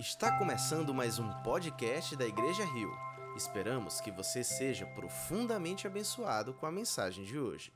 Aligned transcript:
Está 0.00 0.38
começando 0.38 0.94
mais 0.94 1.18
um 1.18 1.30
podcast 1.42 2.16
da 2.16 2.26
Igreja 2.26 2.64
Rio. 2.64 2.90
Esperamos 3.36 4.00
que 4.00 4.10
você 4.10 4.42
seja 4.42 4.86
profundamente 4.86 5.86
abençoado 5.86 6.54
com 6.54 6.64
a 6.64 6.72
mensagem 6.72 7.22
de 7.22 7.38
hoje. 7.38 7.70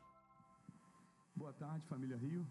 Boa 1.36 1.52
tarde, 1.52 1.86
família 1.86 2.16
Rio. 2.16 2.46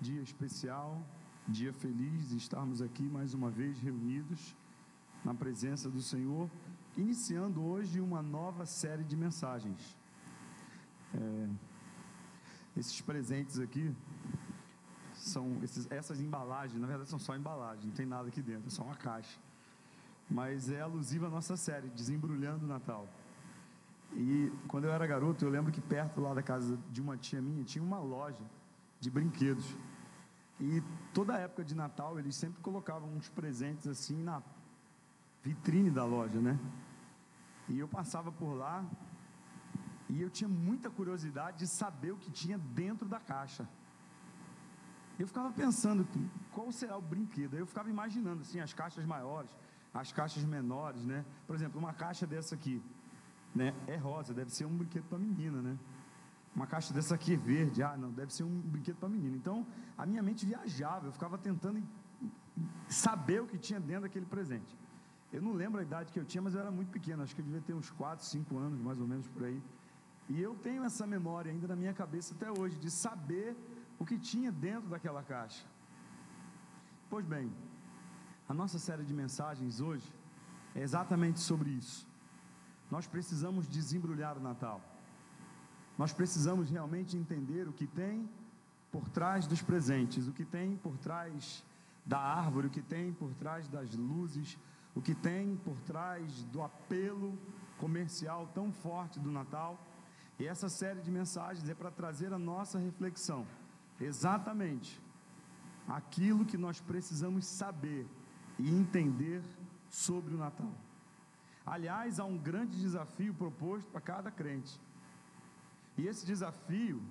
Dia 0.00 0.22
especial, 0.22 1.02
dia 1.46 1.70
feliz 1.70 2.30
de 2.30 2.38
estarmos 2.38 2.80
aqui 2.80 3.02
mais 3.02 3.34
uma 3.34 3.50
vez 3.50 3.78
reunidos 3.78 4.56
na 5.22 5.34
presença 5.34 5.90
do 5.90 6.00
Senhor, 6.00 6.50
iniciando 6.96 7.62
hoje 7.62 8.00
uma 8.00 8.22
nova 8.22 8.64
série 8.64 9.04
de 9.04 9.16
mensagens. 9.16 9.94
É, 11.14 11.48
esses 12.74 13.02
presentes 13.02 13.58
aqui 13.58 13.94
são 15.20 15.58
esses, 15.62 15.90
essas 15.90 16.20
embalagens, 16.20 16.80
na 16.80 16.86
verdade 16.86 17.10
são 17.10 17.18
só 17.18 17.36
embalagens, 17.36 17.84
não 17.84 17.92
tem 17.92 18.06
nada 18.06 18.28
aqui 18.28 18.42
dentro, 18.42 18.66
é 18.66 18.70
só 18.70 18.82
uma 18.82 18.96
caixa. 18.96 19.38
Mas 20.28 20.70
é 20.70 20.80
alusiva 20.80 21.26
à 21.26 21.30
nossa 21.30 21.56
série, 21.56 21.88
Desembrulhando 21.88 22.64
o 22.64 22.68
Natal. 22.68 23.08
E 24.14 24.52
quando 24.66 24.84
eu 24.84 24.92
era 24.92 25.06
garoto, 25.06 25.44
eu 25.44 25.50
lembro 25.50 25.70
que 25.70 25.80
perto 25.80 26.20
lá 26.20 26.34
da 26.34 26.42
casa 26.42 26.78
de 26.90 27.00
uma 27.00 27.16
tia 27.16 27.40
minha 27.40 27.62
tinha 27.64 27.82
uma 27.82 27.98
loja 27.98 28.44
de 28.98 29.10
brinquedos. 29.10 29.76
E 30.58 30.82
toda 31.12 31.38
época 31.38 31.64
de 31.64 31.74
Natal 31.74 32.18
eles 32.18 32.34
sempre 32.34 32.60
colocavam 32.60 33.08
uns 33.14 33.28
presentes 33.28 33.86
assim 33.86 34.22
na 34.22 34.42
vitrine 35.42 35.90
da 35.90 36.04
loja, 36.04 36.40
né? 36.40 36.58
E 37.68 37.78
eu 37.78 37.88
passava 37.88 38.32
por 38.32 38.52
lá 38.52 38.84
e 40.08 40.20
eu 40.20 40.28
tinha 40.28 40.48
muita 40.48 40.90
curiosidade 40.90 41.58
de 41.58 41.66
saber 41.66 42.12
o 42.12 42.16
que 42.16 42.30
tinha 42.30 42.58
dentro 42.58 43.08
da 43.08 43.20
caixa. 43.20 43.68
Eu 45.20 45.26
ficava 45.26 45.52
pensando 45.52 46.08
qual 46.50 46.72
será 46.72 46.96
o 46.96 47.02
brinquedo. 47.02 47.54
Eu 47.54 47.66
ficava 47.66 47.90
imaginando 47.90 48.40
assim 48.40 48.58
as 48.58 48.72
caixas 48.72 49.04
maiores, 49.04 49.50
as 49.92 50.10
caixas 50.12 50.42
menores, 50.44 51.04
né? 51.04 51.26
Por 51.46 51.54
exemplo, 51.54 51.78
uma 51.78 51.92
caixa 51.92 52.26
dessa 52.26 52.54
aqui, 52.54 52.82
né? 53.54 53.74
É 53.86 53.96
rosa, 53.96 54.32
deve 54.32 54.50
ser 54.50 54.64
um 54.64 54.74
brinquedo 54.74 55.04
para 55.10 55.18
menina, 55.18 55.60
né? 55.60 55.78
Uma 56.56 56.66
caixa 56.66 56.94
dessa 56.94 57.16
aqui 57.16 57.34
é 57.34 57.36
verde, 57.36 57.82
ah, 57.82 57.98
não, 57.98 58.10
deve 58.10 58.32
ser 58.32 58.44
um 58.44 58.60
brinquedo 58.60 58.96
para 58.96 59.10
menina. 59.10 59.36
Então, 59.36 59.66
a 59.98 60.06
minha 60.06 60.22
mente 60.22 60.46
viajava, 60.46 61.08
eu 61.08 61.12
ficava 61.12 61.36
tentando 61.36 61.82
saber 62.88 63.42
o 63.42 63.46
que 63.46 63.58
tinha 63.58 63.78
dentro 63.78 64.04
daquele 64.04 64.24
presente. 64.24 64.74
Eu 65.30 65.42
não 65.42 65.52
lembro 65.52 65.80
a 65.80 65.82
idade 65.82 66.10
que 66.12 66.18
eu 66.18 66.24
tinha, 66.24 66.40
mas 66.40 66.54
eu 66.54 66.60
era 66.60 66.70
muito 66.70 66.88
pequeno, 66.88 67.22
acho 67.22 67.34
que 67.34 67.42
eu 67.42 67.44
devia 67.44 67.60
ter 67.60 67.74
uns 67.74 67.90
4, 67.90 68.24
5 68.24 68.56
anos, 68.56 68.80
mais 68.80 68.98
ou 68.98 69.06
menos 69.06 69.28
por 69.28 69.44
aí. 69.44 69.62
E 70.30 70.40
eu 70.40 70.54
tenho 70.54 70.82
essa 70.82 71.06
memória 71.06 71.52
ainda 71.52 71.68
na 71.68 71.76
minha 71.76 71.92
cabeça 71.92 72.34
até 72.34 72.50
hoje, 72.50 72.78
de 72.78 72.90
saber 72.90 73.54
o 74.00 74.06
que 74.06 74.18
tinha 74.18 74.50
dentro 74.50 74.88
daquela 74.88 75.22
caixa. 75.22 75.62
Pois 77.10 77.26
bem, 77.26 77.52
a 78.48 78.54
nossa 78.54 78.78
série 78.78 79.04
de 79.04 79.12
mensagens 79.12 79.78
hoje 79.78 80.10
é 80.74 80.80
exatamente 80.80 81.38
sobre 81.38 81.68
isso. 81.68 82.08
Nós 82.90 83.06
precisamos 83.06 83.68
desembrulhar 83.68 84.38
o 84.38 84.40
Natal. 84.40 84.80
Nós 85.98 86.14
precisamos 86.14 86.70
realmente 86.70 87.14
entender 87.14 87.68
o 87.68 87.74
que 87.74 87.86
tem 87.86 88.26
por 88.90 89.06
trás 89.10 89.46
dos 89.46 89.60
presentes, 89.60 90.26
o 90.26 90.32
que 90.32 90.46
tem 90.46 90.76
por 90.78 90.96
trás 90.96 91.62
da 92.04 92.18
árvore, 92.18 92.68
o 92.68 92.70
que 92.70 92.80
tem 92.80 93.12
por 93.12 93.34
trás 93.34 93.68
das 93.68 93.94
luzes, 93.94 94.56
o 94.94 95.02
que 95.02 95.14
tem 95.14 95.56
por 95.58 95.78
trás 95.80 96.42
do 96.44 96.62
apelo 96.62 97.38
comercial 97.76 98.50
tão 98.54 98.72
forte 98.72 99.20
do 99.20 99.30
Natal. 99.30 99.78
E 100.38 100.46
essa 100.46 100.70
série 100.70 101.02
de 101.02 101.10
mensagens 101.10 101.68
é 101.68 101.74
para 101.74 101.90
trazer 101.90 102.32
a 102.32 102.38
nossa 102.38 102.78
reflexão 102.78 103.46
exatamente 104.00 105.00
aquilo 105.86 106.44
que 106.44 106.56
nós 106.56 106.80
precisamos 106.80 107.46
saber 107.46 108.06
e 108.58 108.68
entender 108.68 109.42
sobre 109.88 110.34
o 110.34 110.38
Natal. 110.38 110.72
Aliás, 111.66 112.18
há 112.18 112.24
um 112.24 112.38
grande 112.38 112.80
desafio 112.80 113.34
proposto 113.34 113.90
para 113.90 114.00
cada 114.00 114.30
crente. 114.30 114.80
E 115.96 116.06
esse 116.06 116.24
desafio 116.24 117.02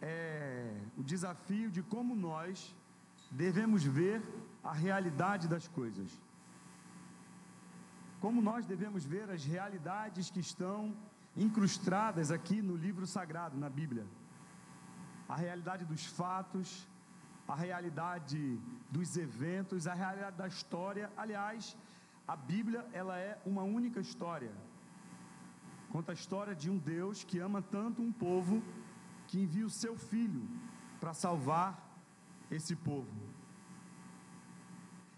é 0.00 0.76
o 0.96 1.02
desafio 1.02 1.70
de 1.70 1.82
como 1.82 2.14
nós 2.14 2.74
devemos 3.30 3.84
ver 3.84 4.22
a 4.62 4.72
realidade 4.72 5.46
das 5.46 5.68
coisas. 5.68 6.10
Como 8.20 8.40
nós 8.40 8.66
devemos 8.66 9.04
ver 9.04 9.30
as 9.30 9.44
realidades 9.44 10.30
que 10.30 10.40
estão 10.40 10.96
incrustadas 11.36 12.30
aqui 12.30 12.62
no 12.62 12.76
livro 12.76 13.06
sagrado, 13.06 13.56
na 13.56 13.68
Bíblia 13.68 14.06
a 15.28 15.36
realidade 15.36 15.84
dos 15.84 16.04
fatos, 16.06 16.86
a 17.46 17.54
realidade 17.54 18.60
dos 18.90 19.16
eventos, 19.16 19.86
a 19.86 19.94
realidade 19.94 20.36
da 20.36 20.46
história. 20.46 21.10
Aliás, 21.16 21.76
a 22.26 22.36
Bíblia 22.36 22.86
ela 22.92 23.18
é 23.18 23.40
uma 23.44 23.62
única 23.62 24.00
história. 24.00 24.52
Conta 25.90 26.12
a 26.12 26.14
história 26.14 26.54
de 26.54 26.70
um 26.70 26.78
Deus 26.78 27.22
que 27.22 27.38
ama 27.38 27.62
tanto 27.62 28.02
um 28.02 28.12
povo 28.12 28.62
que 29.28 29.40
envia 29.40 29.66
o 29.66 29.70
seu 29.70 29.96
filho 29.96 30.42
para 31.00 31.14
salvar 31.14 31.70
esse 32.50 32.74
povo. 32.74 33.34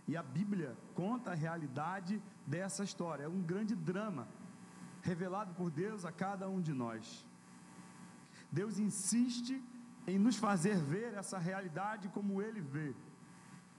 E 0.09 0.17
a 0.17 0.23
Bíblia 0.23 0.77
conta 0.95 1.33
a 1.33 1.35
realidade 1.35 2.23
dessa 2.47 2.85
história. 2.85 3.25
É 3.25 3.29
um 3.29 3.43
grande 3.43 3.75
drama 3.75 4.29
revelado 5.03 5.55
por 5.55 5.71
Deus 5.71 6.05
a 6.05 6.13
cada 6.13 6.49
um 6.49 6.61
de 6.61 6.73
nós. 6.73 7.25
Deus 8.51 8.79
insiste 8.79 9.63
em 10.07 10.19
nos 10.19 10.37
fazer 10.37 10.77
ver 10.77 11.15
essa 11.15 11.39
realidade 11.39 12.09
como 12.09 12.41
Ele 12.41 12.61
vê, 12.61 12.95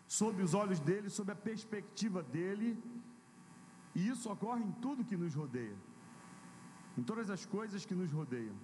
sob 0.07 0.41
os 0.41 0.53
olhos 0.53 0.79
dele, 0.79 1.09
sob 1.09 1.31
a 1.31 1.35
perspectiva 1.35 2.21
dele, 2.21 2.77
e 3.95 4.07
isso 4.07 4.31
ocorre 4.31 4.63
em 4.63 4.71
tudo 4.73 5.05
que 5.05 5.17
nos 5.17 5.33
rodeia, 5.33 5.75
em 6.97 7.03
todas 7.03 7.29
as 7.29 7.45
coisas 7.45 7.85
que 7.85 7.95
nos 7.95 8.11
rodeiam, 8.11 8.55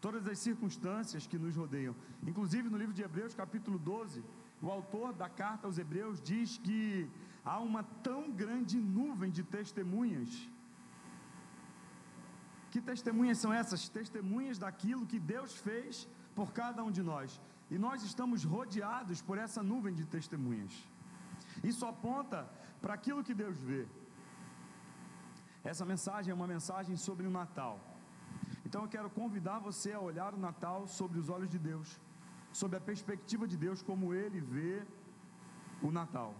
todas 0.00 0.26
as 0.26 0.38
circunstâncias 0.38 1.26
que 1.26 1.38
nos 1.38 1.56
rodeiam. 1.56 1.94
Inclusive 2.26 2.68
no 2.68 2.78
livro 2.78 2.94
de 2.94 3.02
Hebreus, 3.02 3.34
capítulo 3.34 3.78
12, 3.78 4.24
o 4.62 4.70
autor 4.70 5.12
da 5.12 5.28
carta 5.28 5.66
aos 5.66 5.78
Hebreus 5.78 6.20
diz 6.20 6.58
que 6.58 7.08
há 7.44 7.58
uma 7.58 7.82
tão 7.82 8.30
grande 8.30 8.78
nuvem 8.80 9.30
de 9.30 9.42
testemunhas. 9.42 10.48
Que 12.70 12.80
testemunhas 12.80 13.38
são 13.38 13.52
essas? 13.52 13.88
Testemunhas 13.88 14.58
daquilo 14.58 15.06
que 15.06 15.18
Deus 15.18 15.54
fez 15.56 16.08
por 16.38 16.48
cada 16.62 16.80
um 16.86 16.92
de 16.98 17.02
nós. 17.12 17.28
E 17.72 17.76
nós 17.86 17.98
estamos 18.10 18.44
rodeados 18.54 19.18
por 19.28 19.36
essa 19.44 19.60
nuvem 19.70 19.94
de 20.00 20.04
testemunhas. 20.16 20.74
Isso 21.70 21.84
aponta 21.92 22.38
para 22.82 22.94
aquilo 22.98 23.24
que 23.28 23.34
Deus 23.42 23.56
vê. 23.68 23.82
Essa 25.70 25.84
mensagem 25.92 26.30
é 26.30 26.36
uma 26.40 26.50
mensagem 26.54 26.96
sobre 27.06 27.26
o 27.26 27.32
Natal. 27.38 27.74
Então 28.66 28.82
eu 28.82 28.90
quero 28.94 29.10
convidar 29.20 29.58
você 29.68 29.90
a 29.92 30.04
olhar 30.10 30.30
o 30.32 30.42
Natal 30.48 30.80
sobre 30.98 31.18
os 31.22 31.28
olhos 31.34 31.50
de 31.54 31.60
Deus, 31.70 31.88
sob 32.60 32.72
a 32.76 32.86
perspectiva 32.90 33.44
de 33.52 33.56
Deus, 33.64 33.82
como 33.90 34.14
Ele 34.22 34.40
vê 34.40 34.74
o 35.88 35.90
Natal. 35.98 36.32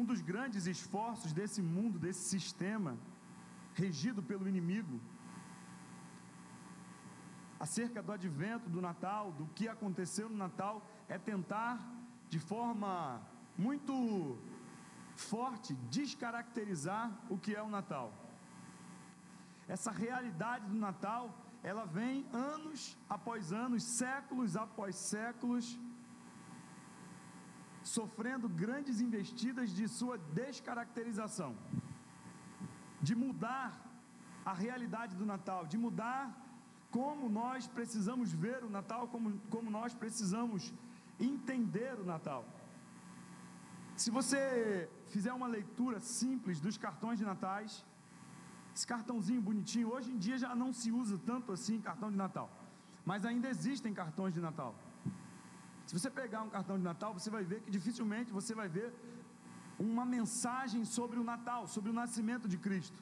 Um 0.00 0.04
dos 0.10 0.20
grandes 0.30 0.64
esforços 0.74 1.32
desse 1.38 1.60
mundo, 1.74 1.98
desse 2.06 2.24
sistema, 2.34 2.92
regido 3.82 4.22
pelo 4.30 4.48
inimigo, 4.52 4.96
acerca 7.64 8.02
do 8.06 8.12
advento 8.12 8.68
do 8.74 8.80
Natal, 8.88 9.32
do 9.38 9.46
que 9.56 9.66
aconteceu 9.74 10.26
no 10.28 10.38
Natal, 10.46 10.74
é 11.08 11.16
tentar 11.30 11.74
de 12.32 12.38
forma 12.50 12.92
muito 13.66 13.94
forte 15.30 15.70
descaracterizar 15.98 17.06
o 17.30 17.38
que 17.38 17.54
é 17.54 17.62
o 17.62 17.70
Natal. 17.78 18.08
Essa 19.66 19.90
realidade 19.90 20.66
do 20.72 20.78
Natal, 20.88 21.24
ela 21.70 21.86
vem 21.86 22.26
anos 22.32 22.98
após 23.16 23.50
anos, 23.64 23.82
séculos 24.02 24.58
após 24.66 24.94
séculos, 25.14 25.66
sofrendo 27.96 28.46
grandes 28.64 29.00
investidas 29.00 29.70
de 29.78 29.86
sua 29.88 30.18
descaracterização, 30.42 31.52
de 33.00 33.14
mudar 33.24 33.68
a 34.44 34.52
realidade 34.52 35.14
do 35.16 35.24
Natal, 35.34 35.62
de 35.64 35.78
mudar 35.78 36.43
como 36.94 37.28
nós 37.40 37.66
precisamos 37.76 38.28
ver 38.44 38.58
o 38.66 38.70
Natal, 38.78 39.02
como, 39.12 39.28
como 39.54 39.68
nós 39.78 39.92
precisamos 40.02 40.72
entender 41.28 41.94
o 42.02 42.04
Natal. 42.04 42.42
Se 44.02 44.10
você 44.16 44.40
fizer 45.14 45.32
uma 45.32 45.48
leitura 45.56 45.98
simples 46.00 46.60
dos 46.64 46.76
cartões 46.84 47.18
de 47.20 47.24
natais, 47.30 47.84
esse 48.74 48.86
cartãozinho 48.92 49.42
bonitinho, 49.48 49.88
hoje 49.94 50.10
em 50.12 50.18
dia 50.24 50.36
já 50.44 50.52
não 50.62 50.70
se 50.80 50.90
usa 51.00 51.16
tanto 51.30 51.50
assim 51.56 51.80
cartão 51.80 52.10
de 52.14 52.18
Natal, 52.24 52.48
mas 53.04 53.24
ainda 53.30 53.48
existem 53.54 53.92
cartões 54.02 54.32
de 54.36 54.40
Natal. 54.40 54.72
Se 55.86 55.94
você 55.98 56.10
pegar 56.20 56.42
um 56.42 56.52
cartão 56.56 56.76
de 56.80 56.84
Natal, 56.84 57.12
você 57.18 57.30
vai 57.36 57.44
ver 57.44 57.60
que 57.64 57.72
dificilmente 57.78 58.36
você 58.40 58.54
vai 58.60 58.68
ver 58.68 58.92
uma 59.88 60.04
mensagem 60.04 60.84
sobre 60.84 61.18
o 61.18 61.24
Natal, 61.24 61.66
sobre 61.66 61.90
o 61.90 61.96
nascimento 62.02 62.48
de 62.48 62.56
Cristo. 62.68 63.00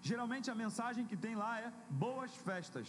Geralmente 0.00 0.50
a 0.50 0.54
mensagem 0.54 1.04
que 1.04 1.16
tem 1.26 1.34
lá 1.34 1.52
é 1.60 1.70
boas 1.90 2.34
festas. 2.48 2.88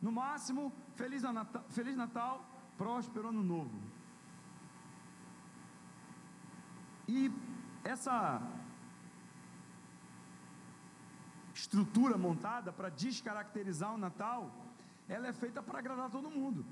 No 0.00 0.12
máximo, 0.12 0.72
Feliz 0.94 1.22
Natal, 1.22 1.64
Feliz 1.70 1.96
Natal 1.96 2.44
próspero 2.76 3.28
Ano 3.28 3.42
Novo. 3.42 3.78
E 7.08 7.32
essa 7.82 8.40
estrutura 11.54 12.16
montada 12.16 12.72
para 12.72 12.88
descaracterizar 12.88 13.92
o 13.92 13.98
Natal, 13.98 14.50
ela 15.08 15.26
é 15.26 15.32
feita 15.32 15.62
para 15.62 15.78
agradar 15.78 16.10
todo 16.10 16.30
mundo. 16.30 16.64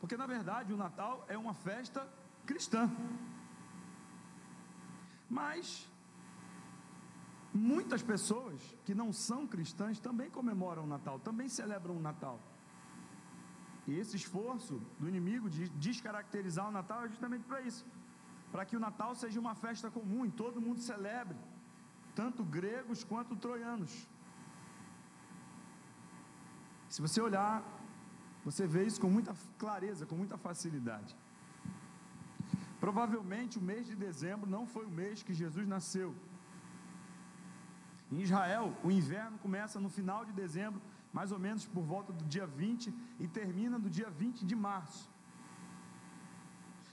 Porque 0.00 0.16
na 0.16 0.26
verdade 0.26 0.72
o 0.72 0.76
Natal 0.76 1.24
é 1.28 1.38
uma 1.38 1.54
festa 1.54 2.06
cristã. 2.44 2.90
Mas 5.30 5.88
muitas 7.52 8.02
pessoas 8.02 8.60
que 8.84 8.94
não 8.94 9.12
são 9.12 9.46
cristãs 9.46 9.98
também 9.98 10.30
comemoram 10.30 10.84
o 10.84 10.86
Natal, 10.86 11.18
também 11.18 11.48
celebram 11.48 11.96
o 11.96 12.00
Natal. 12.00 12.40
E 13.86 13.94
esse 13.98 14.16
esforço 14.16 14.82
do 14.98 15.08
inimigo 15.08 15.48
de 15.48 15.68
descaracterizar 15.70 16.68
o 16.68 16.72
Natal 16.72 17.04
é 17.04 17.08
justamente 17.08 17.44
para 17.44 17.60
isso 17.62 17.84
para 18.50 18.64
que 18.64 18.76
o 18.76 18.80
Natal 18.80 19.14
seja 19.14 19.38
uma 19.38 19.54
festa 19.54 19.90
comum 19.90 20.24
e 20.24 20.30
todo 20.30 20.60
mundo 20.60 20.80
celebre, 20.80 21.36
tanto 22.14 22.42
gregos 22.44 23.04
quanto 23.04 23.36
troianos. 23.36 24.08
Se 26.88 27.02
você 27.02 27.20
olhar, 27.20 27.62
você 28.44 28.66
vê 28.66 28.84
isso 28.84 29.00
com 29.00 29.10
muita 29.10 29.34
clareza, 29.58 30.06
com 30.06 30.16
muita 30.16 30.38
facilidade. 30.38 31.14
Provavelmente 32.80 33.58
o 33.58 33.62
mês 33.62 33.86
de 33.86 33.94
dezembro 33.94 34.48
não 34.48 34.66
foi 34.66 34.86
o 34.86 34.90
mês 34.90 35.22
que 35.22 35.34
Jesus 35.34 35.66
nasceu. 35.66 36.14
Em 38.10 38.20
Israel, 38.20 38.74
o 38.82 38.90
inverno 38.90 39.38
começa 39.38 39.78
no 39.78 39.90
final 39.90 40.24
de 40.24 40.32
dezembro, 40.32 40.80
mais 41.12 41.30
ou 41.30 41.38
menos 41.38 41.66
por 41.66 41.82
volta 41.82 42.12
do 42.12 42.24
dia 42.24 42.46
20 42.46 42.92
e 43.20 43.28
termina 43.28 43.78
no 43.78 43.90
dia 43.90 44.08
20 44.08 44.44
de 44.44 44.56
março. 44.56 45.10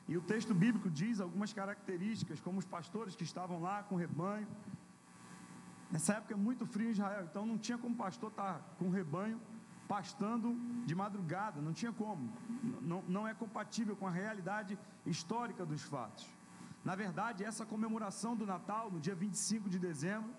E 0.08 0.18
o 0.18 0.22
texto 0.22 0.54
bíblico 0.54 0.90
diz 0.90 1.20
algumas 1.20 1.52
características, 1.52 2.40
como 2.40 2.60
os 2.60 2.66
pastores 2.66 3.16
que 3.16 3.24
estavam 3.24 3.62
lá 3.62 3.82
com 3.84 3.96
o 3.96 3.98
rebanho. 3.98 4.48
Nessa 5.92 6.14
época 6.16 6.34
é 6.34 6.38
muito 6.38 6.66
frio 6.66 6.90
em 6.90 6.92
Israel, 6.92 7.26
então 7.30 7.46
não 7.46 7.58
tinha 7.58 7.78
como 7.78 7.96
pastor 7.96 8.30
estar 8.30 8.60
com 8.78 8.86
o 8.86 8.92
rebanho 8.92 9.40
pastando 9.88 10.56
de 10.86 10.94
madrugada, 10.96 11.62
não 11.62 11.74
tinha 11.74 11.92
como. 11.92 12.32
Não, 12.82 13.04
não 13.08 13.28
é 13.28 13.34
compatível 13.34 13.96
com 13.96 14.08
a 14.08 14.12
realidade 14.12 14.78
histórica 15.06 15.66
dos 15.66 15.82
fatos. 15.82 16.28
Na 16.84 16.96
verdade, 16.96 17.44
essa 17.44 17.66
comemoração 17.66 18.36
do 18.36 18.46
Natal, 18.46 18.92
no 18.92 19.00
dia 19.00 19.16
25 19.16 19.70
de 19.70 19.80
dezembro, 19.80 20.30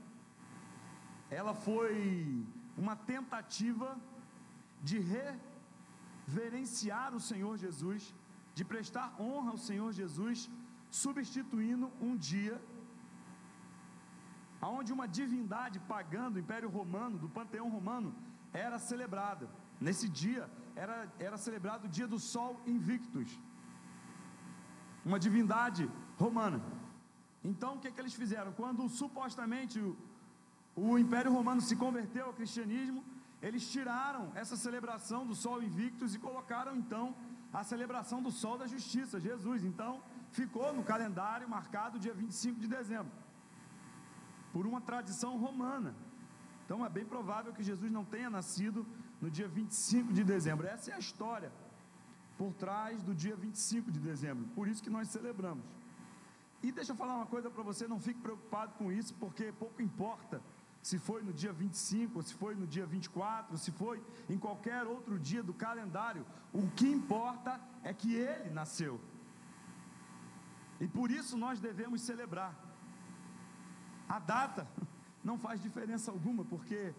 ela 1.31 1.55
foi 1.55 2.45
uma 2.77 2.95
tentativa 2.95 3.99
de 4.83 4.99
reverenciar 6.27 7.15
o 7.15 7.21
Senhor 7.21 7.57
Jesus 7.57 8.15
de 8.55 8.65
prestar 8.65 9.15
honra 9.21 9.51
ao 9.51 9.59
Senhor 9.59 9.93
Jesus, 9.93 10.51
substituindo 10.91 11.87
um 12.01 12.17
dia 12.17 12.61
onde 14.63 14.93
uma 14.93 15.07
divindade 15.07 15.79
pagã 15.81 16.31
do 16.31 16.39
Império 16.39 16.69
Romano, 16.69 17.19
do 17.19 17.29
Panteão 17.29 17.69
Romano, 17.69 18.15
era 18.53 18.79
celebrada. 18.79 19.49
Nesse 19.81 20.09
dia 20.09 20.49
era, 20.75 20.97
era 21.19 21.37
celebrado 21.37 21.85
o 21.85 21.89
dia 21.97 22.09
do 22.09 22.19
Sol 22.19 22.61
Invictus, 22.67 23.39
uma 25.05 25.19
divindade 25.19 25.89
romana. 26.19 26.61
Então 27.45 27.75
o 27.75 27.79
que, 27.79 27.89
é 27.89 27.91
que 27.91 28.01
eles 28.01 28.15
fizeram? 28.15 28.53
Quando 28.53 28.89
supostamente 28.89 29.79
o, 30.77 30.99
Império 30.99 31.33
Romano 31.33 31.61
se 31.61 31.75
converteu 31.75 32.27
ao 32.27 32.35
cristianismo, 32.35 33.03
eles 33.41 33.69
tiraram 33.71 34.31
essa 34.35 34.57
celebração 34.57 35.27
do 35.27 35.35
Sol 35.35 35.63
Invictus 35.63 36.15
e 36.15 36.19
colocaram 36.19 36.77
então 36.77 37.15
a 37.53 37.65
celebração 37.65 38.23
do 38.23 38.31
sol 38.31 38.59
da 38.59 38.67
justiça, 38.67 39.19
Jesus. 39.19 39.65
Então, 39.65 40.03
ficou 40.31 40.75
no 40.75 40.83
calendário 40.83 41.49
marcado 41.49 41.99
dia 41.99 42.13
25 42.13 42.61
de 42.61 42.69
dezembro, 42.69 43.13
por 44.53 44.67
uma 44.67 44.81
tradição 44.81 45.39
romana. 45.39 45.95
Então, 46.65 46.85
é 46.85 46.89
bem 46.89 47.07
provável 47.07 47.55
que 47.55 47.63
Jesus 47.63 47.91
não 47.91 48.05
tenha 48.05 48.29
nascido 48.29 48.87
no 49.23 49.31
dia 49.31 49.49
25 49.49 50.13
de 50.13 50.23
dezembro. 50.23 50.67
Essa 50.67 50.91
é 50.91 50.95
a 50.95 50.99
história 50.99 51.51
por 52.37 52.53
trás 52.53 53.03
do 53.03 53.15
dia 53.15 53.35
25 53.35 53.91
de 53.91 54.01
dezembro, 54.01 54.45
por 54.55 54.69
isso 54.69 54.83
que 54.83 54.91
nós 54.91 55.09
celebramos. 55.09 55.65
E 56.63 56.71
deixa 56.71 56.93
eu 56.93 56.97
falar 56.97 57.17
uma 57.17 57.27
coisa 57.27 57.49
para 57.51 57.63
você, 57.63 57.89
não 57.89 58.01
fique 58.01 58.21
preocupado 58.21 58.75
com 58.75 58.93
isso, 58.93 59.15
porque 59.15 59.53
pouco 59.53 59.81
importa 59.81 60.43
se 60.87 61.01
foi 61.01 61.21
no 61.21 61.33
dia 61.33 61.53
25, 61.53 62.23
se 62.23 62.33
foi 62.33 62.55
no 62.55 62.65
dia 62.65 62.87
24, 62.87 63.59
se 63.59 63.73
foi 63.73 64.01
em 64.31 64.39
qualquer 64.39 64.87
outro 64.87 65.19
dia 65.19 65.43
do 65.43 65.53
calendário, 65.53 66.25
o 66.53 66.71
que 66.77 66.87
importa 66.87 67.61
é 67.83 67.93
que 67.93 68.15
ele 68.15 68.51
nasceu. 68.51 69.01
E 70.79 70.87
por 70.87 71.11
isso 71.11 71.37
nós 71.37 71.59
devemos 71.59 72.03
celebrar. 72.03 72.55
A 74.09 74.21
data 74.21 74.65
não 75.25 75.37
faz 75.37 75.61
diferença 75.61 76.13
alguma, 76.13 76.45
porque 76.45 76.95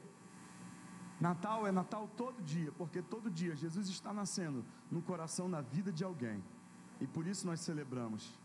Natal 1.17 1.65
é 1.65 1.71
Natal 1.71 2.09
todo 2.17 2.43
dia, 2.43 2.73
porque 2.73 3.01
todo 3.01 3.31
dia 3.31 3.55
Jesus 3.55 3.87
está 3.87 4.11
nascendo 4.11 4.65
no 4.91 5.01
coração, 5.01 5.47
na 5.47 5.61
vida 5.61 5.93
de 5.93 6.03
alguém. 6.03 6.43
E 6.99 7.07
por 7.07 7.25
isso 7.25 7.47
nós 7.47 7.61
celebramos. 7.61 8.37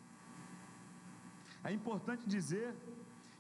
É 1.65 1.73
importante 1.73 2.29
dizer 2.29 2.77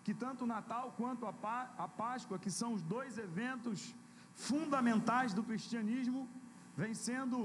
que 0.05 0.13
tanto 0.13 0.45
o 0.45 0.53
Natal 0.57 0.95
quanto 0.97 1.27
a, 1.27 1.35
a 1.79 1.89
Páscoa, 1.89 2.39
que 2.39 2.51
são 2.51 2.73
os 2.77 2.83
dois 2.83 3.19
eventos 3.19 3.95
fundamentais 4.35 5.33
do 5.35 5.43
cristianismo, 5.43 6.29
vêm 6.77 6.95
sendo 6.95 7.39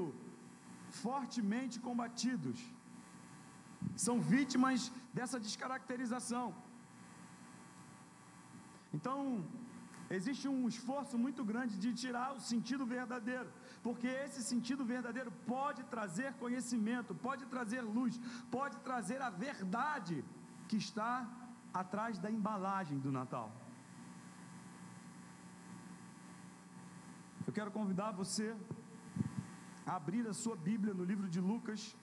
fortemente 0.89 1.79
combatidos. 1.79 2.59
São 3.95 4.19
vítimas 4.19 4.91
dessa 5.13 5.39
descaracterização. 5.39 6.55
Então, 8.93 9.45
existe 10.09 10.47
um 10.47 10.67
esforço 10.67 11.17
muito 11.17 11.43
grande 11.43 11.77
de 11.77 11.93
tirar 11.93 12.33
o 12.33 12.39
sentido 12.39 12.85
verdadeiro, 12.85 13.49
porque 13.83 14.07
esse 14.07 14.41
sentido 14.41 14.83
verdadeiro 14.85 15.31
pode 15.45 15.83
trazer 15.95 16.33
conhecimento, 16.43 17.13
pode 17.13 17.45
trazer 17.45 17.81
luz, 17.81 18.19
pode 18.49 18.77
trazer 18.77 19.21
a 19.21 19.29
verdade 19.29 20.23
que 20.69 20.77
está 20.77 21.27
atrás 21.83 22.17
da 22.23 22.29
embalagem 22.37 22.97
do 23.05 23.11
Natal. 23.11 23.47
Eu 27.47 27.53
quero 27.57 27.71
convidar 27.77 28.11
você 28.21 28.47
a 29.85 29.95
abrir 29.95 30.25
a 30.27 30.33
sua 30.33 30.55
Bíblia 30.69 30.93
no 30.99 31.05
livro 31.11 31.27
de 31.35 31.39
Lucas, 31.39 31.95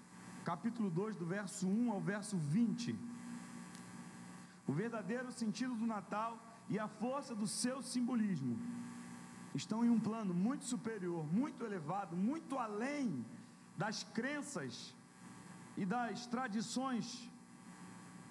capítulo 0.45 0.89
2, 0.91 1.17
do 1.17 1.27
verso 1.27 1.67
1 1.67 1.93
ao 1.93 2.01
verso 2.01 2.37
20. 2.37 2.97
O 4.67 4.73
verdadeiro 4.73 5.31
sentido 5.33 5.75
do 5.75 5.87
Natal 5.87 6.33
e 6.69 6.79
a 6.79 6.89
força 7.03 7.35
do 7.35 7.47
seu 7.47 7.83
simbolismo 7.83 8.57
estão 9.55 9.85
em 9.85 9.91
um 9.91 10.01
plano 10.09 10.33
muito 10.47 10.65
superior, 10.65 11.23
muito 11.41 11.65
elevado, 11.65 12.17
muito 12.17 12.59
além 12.59 13.25
das 13.77 14.03
crenças 14.19 14.95
e 15.77 15.85
das 15.85 16.27
tradições 16.27 17.07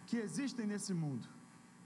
que 0.07 0.17
existem 0.17 0.65
nesse 0.65 0.93
mundo. 0.93 1.32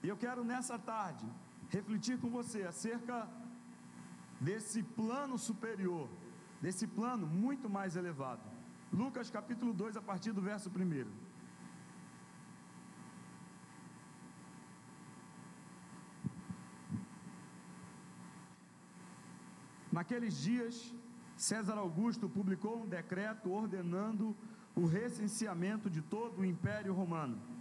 E 0.04 0.08
eu 0.08 0.18
quero 0.18 0.44
nessa 0.44 0.78
tarde 0.78 1.26
refletir 1.70 2.20
com 2.20 2.30
você 2.30 2.64
acerca 2.64 3.28
desse 4.40 4.84
plano 4.84 5.38
superior, 5.38 6.08
desse 6.62 6.86
plano 6.86 7.26
muito 7.26 7.70
mais 7.70 7.96
elevado. 7.96 8.42
Lucas 8.92 9.30
capítulo 9.30 9.74
2, 9.74 9.98
a 9.98 10.02
partir 10.02 10.32
do 10.32 10.42
verso 10.42 10.70
1. 10.70 11.28
Naqueles 19.92 20.38
dias, 20.38 20.94
César 21.36 21.78
Augusto 21.78 22.30
publicou 22.30 22.84
um 22.84 22.88
decreto 22.88 23.52
ordenando 23.52 24.36
o 24.76 24.86
recenseamento 24.86 25.90
de 25.90 26.02
todo 26.02 26.40
o 26.40 26.46
Império 26.46 26.94
Romano. 26.94 27.57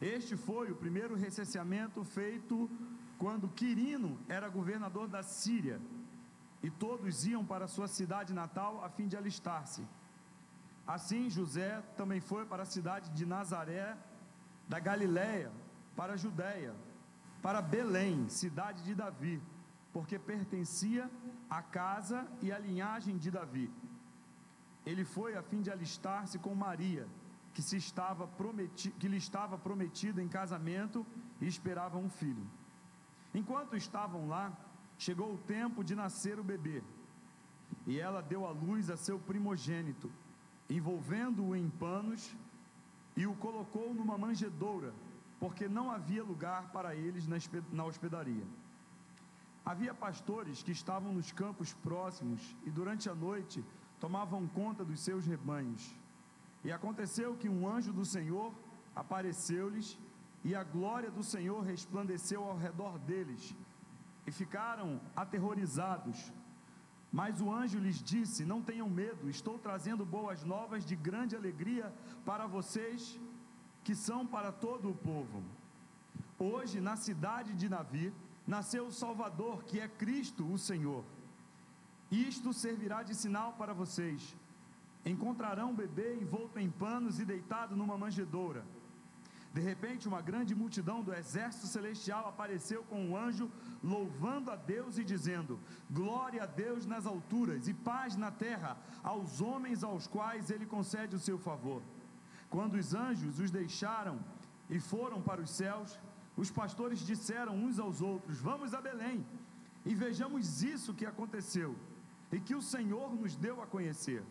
Este 0.00 0.34
foi 0.34 0.70
o 0.72 0.76
primeiro 0.76 1.14
recenseamento 1.14 2.02
feito 2.02 2.70
quando 3.18 3.48
Quirino 3.48 4.18
era 4.28 4.48
governador 4.48 5.06
da 5.06 5.22
Síria 5.22 5.78
e 6.62 6.70
todos 6.70 7.26
iam 7.26 7.44
para 7.44 7.68
sua 7.68 7.86
cidade 7.86 8.32
natal 8.32 8.82
a 8.82 8.88
fim 8.88 9.06
de 9.06 9.16
alistar-se. 9.16 9.86
Assim, 10.86 11.28
José 11.28 11.82
também 11.98 12.20
foi 12.20 12.46
para 12.46 12.62
a 12.62 12.66
cidade 12.66 13.10
de 13.10 13.26
Nazaré, 13.26 13.94
da 14.66 14.80
Galiléia, 14.80 15.52
para 15.94 16.14
a 16.14 16.16
Judéia, 16.16 16.74
para 17.42 17.60
Belém, 17.60 18.26
cidade 18.28 18.82
de 18.82 18.94
Davi, 18.94 19.40
porque 19.92 20.18
pertencia 20.18 21.10
à 21.50 21.60
casa 21.60 22.26
e 22.40 22.50
à 22.50 22.58
linhagem 22.58 23.18
de 23.18 23.30
Davi. 23.30 23.70
Ele 24.86 25.04
foi 25.04 25.36
a 25.36 25.42
fim 25.42 25.60
de 25.60 25.70
alistar-se 25.70 26.38
com 26.38 26.54
Maria 26.54 27.06
que, 27.54 27.62
se 27.62 27.76
estava 27.76 28.26
prometi, 28.26 28.90
que 28.92 29.08
lhe 29.08 29.16
estava 29.16 29.58
prometida 29.58 30.22
em 30.22 30.28
casamento 30.28 31.06
e 31.40 31.46
esperava 31.46 31.98
um 31.98 32.08
filho. 32.08 32.46
Enquanto 33.34 33.76
estavam 33.76 34.28
lá, 34.28 34.52
chegou 34.98 35.34
o 35.34 35.38
tempo 35.38 35.82
de 35.82 35.94
nascer 35.94 36.38
o 36.38 36.44
bebê, 36.44 36.82
e 37.86 37.98
ela 37.98 38.20
deu 38.20 38.46
à 38.46 38.50
luz 38.50 38.90
a 38.90 38.96
seu 38.96 39.18
primogênito, 39.18 40.10
envolvendo-o 40.68 41.56
em 41.56 41.68
panos 41.68 42.34
e 43.16 43.26
o 43.26 43.34
colocou 43.34 43.92
numa 43.94 44.16
manjedoura, 44.16 44.92
porque 45.38 45.68
não 45.68 45.90
havia 45.90 46.22
lugar 46.22 46.70
para 46.70 46.94
eles 46.94 47.26
na 47.72 47.84
hospedaria. 47.84 48.46
Havia 49.64 49.94
pastores 49.94 50.62
que 50.62 50.72
estavam 50.72 51.12
nos 51.12 51.32
campos 51.32 51.72
próximos 51.74 52.56
e 52.64 52.70
durante 52.70 53.08
a 53.08 53.14
noite 53.14 53.64
tomavam 53.98 54.46
conta 54.48 54.84
dos 54.84 55.00
seus 55.00 55.26
rebanhos. 55.26 55.94
E 56.64 56.70
aconteceu 56.70 57.36
que 57.36 57.48
um 57.48 57.66
anjo 57.68 57.92
do 57.92 58.04
Senhor 58.04 58.52
apareceu-lhes 58.94 59.98
e 60.44 60.54
a 60.54 60.62
glória 60.62 61.10
do 61.10 61.22
Senhor 61.22 61.60
resplandeceu 61.62 62.42
ao 62.44 62.56
redor 62.56 62.98
deles 62.98 63.54
e 64.26 64.30
ficaram 64.30 65.00
aterrorizados. 65.14 66.32
Mas 67.12 67.40
o 67.40 67.52
anjo 67.52 67.78
lhes 67.78 68.02
disse: 68.02 68.44
Não 68.44 68.62
tenham 68.62 68.88
medo, 68.88 69.28
estou 69.28 69.58
trazendo 69.58 70.04
boas 70.04 70.44
novas 70.44 70.84
de 70.84 70.94
grande 70.94 71.34
alegria 71.34 71.92
para 72.24 72.46
vocês, 72.46 73.18
que 73.82 73.94
são 73.94 74.26
para 74.26 74.52
todo 74.52 74.90
o 74.90 74.94
povo. 74.94 75.42
Hoje, 76.38 76.80
na 76.80 76.96
cidade 76.96 77.52
de 77.54 77.68
Navi, 77.68 78.12
nasceu 78.46 78.86
o 78.86 78.92
Salvador, 78.92 79.64
que 79.64 79.80
é 79.80 79.88
Cristo 79.88 80.46
o 80.50 80.58
Senhor. 80.58 81.04
Isto 82.10 82.52
servirá 82.52 83.02
de 83.02 83.14
sinal 83.14 83.52
para 83.54 83.72
vocês. 83.72 84.36
Encontrarão 85.04 85.70
um 85.70 85.74
bebê 85.74 86.14
envolto 86.14 86.58
em 86.58 86.70
panos 86.70 87.18
e 87.18 87.24
deitado 87.24 87.74
numa 87.74 87.96
manjedoura. 87.96 88.64
De 89.52 89.60
repente, 89.60 90.06
uma 90.06 90.20
grande 90.20 90.54
multidão 90.54 91.02
do 91.02 91.12
exército 91.12 91.66
celestial 91.66 92.28
apareceu 92.28 92.84
com 92.84 93.04
um 93.04 93.16
anjo, 93.16 93.50
louvando 93.82 94.50
a 94.50 94.56
Deus 94.56 94.96
e 94.96 95.04
dizendo: 95.04 95.58
Glória 95.90 96.44
a 96.44 96.46
Deus 96.46 96.86
nas 96.86 97.04
alturas 97.04 97.66
e 97.66 97.74
paz 97.74 98.16
na 98.16 98.30
terra 98.30 98.76
aos 99.02 99.40
homens 99.40 99.82
aos 99.82 100.06
quais 100.06 100.50
ele 100.50 100.66
concede 100.66 101.16
o 101.16 101.18
seu 101.18 101.36
favor. 101.36 101.82
Quando 102.48 102.74
os 102.74 102.94
anjos 102.94 103.40
os 103.40 103.50
deixaram 103.50 104.20
e 104.68 104.78
foram 104.78 105.20
para 105.20 105.40
os 105.40 105.50
céus, 105.50 105.98
os 106.36 106.50
pastores 106.50 107.00
disseram 107.00 107.56
uns 107.56 107.80
aos 107.80 108.00
outros: 108.00 108.38
Vamos 108.38 108.72
a 108.72 108.80
Belém 108.80 109.26
e 109.84 109.96
vejamos 109.96 110.62
isso 110.62 110.94
que 110.94 111.06
aconteceu 111.06 111.74
e 112.30 112.38
que 112.38 112.54
o 112.54 112.62
Senhor 112.62 113.14
nos 113.16 113.34
deu 113.34 113.60
a 113.60 113.66
conhecer. 113.66 114.22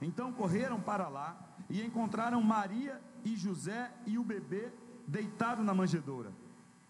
Então 0.00 0.32
correram 0.32 0.80
para 0.80 1.08
lá 1.08 1.36
e 1.68 1.82
encontraram 1.82 2.42
Maria 2.42 3.00
e 3.24 3.36
José 3.36 3.92
e 4.06 4.18
o 4.18 4.24
bebê 4.24 4.72
deitado 5.06 5.62
na 5.62 5.74
manjedoura. 5.74 6.32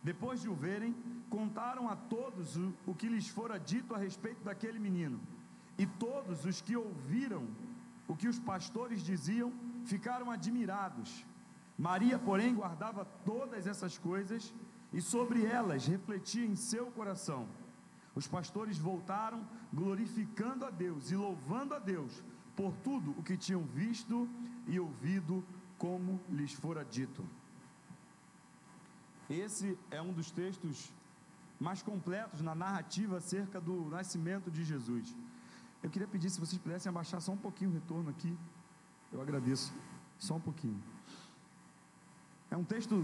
Depois 0.03 0.41
de 0.41 0.49
o 0.49 0.55
verem, 0.55 0.95
contaram 1.29 1.89
a 1.89 1.97
todos 1.97 2.57
o, 2.57 2.73
o 2.87 2.95
que 2.95 3.09
lhes 3.09 3.29
fora 3.29 3.59
dito 3.59 3.95
a 3.95 3.99
respeito 3.99 4.45
daquele 4.45 4.79
menino. 4.79 5.21
E 5.77 5.87
todos 5.87 6.45
os 6.45 6.61
que 6.61 6.77
ouviram 6.77 7.47
o 8.07 8.17
que 8.17 8.29
os 8.29 8.39
pastores 8.39 9.03
diziam 9.03 9.53
ficaram 9.85 10.31
admirados. 10.31 11.25
Maria, 11.77 12.19
porém, 12.19 12.55
guardava 12.55 13.05
todas 13.25 13.67
essas 13.67 13.99
coisas 13.99 14.53
e 14.93 15.01
sobre 15.01 15.45
elas 15.45 15.87
refletia 15.87 16.45
em 16.45 16.57
seu 16.57 16.87
coração. 16.87 17.47
Os 18.15 18.27
pastores 18.27 18.79
voltaram, 18.79 19.47
glorificando 19.73 20.65
a 20.65 20.71
Deus 20.71 21.11
e 21.11 21.17
louvando 21.17 21.75
a 21.75 21.79
Deus 21.79 22.23
por 22.59 22.73
tudo 22.83 23.13
o 23.13 23.23
que 23.23 23.37
tinham 23.37 23.63
visto 23.63 24.29
e 24.67 24.81
ouvido 24.81 25.45
como 25.79 26.21
lhes 26.29 26.53
fora 26.53 26.85
dito. 26.85 27.25
Esse 29.31 29.79
é 29.93 30.03
um 30.03 30.13
dos 30.13 30.33
textos 30.33 30.93
mais 31.61 31.83
completos 31.83 32.41
na 32.41 32.57
narrativa 32.57 33.19
acerca 33.19 33.61
do 33.61 33.89
nascimento 33.89 34.51
de 34.51 34.65
Jesus. 34.65 35.15
Eu 35.85 35.89
queria 35.89 36.09
pedir 36.09 36.31
se 36.31 36.41
vocês 36.41 36.61
pudessem 36.61 36.91
abaixar 36.91 37.21
só 37.21 37.31
um 37.31 37.37
pouquinho 37.37 37.71
o 37.71 37.75
retorno 37.75 38.11
aqui. 38.11 38.37
Eu 39.13 39.23
agradeço. 39.23 39.73
Só 40.19 40.35
um 40.35 40.41
pouquinho. 40.41 40.83
É 42.51 42.57
um 42.57 42.65
texto 42.65 42.97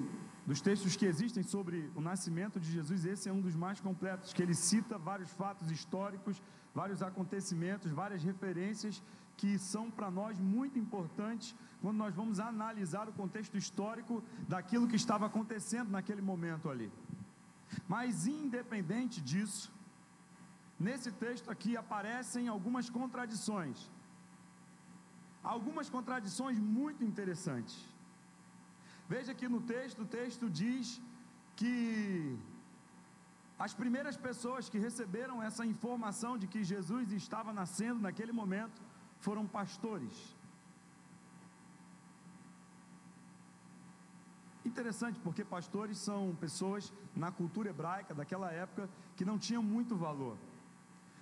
dos 0.44 0.60
textos 0.60 0.96
que 0.96 1.06
existem 1.06 1.44
sobre 1.44 1.88
o 1.94 2.00
nascimento 2.00 2.58
de 2.58 2.72
Jesus, 2.72 3.04
esse 3.04 3.28
é 3.28 3.32
um 3.32 3.40
dos 3.40 3.54
mais 3.54 3.80
completos, 3.80 4.32
que 4.32 4.42
ele 4.42 4.54
cita 4.54 4.98
vários 4.98 5.30
fatos 5.30 5.70
históricos, 5.70 6.42
vários 6.74 7.02
acontecimentos, 7.02 7.92
várias 7.92 8.24
referências 8.24 9.00
que 9.36 9.58
são 9.58 9.90
para 9.90 10.10
nós 10.10 10.38
muito 10.38 10.78
importantes 10.78 11.54
quando 11.80 11.96
nós 11.96 12.14
vamos 12.14 12.40
analisar 12.40 13.08
o 13.08 13.12
contexto 13.12 13.56
histórico 13.56 14.22
daquilo 14.48 14.88
que 14.88 14.96
estava 14.96 15.26
acontecendo 15.26 15.90
naquele 15.90 16.22
momento 16.22 16.70
ali. 16.70 16.90
Mas 17.88 18.26
independente 18.26 19.20
disso, 19.20 19.72
nesse 20.78 21.10
texto 21.24 21.50
aqui 21.50 21.76
aparecem 21.76 22.48
algumas 22.48 22.88
contradições. 22.88 23.90
Algumas 25.42 25.90
contradições 25.90 26.58
muito 26.58 27.04
interessantes. 27.04 27.76
Veja 29.08 29.34
que 29.34 29.48
no 29.54 29.60
texto, 29.60 30.02
o 30.02 30.06
texto 30.06 30.48
diz 30.48 31.00
que 31.54 32.38
as 33.58 33.74
primeiras 33.74 34.16
pessoas 34.16 34.68
que 34.68 34.78
receberam 34.78 35.42
essa 35.42 35.64
informação 35.66 36.36
de 36.38 36.46
que 36.46 36.64
Jesus 36.64 37.12
estava 37.12 37.52
nascendo 37.52 38.00
naquele 38.00 38.32
momento 38.32 38.80
foram 39.24 39.44
pastores. 39.58 40.16
Interessante, 44.70 45.18
porque 45.24 45.42
pastores 45.56 45.98
são 46.08 46.20
pessoas 46.44 46.92
na 47.22 47.30
cultura 47.38 47.70
hebraica 47.70 48.12
daquela 48.20 48.50
época 48.64 48.84
que 49.16 49.24
não 49.30 49.38
tinham 49.46 49.62
muito 49.74 49.94
valor. 50.06 50.36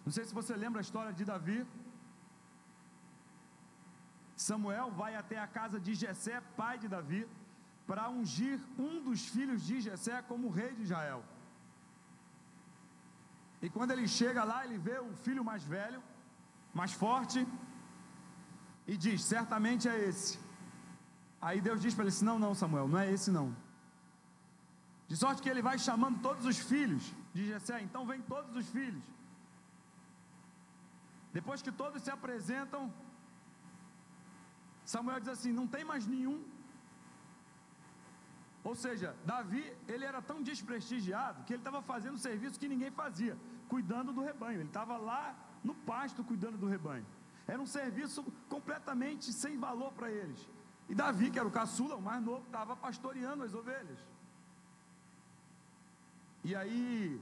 Não 0.05 0.13
sei 0.17 0.25
se 0.25 0.35
você 0.41 0.55
lembra 0.65 0.81
a 0.81 0.87
história 0.89 1.13
de 1.19 1.25
Davi. 1.33 1.59
Samuel 4.47 4.89
vai 5.03 5.13
até 5.23 5.39
a 5.39 5.49
casa 5.59 5.79
de 5.87 5.95
Jessé, 6.03 6.37
pai 6.61 6.77
de 6.85 6.89
Davi, 6.97 7.23
para 7.91 8.11
ungir 8.19 8.57
um 8.87 8.95
dos 9.09 9.21
filhos 9.35 9.61
de 9.69 9.77
Jessé 9.89 10.17
como 10.31 10.55
rei 10.61 10.73
de 10.79 10.83
Israel. 10.89 11.23
E 13.65 13.69
quando 13.75 13.93
ele 13.95 14.09
chega 14.21 14.43
lá, 14.53 14.59
ele 14.67 14.79
vê 14.89 14.97
o 14.99 15.13
filho 15.27 15.45
mais 15.51 15.65
velho, 15.77 16.01
mais 16.81 16.93
forte, 17.05 17.41
e 18.87 18.97
diz: 18.97 19.25
Certamente 19.25 19.89
é 19.89 20.09
esse. 20.09 20.39
Aí 21.41 21.61
Deus 21.61 21.81
diz 21.81 21.95
para 21.95 22.05
ele 22.05 22.15
assim: 22.15 22.25
Não, 22.25 22.39
não, 22.39 22.55
Samuel, 22.55 22.89
não 22.89 22.99
é 22.99 23.11
esse 23.13 23.31
não. 23.31 23.55
De 25.09 25.17
sorte 25.17 25.43
que 25.43 25.49
ele 25.49 25.63
vai 25.63 25.79
chamando 25.79 26.21
todos 26.21 26.47
os 26.47 26.59
filhos 26.59 27.13
de 27.35 27.47
Jessé. 27.47 27.81
Então 27.83 28.07
vem 28.07 28.21
todos 28.23 28.57
os 28.57 28.69
filhos. 28.69 29.03
Depois 31.33 31.63
que 31.63 31.73
todos 31.73 32.03
se 32.03 32.11
apresentam, 32.11 32.93
Samuel 34.85 35.21
diz 35.21 35.29
assim: 35.29 35.53
Não 35.53 35.67
tem 35.67 35.85
mais 35.85 36.07
nenhum. 36.07 36.43
Ou 38.65 38.77
seja, 38.77 39.17
Davi, 39.27 39.65
ele 39.89 40.05
era 40.05 40.23
tão 40.23 40.41
desprestigiado 40.41 41.43
que 41.45 41.53
ele 41.53 41.61
estava 41.61 41.83
fazendo 41.83 42.17
serviço 42.17 42.61
que 42.61 42.69
ninguém 42.69 42.93
fazia, 42.93 43.37
cuidando 43.69 44.13
do 44.13 44.23
rebanho. 44.23 44.61
Ele 44.61 44.69
estava 44.69 44.97
lá 44.97 45.35
no 45.65 45.75
pasto 45.75 46.23
cuidando 46.23 46.57
do 46.57 46.69
rebanho. 46.69 47.05
Era 47.47 47.61
um 47.61 47.67
serviço 47.67 48.25
completamente 48.49 49.33
sem 49.33 49.59
valor 49.59 49.93
para 49.93 50.11
eles. 50.11 50.49
E 50.89 50.95
Davi, 50.95 51.31
que 51.31 51.39
era 51.39 51.49
o 51.49 51.51
caçula, 51.51 51.97
o 51.97 52.03
mais 52.03 52.23
novo, 52.23 52.45
estava 52.47 52.77
pastoreando 52.77 53.45
as 53.45 53.55
ovelhas. 53.55 53.99
E 56.45 56.55
aí, 56.55 57.21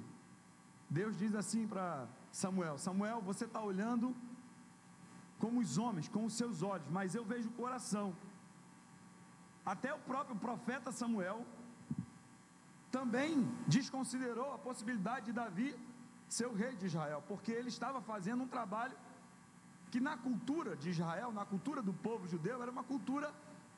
Deus 0.88 1.16
diz 1.18 1.34
assim 1.34 1.66
para 1.66 2.06
Samuel: 2.32 2.78
Samuel, 2.78 3.20
você 3.20 3.44
está 3.44 3.60
olhando 3.60 4.14
como 5.38 5.60
os 5.60 5.78
homens, 5.78 6.08
com 6.08 6.24
os 6.24 6.34
seus 6.34 6.62
olhos, 6.62 6.86
mas 6.90 7.14
eu 7.14 7.24
vejo 7.24 7.48
o 7.48 7.52
coração. 7.52 8.14
Até 9.64 9.92
o 9.92 9.98
próprio 9.98 10.36
profeta 10.36 10.90
Samuel 10.92 11.46
também 12.90 13.48
desconsiderou 13.66 14.52
a 14.54 14.58
possibilidade 14.58 15.26
de 15.26 15.32
Davi 15.32 15.74
ser 16.28 16.46
o 16.46 16.54
rei 16.54 16.74
de 16.76 16.86
Israel, 16.86 17.22
porque 17.26 17.52
ele 17.52 17.68
estava 17.68 18.00
fazendo 18.00 18.42
um 18.42 18.48
trabalho 18.48 18.96
que 19.90 20.00
na 20.00 20.16
cultura 20.16 20.76
de 20.76 20.90
Israel, 20.90 21.32
na 21.32 21.44
cultura 21.44 21.82
do 21.82 21.92
povo 21.92 22.28
judeu, 22.28 22.62
era 22.62 22.70
uma 22.70 22.84
cultura, 22.84 23.32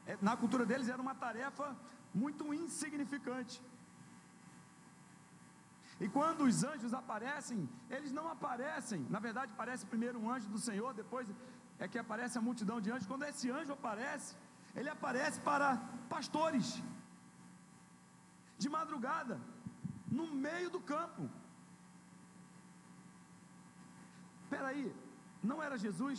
é, 0.06 0.16
na 0.20 0.36
cultura 0.36 0.64
deles 0.66 0.88
era 0.88 1.00
uma 1.00 1.14
tarefa 1.14 1.76
muito 2.14 2.52
insignificante. 2.52 3.62
E 6.00 6.08
quando 6.08 6.44
os 6.44 6.64
anjos 6.64 6.92
aparecem, 6.92 7.68
eles 7.88 8.12
não 8.12 8.26
aparecem, 8.28 9.06
na 9.08 9.20
verdade 9.26 9.52
aparece 9.52 9.86
primeiro 9.86 10.18
um 10.18 10.30
anjo 10.30 10.48
do 10.48 10.58
Senhor, 10.58 10.92
depois 10.92 11.26
é 11.78 11.88
que 11.88 11.98
aparece 11.98 12.36
a 12.38 12.40
multidão 12.48 12.80
de 12.80 12.90
anjos. 12.90 13.06
Quando 13.06 13.24
esse 13.24 13.50
anjo 13.50 13.72
aparece, 13.72 14.34
ele 14.74 14.88
aparece 14.88 15.40
para 15.40 15.68
pastores, 16.08 16.82
de 18.58 18.68
madrugada, 18.68 19.40
no 20.18 20.26
meio 20.46 20.68
do 20.70 20.80
campo. 20.80 21.28
Espera 24.44 24.68
aí, 24.68 24.94
não 25.50 25.62
era 25.66 25.76
Jesus? 25.86 26.18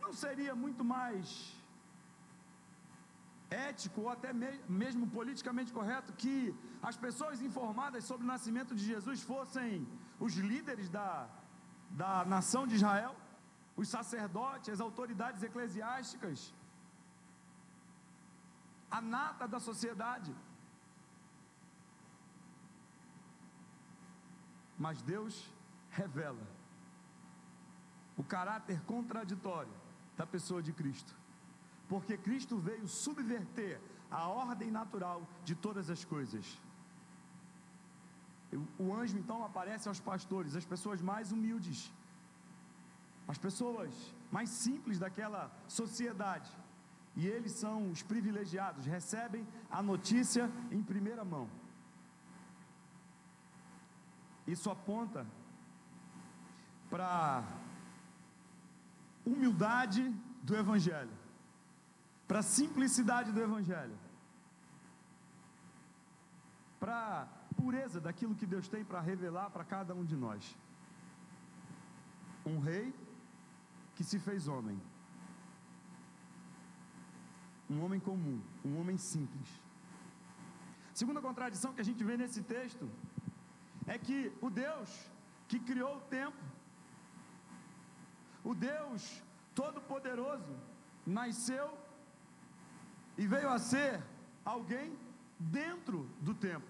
Não 0.00 0.12
seria 0.12 0.54
muito 0.64 0.84
mais 0.84 1.54
ético 3.50 4.02
ou 4.02 4.08
até 4.08 4.30
mesmo 4.82 5.04
politicamente 5.18 5.72
correto 5.72 6.12
que 6.22 6.54
as 6.88 6.96
pessoas 6.96 7.42
informadas 7.48 8.04
sobre 8.04 8.24
o 8.24 8.32
nascimento 8.34 8.74
de 8.74 8.84
Jesus 8.92 9.22
fossem 9.22 9.86
os 10.18 10.34
líderes 10.50 10.88
da, 10.88 11.28
da 11.90 12.24
nação 12.24 12.66
de 12.66 12.76
Israel, 12.76 13.14
os 13.76 13.88
sacerdotes, 13.88 14.72
as 14.74 14.80
autoridades 14.80 15.42
eclesiásticas, 15.42 16.54
a 18.90 19.00
nata 19.00 19.46
da 19.54 19.60
sociedade. 19.60 20.34
Mas 24.78 25.02
Deus 25.02 25.34
revela 26.00 26.44
o 28.16 28.22
caráter 28.22 28.80
contraditório 28.92 29.72
da 30.16 30.26
pessoa 30.34 30.62
de 30.66 30.72
Cristo, 30.72 31.12
porque 31.88 32.16
Cristo 32.26 32.58
veio 32.68 32.86
subverter 32.86 33.80
a 34.10 34.22
ordem 34.28 34.70
natural 34.70 35.18
de 35.44 35.54
todas 35.54 35.88
as 35.94 36.04
coisas. 36.04 36.46
O 38.78 38.92
anjo 39.00 39.16
então 39.16 39.44
aparece 39.44 39.88
aos 39.88 40.00
pastores, 40.00 40.56
as 40.56 40.66
pessoas 40.72 41.00
mais 41.00 41.30
humildes, 41.32 41.92
as 43.32 43.38
pessoas 43.38 43.92
mais 44.36 44.50
simples 44.50 44.98
daquela 44.98 45.42
sociedade, 45.68 46.50
e 47.16 47.26
eles 47.26 47.52
são 47.52 47.90
os 47.90 48.02
privilegiados, 48.02 48.86
recebem 48.86 49.46
a 49.70 49.80
notícia 49.82 50.50
em 50.70 50.82
primeira 50.82 51.24
mão. 51.24 51.48
Isso 54.46 54.68
aponta 54.70 55.26
para 56.90 57.44
humildade 59.24 60.02
do 60.42 60.56
Evangelho, 60.56 61.16
para 62.26 62.42
simplicidade 62.42 63.32
do 63.32 63.40
Evangelho, 63.40 63.96
para 66.80 67.28
pureza 67.56 68.00
daquilo 68.00 68.34
que 68.34 68.46
Deus 68.46 68.66
tem 68.68 68.84
para 68.84 69.00
revelar 69.00 69.50
para 69.50 69.64
cada 69.64 69.94
um 69.94 70.04
de 70.04 70.16
nós. 70.16 70.56
Um 72.44 72.58
rei 72.58 72.94
que 73.94 74.02
se 74.02 74.18
fez 74.18 74.48
homem, 74.48 74.80
um 77.68 77.84
homem 77.84 78.00
comum, 78.00 78.40
um 78.64 78.80
homem 78.80 78.96
simples. 78.96 79.48
Segunda 80.94 81.20
contradição 81.20 81.72
que 81.74 81.82
a 81.82 81.88
gente 81.90 82.02
vê 82.02 82.16
nesse 82.16 82.42
texto 82.42 82.90
é 83.86 83.96
que 83.98 84.32
o 84.40 84.50
Deus 84.50 84.90
que 85.50 85.58
criou 85.58 85.96
o 85.96 86.00
tempo, 86.18 86.42
o 88.44 88.54
Deus 88.54 89.22
Todo-Poderoso, 89.54 90.56
nasceu 91.06 91.76
e 93.16 93.26
veio 93.26 93.50
a 93.50 93.58
ser 93.58 94.02
alguém 94.44 94.98
dentro 95.38 96.08
do 96.20 96.34
tempo. 96.34 96.66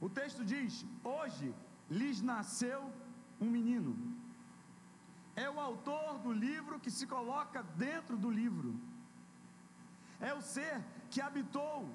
O 0.00 0.08
texto 0.08 0.44
diz: 0.44 0.84
Hoje 1.02 1.54
lhes 1.90 2.20
nasceu 2.20 2.92
um 3.40 3.50
menino. 3.50 3.96
É 5.34 5.48
o 5.48 5.58
autor 5.58 6.18
do 6.18 6.32
livro 6.32 6.78
que 6.78 6.90
se 6.90 7.06
coloca 7.06 7.62
dentro 7.62 8.16
do 8.16 8.30
livro. 8.30 8.74
É 10.20 10.34
o 10.34 10.42
ser 10.42 10.84
que 11.10 11.20
habitou 11.20 11.88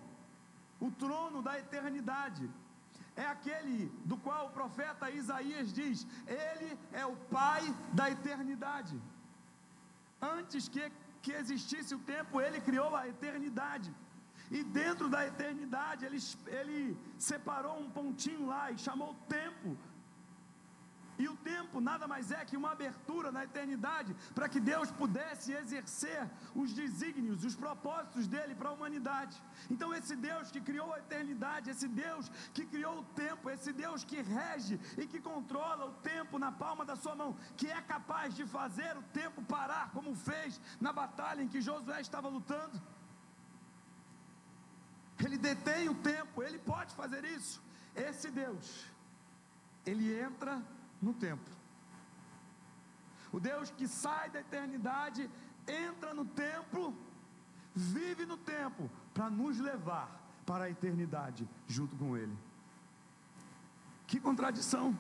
o 0.80 0.90
trono 0.92 1.42
da 1.42 1.58
eternidade 1.60 2.50
é 3.16 3.26
aquele 3.26 3.92
do 4.04 4.18
qual 4.18 4.48
o 4.48 4.52
profeta 4.52 5.10
Isaías 5.10 5.72
diz: 5.74 6.06
Ele 6.28 6.78
é 6.92 7.06
o 7.06 7.16
Pai 7.16 7.64
da 7.94 8.10
eternidade. 8.10 9.00
Antes 10.22 10.68
que, 10.68 10.92
que 11.22 11.32
existisse 11.32 11.94
o 11.96 12.00
tempo, 12.00 12.42
Ele 12.42 12.60
criou 12.60 12.96
a 12.96 13.08
eternidade. 13.08 13.94
E 14.52 14.64
dentro 14.64 15.10
da 15.10 15.26
eternidade, 15.26 16.06
ele, 16.06 16.20
ele 16.48 16.98
separou 17.18 17.80
um 17.80 17.90
pontinho 17.90 18.46
lá 18.46 18.72
e 18.72 18.78
chamou 18.78 19.16
tempo 19.28 19.76
e 21.18 21.28
o 21.28 21.36
tempo 21.38 21.80
nada 21.80 22.08
mais 22.08 22.32
é 22.32 22.44
que 22.44 22.58
uma 22.58 22.72
abertura 22.72 23.32
na 23.32 23.44
eternidade 23.44 24.16
para 24.34 24.50
que 24.50 24.60
Deus 24.60 24.92
pudesse 24.92 25.54
exercer 25.54 26.30
os 26.54 26.74
desígnios, 26.74 27.46
os 27.50 27.56
propósitos 27.56 28.28
dele 28.28 28.54
para 28.54 28.70
a 28.70 28.74
humanidade. 28.74 29.42
Então, 29.70 29.94
esse 29.94 30.16
Deus 30.16 30.52
que 30.52 30.60
criou 30.60 30.94
a 30.94 31.00
eternidade, 31.00 31.70
esse 31.70 31.88
Deus 31.88 32.30
que 32.54 32.66
criou 32.66 33.00
o 33.00 33.06
tempo, 33.24 33.50
esse 33.50 33.72
Deus 33.72 34.04
que 34.04 34.22
rege 34.22 34.80
e 34.98 35.08
que 35.08 35.22
controla 35.22 35.86
o 35.86 35.94
tempo 36.12 36.38
na 36.38 36.52
palma 36.52 36.84
da 36.84 36.96
sua 36.96 37.16
mão, 37.16 37.38
que 37.56 37.68
é 37.68 37.82
capaz 37.82 38.36
de 38.36 38.46
fazer 38.46 38.98
o 38.98 39.04
tempo 39.22 39.42
parar, 39.44 39.92
como 39.92 40.14
fez 40.16 40.60
na 40.80 40.92
batalha 40.92 41.42
em 41.42 41.48
que 41.48 41.62
Josué 41.62 42.02
estava 42.02 42.28
lutando. 42.28 42.82
Ele 45.24 45.38
detém 45.38 45.88
o 45.88 45.96
tempo, 45.96 46.44
ele 46.44 46.60
pode 46.60 46.94
fazer 46.94 47.24
isso. 47.24 47.64
Esse 47.96 48.30
Deus, 48.30 48.86
ele 49.86 50.20
entra 50.20 50.62
no 51.06 51.14
tempo. 51.14 51.50
O 53.32 53.40
Deus 53.40 53.70
que 53.78 53.88
sai 53.88 54.30
da 54.30 54.40
eternidade, 54.40 55.30
entra 55.68 56.14
no 56.20 56.26
tempo, 56.26 56.82
vive 57.74 58.26
no 58.26 58.38
tempo, 58.38 58.90
para 59.14 59.30
nos 59.30 59.60
levar 59.60 60.08
para 60.46 60.66
a 60.66 60.70
eternidade 60.70 61.48
junto 61.68 61.96
com 61.96 62.16
Ele. 62.18 62.36
Que 64.08 64.20
contradição! 64.20 64.98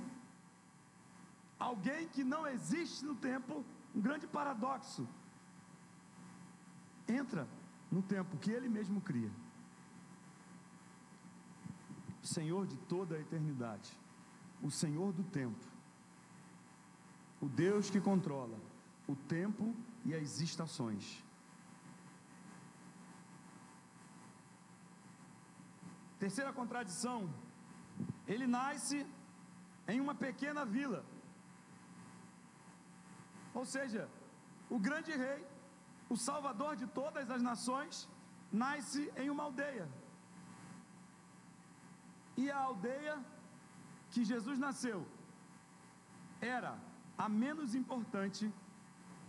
Alguém 1.57 2.07
que 2.07 2.23
não 2.23 2.45
existe 2.47 3.05
no 3.05 3.15
tempo, 3.15 3.63
um 3.95 4.01
grande 4.01 4.27
paradoxo, 4.27 5.07
entra 7.07 7.47
no 7.91 8.01
tempo 8.01 8.37
que 8.37 8.51
Ele 8.51 8.67
mesmo 8.67 8.99
cria. 8.99 9.31
Senhor 12.21 12.65
de 12.65 12.75
toda 12.93 13.15
a 13.15 13.19
eternidade, 13.19 13.89
o 14.61 14.71
Senhor 14.71 15.13
do 15.13 15.23
tempo, 15.23 15.74
o 17.41 17.47
Deus 17.47 17.89
que 17.89 18.01
controla 18.01 18.57
o 19.07 19.15
tempo 19.15 19.75
e 20.03 20.13
as 20.15 20.39
estações. 20.39 21.23
Terceira 26.19 26.51
contradição: 26.53 27.29
ele 28.27 28.47
nasce 28.47 29.05
em 29.87 29.99
uma 29.99 30.15
pequena 30.15 30.65
vila. 30.65 31.05
Ou 33.53 33.65
seja, 33.65 34.09
o 34.69 34.79
grande 34.79 35.11
rei, 35.11 35.45
o 36.09 36.17
salvador 36.17 36.75
de 36.75 36.87
todas 36.87 37.29
as 37.29 37.41
nações, 37.41 38.07
nasce 38.51 39.11
em 39.15 39.29
uma 39.29 39.43
aldeia. 39.43 39.87
E 42.37 42.49
a 42.51 42.57
aldeia 42.57 43.15
que 44.11 44.23
Jesus 44.25 44.57
nasceu 44.59 45.05
era 46.41 46.77
a 47.17 47.27
menos 47.29 47.73
importante 47.75 48.51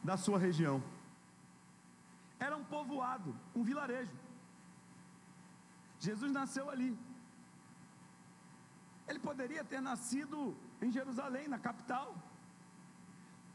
da 0.02 0.16
sua 0.16 0.38
região. 0.38 0.82
Era 2.38 2.56
um 2.56 2.64
povoado, 2.64 3.34
um 3.54 3.62
vilarejo. 3.62 4.16
Jesus 5.98 6.30
nasceu 6.32 6.68
ali. 6.68 6.96
Ele 9.08 9.18
poderia 9.18 9.64
ter 9.64 9.80
nascido 9.80 10.56
em 10.82 10.90
Jerusalém, 10.90 11.48
na 11.48 11.58
capital. 11.58 12.14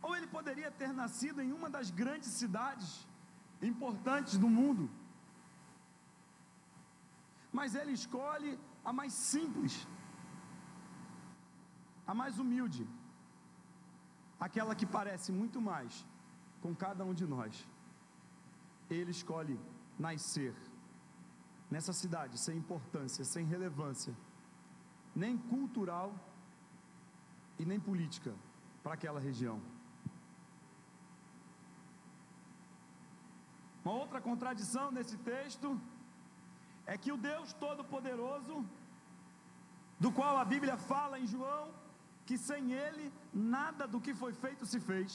Ou 0.01 0.15
ele 0.15 0.27
poderia 0.27 0.71
ter 0.71 0.91
nascido 0.91 1.41
em 1.41 1.51
uma 1.51 1.69
das 1.69 1.91
grandes 1.91 2.29
cidades 2.29 3.07
importantes 3.61 4.37
do 4.37 4.49
mundo. 4.49 4.89
Mas 7.51 7.75
ele 7.75 7.91
escolhe 7.91 8.57
a 8.83 8.91
mais 8.91 9.13
simples, 9.13 9.87
a 12.07 12.13
mais 12.13 12.39
humilde, 12.39 12.87
aquela 14.45 14.73
que 14.73 14.87
parece 14.97 15.31
muito 15.31 15.61
mais 15.61 16.03
com 16.63 16.73
cada 16.83 17.05
um 17.09 17.13
de 17.13 17.27
nós. 17.27 17.53
Ele 18.89 19.11
escolhe 19.11 19.57
nascer 19.99 20.55
nessa 21.69 21.93
cidade 21.93 22.37
sem 22.45 22.57
importância, 22.57 23.23
sem 23.23 23.45
relevância, 23.45 24.13
nem 25.15 25.37
cultural 25.37 26.09
e 27.59 27.65
nem 27.71 27.79
política 27.79 28.33
para 28.83 28.95
aquela 28.95 29.19
região. 29.19 29.61
Uma 33.85 33.93
outra 33.93 34.19
contradição 34.19 34.91
nesse 34.91 35.17
texto 35.17 35.79
é 36.85 36.97
que 36.97 37.11
o 37.11 37.17
Deus 37.17 37.53
Todo-Poderoso, 37.53 38.65
do 39.99 40.11
qual 40.11 40.37
a 40.37 40.45
Bíblia 40.45 40.77
fala 40.77 41.19
em 41.19 41.27
João 41.27 41.80
que 42.31 42.37
sem 42.49 42.65
Ele 42.83 43.05
nada 43.57 43.85
do 43.93 43.99
que 44.05 44.13
foi 44.21 44.33
feito 44.43 44.65
se 44.73 44.79
fez. 44.89 45.11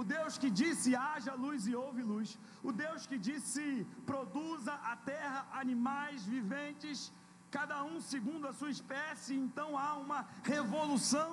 O 0.00 0.02
Deus 0.12 0.38
que 0.42 0.50
disse 0.60 0.96
haja 1.06 1.32
luz 1.44 1.66
e 1.70 1.74
houve 1.80 2.02
luz. 2.12 2.28
O 2.68 2.72
Deus 2.84 3.00
que 3.10 3.18
disse 3.28 3.64
produza 4.10 4.74
a 4.92 4.94
terra 5.12 5.40
animais 5.62 6.24
viventes, 6.34 7.00
cada 7.56 7.78
um 7.90 7.98
segundo 8.12 8.48
a 8.50 8.54
sua 8.60 8.72
espécie. 8.76 9.34
Então 9.46 9.68
há 9.82 9.92
uma 10.04 10.20
revolução 10.54 11.30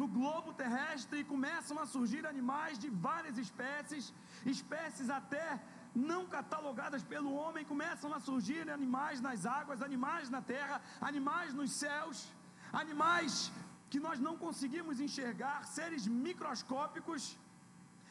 no 0.00 0.06
globo 0.18 0.58
terrestre 0.62 1.18
e 1.20 1.30
começam 1.34 1.76
a 1.82 1.90
surgir 1.94 2.24
animais 2.34 2.78
de 2.84 2.90
várias 3.08 3.36
espécies, 3.46 4.14
espécies 4.56 5.10
até 5.20 5.46
não 5.94 6.26
catalogadas 6.26 7.02
pelo 7.02 7.34
homem, 7.34 7.64
começam 7.64 8.12
a 8.14 8.20
surgir 8.20 8.70
animais 8.70 9.20
nas 9.20 9.44
águas, 9.44 9.82
animais 9.82 10.30
na 10.30 10.40
terra, 10.40 10.80
animais 11.00 11.52
nos 11.52 11.72
céus, 11.72 12.32
animais 12.72 13.52
que 13.90 14.00
nós 14.00 14.18
não 14.18 14.36
conseguimos 14.38 15.00
enxergar, 15.00 15.66
seres 15.66 16.06
microscópicos, 16.06 17.36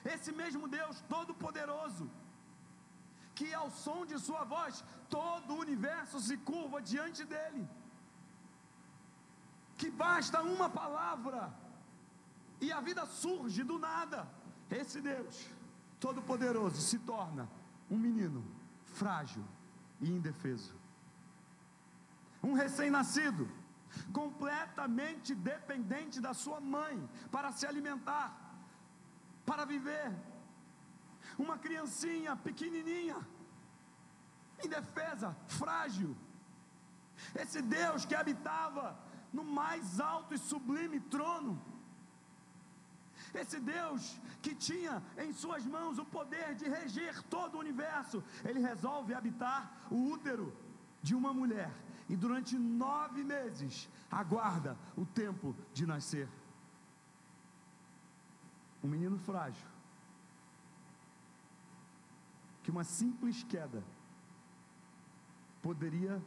esse 0.06 0.32
mesmo 0.32 0.68
Deus 0.68 1.02
Todo-Poderoso, 1.10 2.10
que 3.34 3.52
ao 3.54 3.72
som 3.72 4.06
de 4.06 4.20
Sua 4.20 4.44
voz 4.44 4.84
todo 5.10 5.54
o 5.54 5.60
universo 5.60 6.20
se 6.20 6.38
curva 6.38 6.82
diante 6.82 7.24
dele, 7.26 7.68
que 9.76 9.90
basta 9.90 10.44
uma 10.44 10.70
palavra 10.70 11.52
e 12.60 12.72
a 12.72 12.80
vida 12.80 13.04
surge 13.08 13.64
do 13.64 13.80
nada. 13.80 14.28
Esse 14.70 15.02
Deus 15.02 15.48
Todo-Poderoso 16.00 16.80
se 16.80 17.00
torna 17.00 17.50
um 17.92 17.98
menino 17.98 18.44
frágil 19.00 19.44
e 20.00 20.10
indefeso, 20.10 20.74
um 22.42 22.54
recém-nascido, 22.54 23.48
completamente 24.14 25.36
dependente 25.36 26.22
da 26.22 26.34
sua 26.34 26.60
mãe 26.76 26.98
para 27.30 27.52
se 27.52 27.68
alimentar 27.68 28.42
para 29.46 29.66
viver. 29.66 30.12
Uma 31.38 31.58
criancinha 31.58 32.36
pequenininha, 32.36 33.18
indefesa, 34.64 35.36
frágil. 35.48 36.16
Esse 37.36 37.62
Deus 37.62 38.06
que 38.06 38.16
habitava 38.16 38.98
no 39.32 39.44
mais 39.44 40.00
alto 40.00 40.34
e 40.34 40.38
sublime 40.38 41.00
trono. 41.00 41.62
Esse 43.34 43.60
Deus 43.60 44.20
que 44.42 44.54
tinha 44.54 45.02
em 45.18 45.32
suas 45.32 45.66
mãos 45.66 45.98
o 45.98 46.06
poder 46.06 46.56
de 46.56 46.68
reger 46.68 47.22
todo 47.24 47.56
o 47.56 47.60
universo, 47.60 48.24
ele 48.44 48.60
resolve 48.60 49.14
habitar 49.14 49.88
o 49.90 50.12
útero 50.12 50.54
de 51.02 51.16
uma 51.16 51.34
mulher 51.34 51.72
e 52.10 52.16
durante 52.16 52.58
nove 52.58 53.24
meses 53.24 53.90
aguarda 54.10 54.78
o 54.98 55.06
tempo 55.06 55.56
de 55.74 55.86
nascer 55.86 56.28
um 58.84 58.88
menino 58.88 59.18
frágil, 59.20 59.68
que 62.64 62.72
uma 62.72 62.84
simples 62.84 63.44
queda 63.44 63.84
poderia 65.62 66.22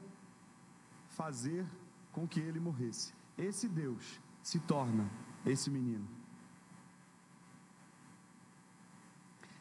fazer 1.09 1.67
com 2.13 2.27
que 2.27 2.41
ele 2.41 2.61
morresse. 2.61 3.13
Esse 3.37 3.69
Deus 3.69 4.21
se 4.43 4.61
torna 4.61 5.11
esse 5.45 5.69
menino. 5.69 6.24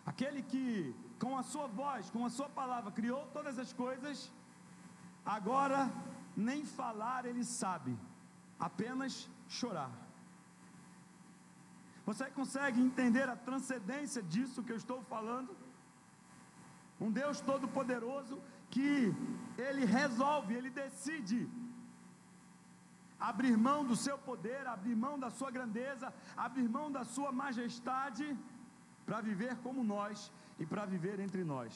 Aquele 0.05 0.41
que, 0.41 0.93
com 1.19 1.37
a 1.37 1.43
sua 1.43 1.67
voz, 1.67 2.09
com 2.09 2.25
a 2.25 2.29
sua 2.29 2.49
palavra, 2.49 2.91
criou 2.91 3.25
todas 3.27 3.57
as 3.57 3.71
coisas, 3.71 4.31
agora 5.25 5.89
nem 6.35 6.65
falar 6.65 7.25
ele 7.25 7.43
sabe, 7.43 7.97
apenas 8.59 9.29
chorar. 9.47 9.91
Você 12.05 12.25
consegue 12.31 12.81
entender 12.81 13.29
a 13.29 13.35
transcendência 13.35 14.21
disso 14.21 14.63
que 14.63 14.73
eu 14.73 14.77
estou 14.83 15.01
falando? 15.03 15.55
Um 16.99 17.11
Deus 17.11 17.39
todo-poderoso 17.39 18.41
que 18.69 19.13
ele 19.57 19.85
resolve, 19.85 20.53
ele 20.53 20.69
decide 20.69 21.49
abrir 23.19 23.55
mão 23.55 23.85
do 23.85 23.95
seu 23.95 24.17
poder, 24.17 24.67
abrir 24.67 24.95
mão 24.95 25.17
da 25.17 25.29
sua 25.29 25.49
grandeza, 25.49 26.13
abrir 26.35 26.67
mão 26.67 26.91
da 26.91 27.05
sua 27.05 27.31
majestade 27.31 28.37
para 29.05 29.21
viver 29.21 29.55
como 29.57 29.83
nós 29.83 30.31
e 30.59 30.65
para 30.65 30.85
viver 30.85 31.19
entre 31.19 31.43
nós. 31.43 31.73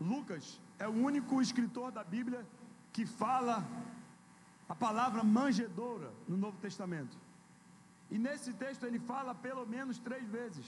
Lucas 0.00 0.60
é 0.78 0.86
o 0.86 0.96
único 1.10 1.42
escritor 1.42 1.90
da 1.90 2.04
Bíblia 2.04 2.46
que 2.92 3.04
fala 3.04 3.56
a 4.68 4.74
palavra 4.74 5.22
manjedoura 5.24 6.10
no 6.28 6.36
Novo 6.36 6.58
Testamento. 6.58 7.16
E 8.10 8.18
nesse 8.18 8.52
texto 8.52 8.84
ele 8.84 8.98
fala 8.98 9.34
pelo 9.34 9.66
menos 9.66 9.98
três 9.98 10.26
vezes. 10.28 10.66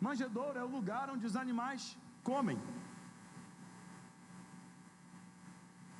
Manjedoura 0.00 0.60
é 0.60 0.64
o 0.64 0.74
lugar 0.78 1.08
onde 1.10 1.26
os 1.26 1.36
animais 1.36 1.96
comem. 2.22 2.58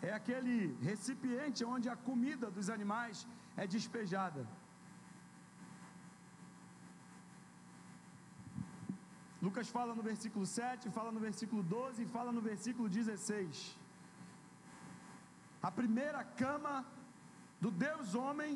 É 0.02 0.12
aquele 0.12 0.76
recipiente 0.82 1.64
onde 1.64 1.88
a 1.88 1.96
comida 2.08 2.50
dos 2.50 2.68
animais 2.68 3.26
é 3.56 3.66
despejada. 3.66 4.46
Lucas 9.44 9.68
fala 9.76 9.94
no 9.94 10.02
versículo 10.10 10.46
7, 10.46 10.90
fala 10.98 11.10
no 11.12 11.20
versículo 11.20 11.62
12 11.62 12.02
e 12.02 12.06
fala 12.14 12.30
no 12.36 12.42
versículo 12.50 12.88
16. 12.88 13.76
A 15.68 15.70
primeira 15.78 16.20
cama 16.42 16.74
do 17.60 17.70
Deus 17.70 18.14
homem 18.14 18.52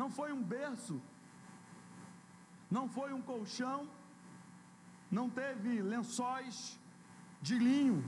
não 0.00 0.08
foi 0.10 0.32
um 0.32 0.42
berço, 0.42 0.96
não 2.76 2.84
foi 2.96 3.10
um 3.12 3.22
colchão, 3.30 3.78
não 5.18 5.26
teve 5.30 5.80
lençóis 5.94 6.80
de 7.40 7.56
linho 7.68 7.98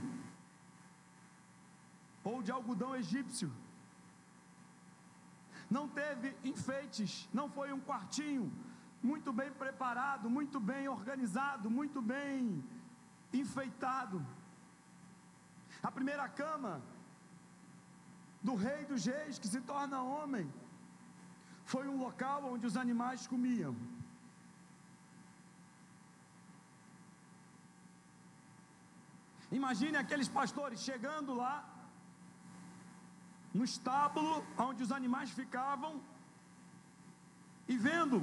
ou 2.29 2.37
de 2.45 2.51
algodão 2.51 2.93
egípcio, 3.03 3.49
não 5.77 5.87
teve 5.87 6.35
enfeites, 6.53 7.13
não 7.39 7.47
foi 7.57 7.71
um 7.71 7.83
quartinho 7.89 8.51
muito 9.01 9.31
bem 9.31 9.51
preparado, 9.51 10.29
muito 10.29 10.59
bem 10.59 10.87
organizado, 10.87 11.69
muito 11.69 12.01
bem 12.01 12.63
enfeitado. 13.33 14.25
A 15.83 15.91
primeira 15.91 16.27
cama 16.27 16.81
do 18.41 18.55
rei 18.55 18.85
dos 18.85 19.05
reis 19.05 19.39
que 19.39 19.47
se 19.47 19.61
torna 19.61 20.01
homem, 20.01 20.51
foi 21.65 21.85
um 21.87 21.97
local 21.97 22.45
onde 22.53 22.65
os 22.65 22.77
animais 22.77 23.27
comiam. 23.27 23.75
Imagine 29.51 29.97
aqueles 29.97 30.29
pastores 30.29 30.79
chegando 30.79 31.33
lá, 31.33 31.55
no 33.53 33.63
estábulo 33.63 34.45
onde 34.57 34.83
os 34.83 34.91
animais 34.91 35.29
ficavam, 35.31 36.01
e 37.67 37.75
vendo 37.77 38.17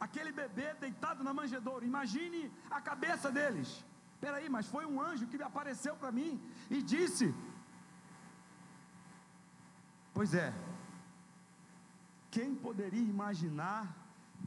aquele 0.00 0.32
bebê 0.32 0.72
deitado 0.74 1.22
na 1.22 1.32
manjedoura. 1.34 1.84
Imagine 1.84 2.50
a 2.70 2.80
cabeça 2.80 3.30
deles. 3.30 3.84
Espera 4.14 4.38
aí, 4.38 4.48
mas 4.48 4.66
foi 4.66 4.84
um 4.86 5.00
anjo 5.00 5.26
que 5.26 5.42
apareceu 5.42 5.94
para 5.96 6.10
mim 6.10 6.40
e 6.70 6.82
disse 6.82 7.34
Pois 10.12 10.34
é, 10.34 10.52
quem 12.30 12.54
poderia 12.54 13.00
imaginar 13.00 13.96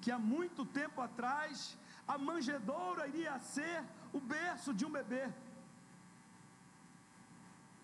que 0.01 0.11
há 0.11 0.19
muito 0.19 0.65
tempo 0.65 1.01
atrás 1.01 1.77
a 2.07 2.17
manjedoura 2.17 3.07
iria 3.07 3.39
ser 3.39 3.83
o 4.11 4.19
berço 4.19 4.73
de 4.73 4.85
um 4.85 4.91
bebê? 4.91 5.31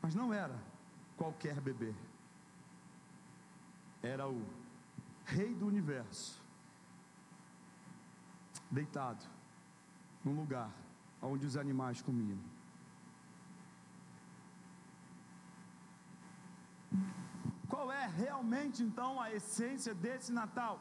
Mas 0.01 0.13
não 0.13 0.33
era 0.33 0.57
qualquer 1.17 1.59
bebê, 1.59 1.93
era 4.01 4.27
o 4.29 4.45
Rei 5.25 5.53
do 5.53 5.65
universo, 5.65 6.41
deitado 8.69 9.23
num 10.23 10.35
lugar 10.41 10.69
onde 11.21 11.45
os 11.45 11.57
animais 11.57 12.01
comiam. 12.01 12.39
Qual 17.67 17.91
é 17.91 18.05
realmente 18.07 18.83
então 18.83 19.21
a 19.21 19.31
essência 19.31 19.93
desse 19.93 20.31
Natal? 20.31 20.79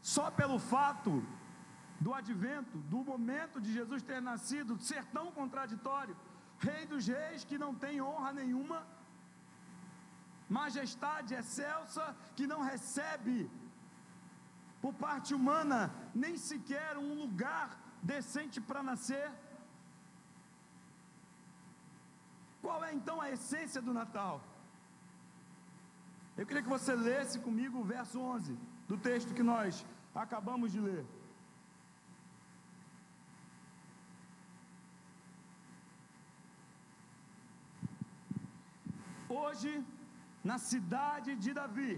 Só 0.00 0.30
pelo 0.30 0.58
fato 0.58 1.24
do 2.00 2.12
advento, 2.12 2.76
do 2.92 3.04
momento 3.04 3.60
de 3.60 3.72
Jesus 3.72 4.02
ter 4.02 4.20
nascido, 4.20 4.80
ser 4.80 5.04
tão 5.16 5.30
contraditório, 5.30 6.16
Rei 6.58 6.84
dos 6.86 7.06
Reis 7.06 7.44
que 7.44 7.58
não 7.64 7.72
tem 7.74 8.02
honra 8.02 8.32
nenhuma, 8.32 8.84
majestade 10.48 11.34
excelsa 11.34 12.04
que 12.36 12.46
não 12.46 12.60
recebe 12.62 13.48
por 14.82 14.92
parte 15.06 15.32
humana 15.38 15.78
nem 16.22 16.34
sequer 16.48 16.92
um 16.98 17.12
lugar 17.22 17.68
decente 18.12 18.60
para 18.68 18.82
nascer. 18.90 19.28
Qual 22.60 22.80
é 22.88 22.92
então 22.98 23.16
a 23.20 23.30
essência 23.36 23.80
do 23.86 23.94
Natal? 24.00 24.34
Eu 26.36 26.44
queria 26.46 26.64
que 26.66 26.76
você 26.76 26.94
lesse 26.94 27.38
comigo 27.46 27.78
o 27.78 27.88
verso 27.94 28.18
11 28.20 28.58
do 28.90 28.96
texto 29.08 29.36
que 29.38 29.48
nós 29.52 29.84
acabamos 30.24 30.72
de 30.74 30.80
ler. 30.88 31.04
Hoje, 39.40 39.72
na 40.50 40.58
cidade 40.70 41.30
de 41.44 41.52
Davi, 41.60 41.92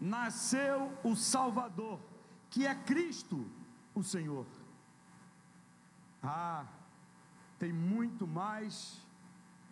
nasceu 0.00 0.92
o 1.02 1.14
Salvador, 1.16 1.98
que 2.50 2.66
é 2.66 2.74
Cristo, 2.74 3.46
o 3.94 4.02
Senhor. 4.02 4.46
Ah, 6.22 6.64
tem 7.58 7.72
muito 7.72 8.26
mais 8.26 9.00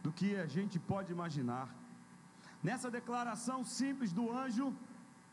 do 0.02 0.12
que 0.12 0.36
a 0.36 0.46
gente 0.46 0.78
pode 0.78 1.12
imaginar 1.12 1.68
nessa 2.62 2.90
declaração 2.98 3.58
simples 3.64 4.12
do 4.12 4.24
anjo 4.44 4.66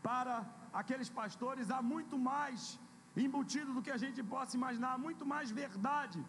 para 0.07 0.33
aqueles 0.81 1.09
pastores, 1.19 1.71
há 1.75 1.81
muito 1.93 2.15
mais 2.17 2.79
embutido 3.25 3.71
do 3.75 3.81
que 3.85 3.93
a 3.95 4.01
gente 4.03 4.21
possa 4.33 4.57
imaginar, 4.59 4.91
há 4.93 5.03
muito 5.07 5.25
mais 5.33 5.49
verdade, 5.63 6.19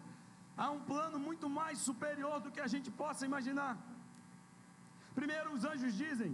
há 0.55 0.69
um 0.77 0.81
plano 0.91 1.17
muito 1.27 1.47
mais 1.59 1.77
superior 1.79 2.39
do 2.45 2.51
que 2.55 2.61
a 2.67 2.71
gente 2.73 2.89
possa 3.01 3.25
imaginar. 3.29 3.73
Primeiro, 5.19 5.53
os 5.55 5.65
anjos 5.71 5.93
dizem: 6.03 6.31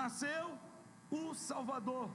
nasceu 0.00 0.44
o 1.14 1.34
Salvador. 1.34 2.08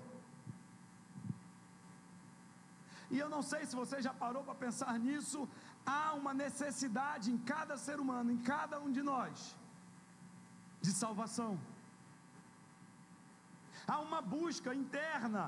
E 3.14 3.18
eu 3.24 3.30
não 3.34 3.42
sei 3.52 3.62
se 3.66 3.76
você 3.82 3.98
já 4.08 4.14
parou 4.24 4.44
para 4.48 4.62
pensar 4.66 4.94
nisso, 5.06 5.40
há 5.86 6.14
uma 6.22 6.34
necessidade 6.44 7.32
em 7.34 7.38
cada 7.54 7.76
ser 7.86 7.98
humano, 8.04 8.32
em 8.36 8.42
cada 8.54 8.80
um 8.86 8.92
de 8.98 9.02
nós, 9.12 9.56
de 10.86 10.92
salvação. 11.04 11.52
Há 13.88 13.98
uma 14.08 14.22
busca 14.36 14.72
interna, 14.84 15.46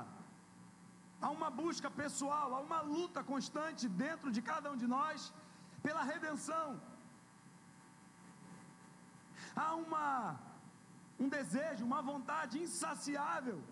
há 1.20 1.30
uma 1.38 1.50
busca 1.62 1.88
pessoal, 2.02 2.48
há 2.56 2.60
uma 2.68 2.80
luta 2.94 3.22
constante 3.32 3.88
dentro 3.88 4.32
de 4.36 4.42
cada 4.50 4.70
um 4.72 4.78
de 4.82 4.88
nós 4.96 5.32
pela 5.84 6.02
redenção. 6.12 6.68
Há 9.54 9.70
uma 9.84 10.02
um 11.18 11.28
desejo, 11.28 11.84
uma 11.84 12.02
vontade 12.02 12.58
insaciável 12.58 13.62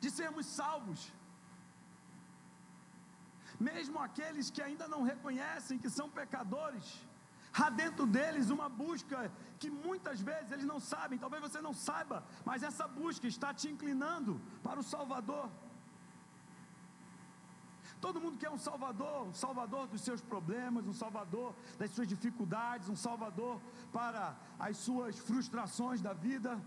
de 0.00 0.10
sermos 0.10 0.46
salvos. 0.46 1.12
Mesmo 3.58 3.98
aqueles 3.98 4.50
que 4.50 4.62
ainda 4.62 4.86
não 4.86 5.02
reconhecem 5.02 5.78
que 5.78 5.90
são 5.90 6.08
pecadores, 6.10 6.86
há 7.52 7.70
dentro 7.70 8.06
deles 8.06 8.50
uma 8.50 8.68
busca 8.68 9.30
que 9.58 9.70
muitas 9.70 10.20
vezes 10.20 10.52
eles 10.52 10.66
não 10.66 10.78
sabem, 10.78 11.18
talvez 11.18 11.42
você 11.42 11.60
não 11.60 11.72
saiba, 11.72 12.24
mas 12.44 12.62
essa 12.62 12.86
busca 12.86 13.26
está 13.26 13.54
te 13.54 13.68
inclinando 13.68 14.40
para 14.62 14.80
o 14.80 14.82
Salvador. 14.82 15.48
Todo 18.00 18.20
mundo 18.20 18.38
quer 18.38 18.50
um 18.50 18.58
salvador, 18.58 19.26
um 19.26 19.34
salvador 19.34 19.86
dos 19.88 20.02
seus 20.02 20.20
problemas, 20.20 20.86
um 20.86 20.92
salvador 20.92 21.54
das 21.78 21.90
suas 21.90 22.06
dificuldades, 22.06 22.88
um 22.88 22.96
salvador 22.96 23.60
para 23.92 24.36
as 24.58 24.76
suas 24.76 25.18
frustrações 25.18 26.02
da 26.02 26.12
vida. 26.12 26.60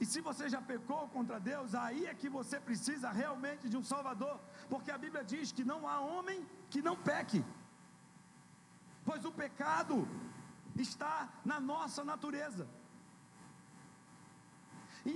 E 0.00 0.06
se 0.06 0.20
você 0.20 0.48
já 0.48 0.60
pecou 0.62 1.08
contra 1.08 1.40
Deus, 1.40 1.74
aí 1.74 2.06
é 2.06 2.14
que 2.14 2.28
você 2.28 2.60
precisa 2.60 3.10
realmente 3.10 3.68
de 3.68 3.76
um 3.76 3.82
Salvador, 3.82 4.40
porque 4.70 4.92
a 4.92 4.98
Bíblia 4.98 5.24
diz 5.24 5.50
que 5.50 5.64
não 5.64 5.88
há 5.88 5.98
homem 6.00 6.46
que 6.70 6.80
não 6.80 6.96
peque, 6.96 7.44
pois 9.04 9.24
o 9.24 9.32
pecado 9.32 10.06
está 10.76 11.28
na 11.44 11.58
nossa 11.58 12.04
natureza. 12.04 12.68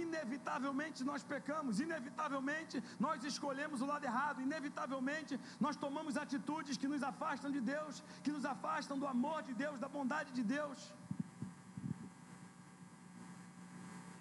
Inevitavelmente 0.00 1.04
nós 1.10 1.22
pecamos, 1.32 1.80
inevitavelmente 1.86 2.76
nós 3.04 3.24
escolhemos 3.30 3.80
o 3.84 3.88
lado 3.92 4.06
errado, 4.10 4.40
inevitavelmente 4.48 5.38
nós 5.64 5.76
tomamos 5.84 6.16
atitudes 6.24 6.78
que 6.82 6.90
nos 6.92 7.02
afastam 7.10 7.50
de 7.56 7.60
Deus, 7.74 8.02
que 8.24 8.34
nos 8.36 8.46
afastam 8.54 8.98
do 9.02 9.06
amor 9.14 9.40
de 9.48 9.54
Deus, 9.62 9.78
da 9.84 9.88
bondade 9.96 10.32
de 10.38 10.44
Deus. 10.56 10.80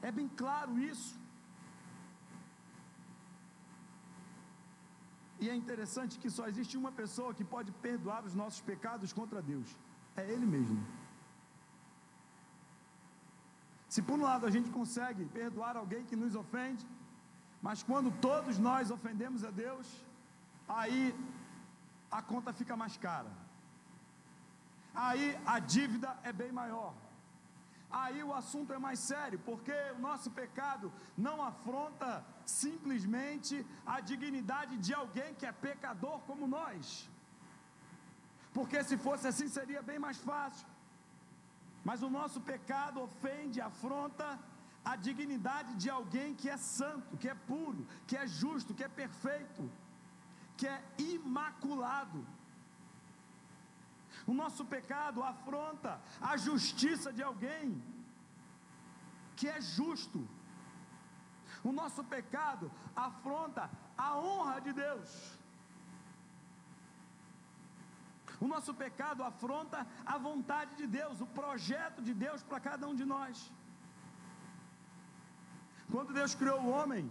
É 0.02 0.12
bem 0.20 0.30
claro 0.44 0.74
isso. 0.92 1.12
E 5.44 5.48
é 5.50 5.56
interessante 5.62 6.20
que 6.22 6.30
só 6.38 6.48
existe 6.48 6.76
uma 6.82 6.92
pessoa 7.02 7.36
que 7.38 7.46
pode 7.54 7.72
perdoar 7.86 8.24
os 8.30 8.36
nossos 8.42 8.62
pecados 8.72 9.14
contra 9.20 9.42
Deus: 9.54 9.70
é 10.16 10.24
Ele 10.34 10.46
mesmo. 10.58 10.82
Se 13.94 14.02
por 14.08 14.18
um 14.18 14.26
lado 14.30 14.46
a 14.50 14.54
gente 14.56 14.70
consegue 14.80 15.24
perdoar 15.40 15.74
alguém 15.76 16.04
que 16.10 16.18
nos 16.22 16.34
ofende, 16.42 16.84
mas 17.66 17.84
quando 17.90 18.10
todos 18.28 18.58
nós 18.68 18.94
ofendemos 18.98 19.42
a 19.50 19.52
Deus, 19.66 19.88
aí 20.82 21.00
a 22.20 22.22
conta 22.30 22.54
fica 22.60 22.76
mais 22.84 22.96
cara. 23.08 23.32
Aí 25.08 25.26
a 25.46 25.58
dívida 25.60 26.10
é 26.24 26.32
bem 26.42 26.54
maior. 26.62 26.94
Aí 28.04 28.24
o 28.24 28.34
assunto 28.42 28.72
é 28.78 28.80
mais 28.88 29.00
sério, 29.12 29.40
porque 29.50 29.78
o 29.98 30.00
nosso 30.08 30.32
pecado 30.42 30.88
não 31.28 31.38
afronta 31.52 32.10
simplesmente 32.46 33.56
a 33.86 34.00
dignidade 34.00 34.78
de 34.78 34.94
alguém 34.94 35.34
que 35.34 35.46
é 35.46 35.52
pecador 35.52 36.20
como 36.30 36.54
nós. 36.58 37.10
Porque 38.54 38.86
se 38.86 38.98
fosse 39.08 39.28
assim 39.28 39.50
seria 39.50 39.82
bem 39.82 40.00
mais 40.00 40.20
fácil. 40.32 40.71
Mas 41.84 42.04
o 42.04 42.10
nosso 42.10 42.40
pecado 42.42 43.02
ofende, 43.02 43.60
afronta 43.60 44.40
a 44.84 44.96
dignidade 44.96 45.76
de 45.76 45.90
alguém 45.90 46.34
que 46.34 46.50
é 46.50 46.58
santo, 46.58 47.18
que 47.18 47.28
é 47.28 47.36
puro, 47.36 47.88
que 48.08 48.16
é 48.16 48.26
justo, 48.28 48.74
que 48.74 48.84
é 48.84 48.88
perfeito, 48.88 49.72
que 50.58 50.68
é 50.68 50.84
imaculado. 50.98 52.26
O 54.28 54.34
nosso 54.34 54.64
pecado 54.66 55.24
afronta 55.24 56.00
a 56.20 56.38
justiça 56.38 57.12
de 57.12 57.24
alguém 57.24 57.82
que 59.36 59.48
é 59.48 59.60
justo. 59.60 60.28
O 61.64 61.72
nosso 61.72 62.04
pecado 62.04 62.72
afronta 62.96 63.70
a 63.98 64.18
honra 64.18 64.60
de 64.62 64.74
Deus. 64.74 65.41
O 68.44 68.48
nosso 68.54 68.74
pecado 68.84 69.24
afronta 69.32 69.80
a 70.14 70.18
vontade 70.28 70.72
de 70.80 70.88
Deus, 71.00 71.22
o 71.26 71.28
projeto 71.42 72.02
de 72.08 72.14
Deus 72.26 72.42
para 72.50 72.60
cada 72.70 72.88
um 72.92 72.96
de 73.02 73.06
nós. 73.14 73.52
Quando 75.94 76.18
Deus 76.20 76.34
criou 76.40 76.60
o 76.62 76.72
homem, 76.78 77.06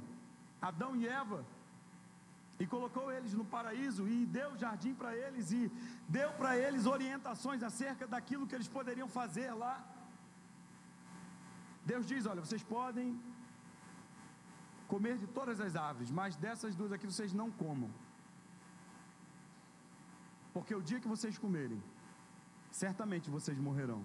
Adão 0.69 0.93
e 0.97 1.07
Eva, 1.23 1.41
e 2.63 2.67
colocou 2.75 3.07
eles 3.17 3.33
no 3.39 3.45
paraíso 3.55 4.03
e 4.15 4.27
deu 4.39 4.49
jardim 4.63 4.93
para 5.01 5.13
eles 5.25 5.47
e 5.59 5.63
deu 6.17 6.31
para 6.41 6.51
eles 6.65 6.85
orientações 6.97 7.63
acerca 7.69 8.07
daquilo 8.15 8.47
que 8.47 8.57
eles 8.59 8.69
poderiam 8.77 9.09
fazer 9.21 9.51
lá. 9.63 9.75
Deus 11.91 12.05
diz: 12.13 12.27
Olha, 12.27 12.45
vocês 12.47 12.63
podem 12.77 13.09
comer 14.93 15.17
de 15.23 15.29
todas 15.39 15.59
as 15.67 15.75
árvores, 15.89 16.11
mas 16.11 16.37
dessas 16.45 16.75
duas 16.75 16.93
aqui 16.93 17.07
vocês 17.07 17.33
não 17.41 17.51
comam. 17.63 17.91
Porque 20.55 20.75
o 20.75 20.83
dia 20.83 21.01
que 21.01 21.09
vocês 21.09 21.39
comerem, 21.39 21.83
certamente 22.71 23.31
vocês 23.31 23.59
morrerão. 23.59 24.03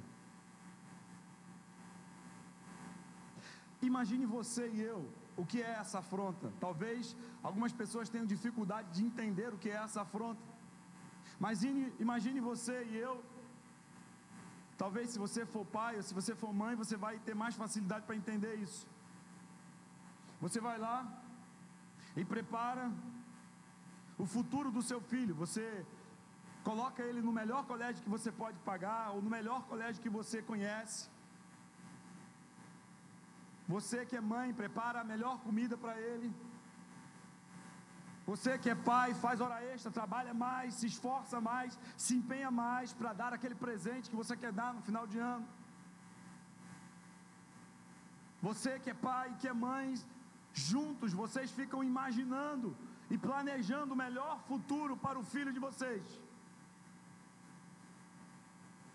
Imagine 3.82 4.26
você 4.26 4.68
e 4.70 4.82
eu, 4.82 5.00
o 5.38 5.46
que 5.46 5.62
é 5.62 5.72
essa 5.82 6.00
afronta. 6.00 6.52
Talvez 6.60 7.16
algumas 7.44 7.74
pessoas 7.82 8.10
tenham 8.10 8.26
dificuldade 8.26 8.88
de 8.96 9.06
entender 9.06 9.54
o 9.54 9.58
que 9.58 9.70
é 9.70 9.78
essa 9.86 10.02
afronta. 10.02 10.42
Mas 11.40 11.64
imagine 12.00 12.40
você 12.40 12.84
e 12.86 12.96
eu. 12.98 13.24
Talvez 14.78 15.10
se 15.12 15.20
você 15.20 15.46
for 15.46 15.66
pai 15.66 15.96
ou 15.98 16.04
se 16.04 16.14
você 16.14 16.34
for 16.36 16.54
mãe, 16.54 16.76
você 16.76 16.96
vai 16.98 17.18
ter 17.20 17.36
mais 17.44 17.56
facilidade 17.56 18.06
para 18.06 18.16
entender 18.16 18.56
isso. 18.56 18.88
Você 20.42 20.60
vai 20.60 20.78
lá 20.78 20.98
e 22.16 22.24
prepara 22.26 22.92
o 24.18 24.26
futuro 24.26 24.72
do 24.72 24.82
seu 24.82 25.00
filho. 25.02 25.36
Você 25.36 25.86
coloca 26.68 27.02
ele 27.08 27.22
no 27.28 27.34
melhor 27.42 27.62
colégio 27.72 28.04
que 28.06 28.14
você 28.16 28.32
pode 28.42 28.58
pagar, 28.70 29.04
ou 29.14 29.20
no 29.26 29.30
melhor 29.38 29.62
colégio 29.72 30.04
que 30.06 30.16
você 30.20 30.38
conhece. 30.52 31.02
Você 33.74 34.00
que 34.10 34.18
é 34.22 34.24
mãe, 34.36 34.58
prepara 34.62 35.00
a 35.02 35.10
melhor 35.14 35.36
comida 35.46 35.76
para 35.84 35.96
ele. 36.10 36.30
Você 38.30 38.52
que 38.62 38.70
é 38.74 38.78
pai, 38.92 39.10
faz 39.26 39.40
hora 39.46 39.60
extra, 39.74 39.98
trabalha 40.00 40.34
mais, 40.48 40.74
se 40.80 40.88
esforça 40.94 41.40
mais, 41.52 41.78
se 42.06 42.14
empenha 42.20 42.52
mais 42.64 42.94
para 43.00 43.14
dar 43.22 43.32
aquele 43.38 43.58
presente 43.66 44.10
que 44.12 44.22
você 44.24 44.36
quer 44.44 44.52
dar 44.62 44.74
no 44.78 44.82
final 44.90 45.06
de 45.14 45.20
ano. 45.20 45.48
Você 48.48 48.72
que 48.84 48.92
é 48.96 48.98
pai, 49.10 49.28
que 49.40 49.48
é 49.48 49.56
mãe, 49.70 49.88
juntos 50.70 51.14
vocês 51.24 51.52
ficam 51.60 51.84
imaginando 51.92 52.70
e 53.14 53.18
planejando 53.30 53.94
o 53.94 54.02
melhor 54.06 54.36
futuro 54.50 54.96
para 55.06 55.20
o 55.20 55.28
filho 55.34 55.54
de 55.54 55.60
vocês. 55.68 56.25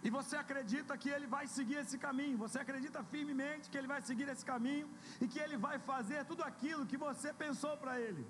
E 0.07 0.09
você 0.17 0.37
acredita 0.43 0.97
que 1.03 1.11
ele 1.17 1.27
vai 1.35 1.47
seguir 1.57 1.79
esse 1.83 1.97
caminho, 2.05 2.43
você 2.45 2.59
acredita 2.59 3.01
firmemente 3.13 3.69
que 3.71 3.79
ele 3.81 3.91
vai 3.95 4.01
seguir 4.11 4.29
esse 4.35 4.45
caminho 4.53 4.89
e 5.21 5.29
que 5.33 5.41
ele 5.45 5.57
vai 5.67 5.79
fazer 5.91 6.21
tudo 6.31 6.43
aquilo 6.51 6.89
que 6.91 7.01
você 7.07 7.31
pensou 7.45 7.75
para 7.83 7.95
ele. 8.07 8.25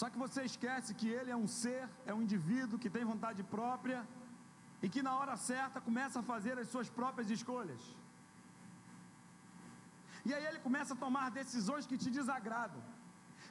Só 0.00 0.08
que 0.10 0.18
você 0.24 0.40
esquece 0.50 0.90
que 0.98 1.08
ele 1.18 1.30
é 1.36 1.38
um 1.44 1.48
ser, 1.60 1.84
é 2.10 2.12
um 2.16 2.22
indivíduo 2.26 2.80
que 2.82 2.90
tem 2.96 3.04
vontade 3.12 3.42
própria 3.56 4.00
e 4.84 4.88
que 4.88 5.02
na 5.06 5.14
hora 5.18 5.36
certa 5.36 5.80
começa 5.88 6.18
a 6.20 6.28
fazer 6.32 6.56
as 6.62 6.68
suas 6.74 6.88
próprias 6.98 7.30
escolhas. 7.36 7.82
E 10.28 10.32
aí 10.34 10.44
ele 10.50 10.60
começa 10.66 10.94
a 10.94 11.02
tomar 11.04 11.26
decisões 11.30 11.86
que 11.90 11.98
te 12.02 12.10
desagradam. 12.18 12.82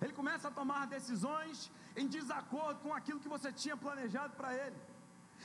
Ele 0.02 0.14
começa 0.20 0.48
a 0.48 0.56
tomar 0.60 0.82
decisões 0.98 1.72
em 1.96 2.08
desacordo 2.08 2.80
com 2.86 2.94
aquilo 3.00 3.20
que 3.24 3.34
você 3.36 3.52
tinha 3.52 3.78
planejado 3.86 4.34
para 4.40 4.54
ele. 4.54 4.80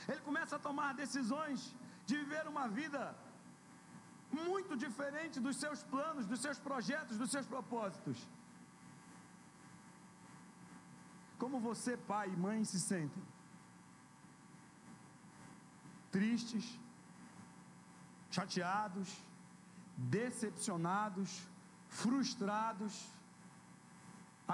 Ele 0.07 0.21
começa 0.29 0.55
a 0.55 0.59
tomar 0.67 0.93
decisões 1.03 1.59
de 2.05 2.15
viver 2.21 2.45
uma 2.47 2.67
vida 2.67 3.01
muito 4.31 4.75
diferente 4.75 5.39
dos 5.39 5.57
seus 5.63 5.81
planos, 5.83 6.25
dos 6.25 6.41
seus 6.45 6.59
projetos, 6.67 7.17
dos 7.17 7.31
seus 7.35 7.45
propósitos. 7.45 8.17
Como 11.41 11.59
você, 11.59 11.95
pai 12.11 12.27
e 12.29 12.37
mãe, 12.47 12.63
se 12.71 12.79
sentem? 12.79 13.23
Tristes, 16.11 16.65
chateados, 18.29 19.09
decepcionados, 19.97 21.31
frustrados, 22.01 22.93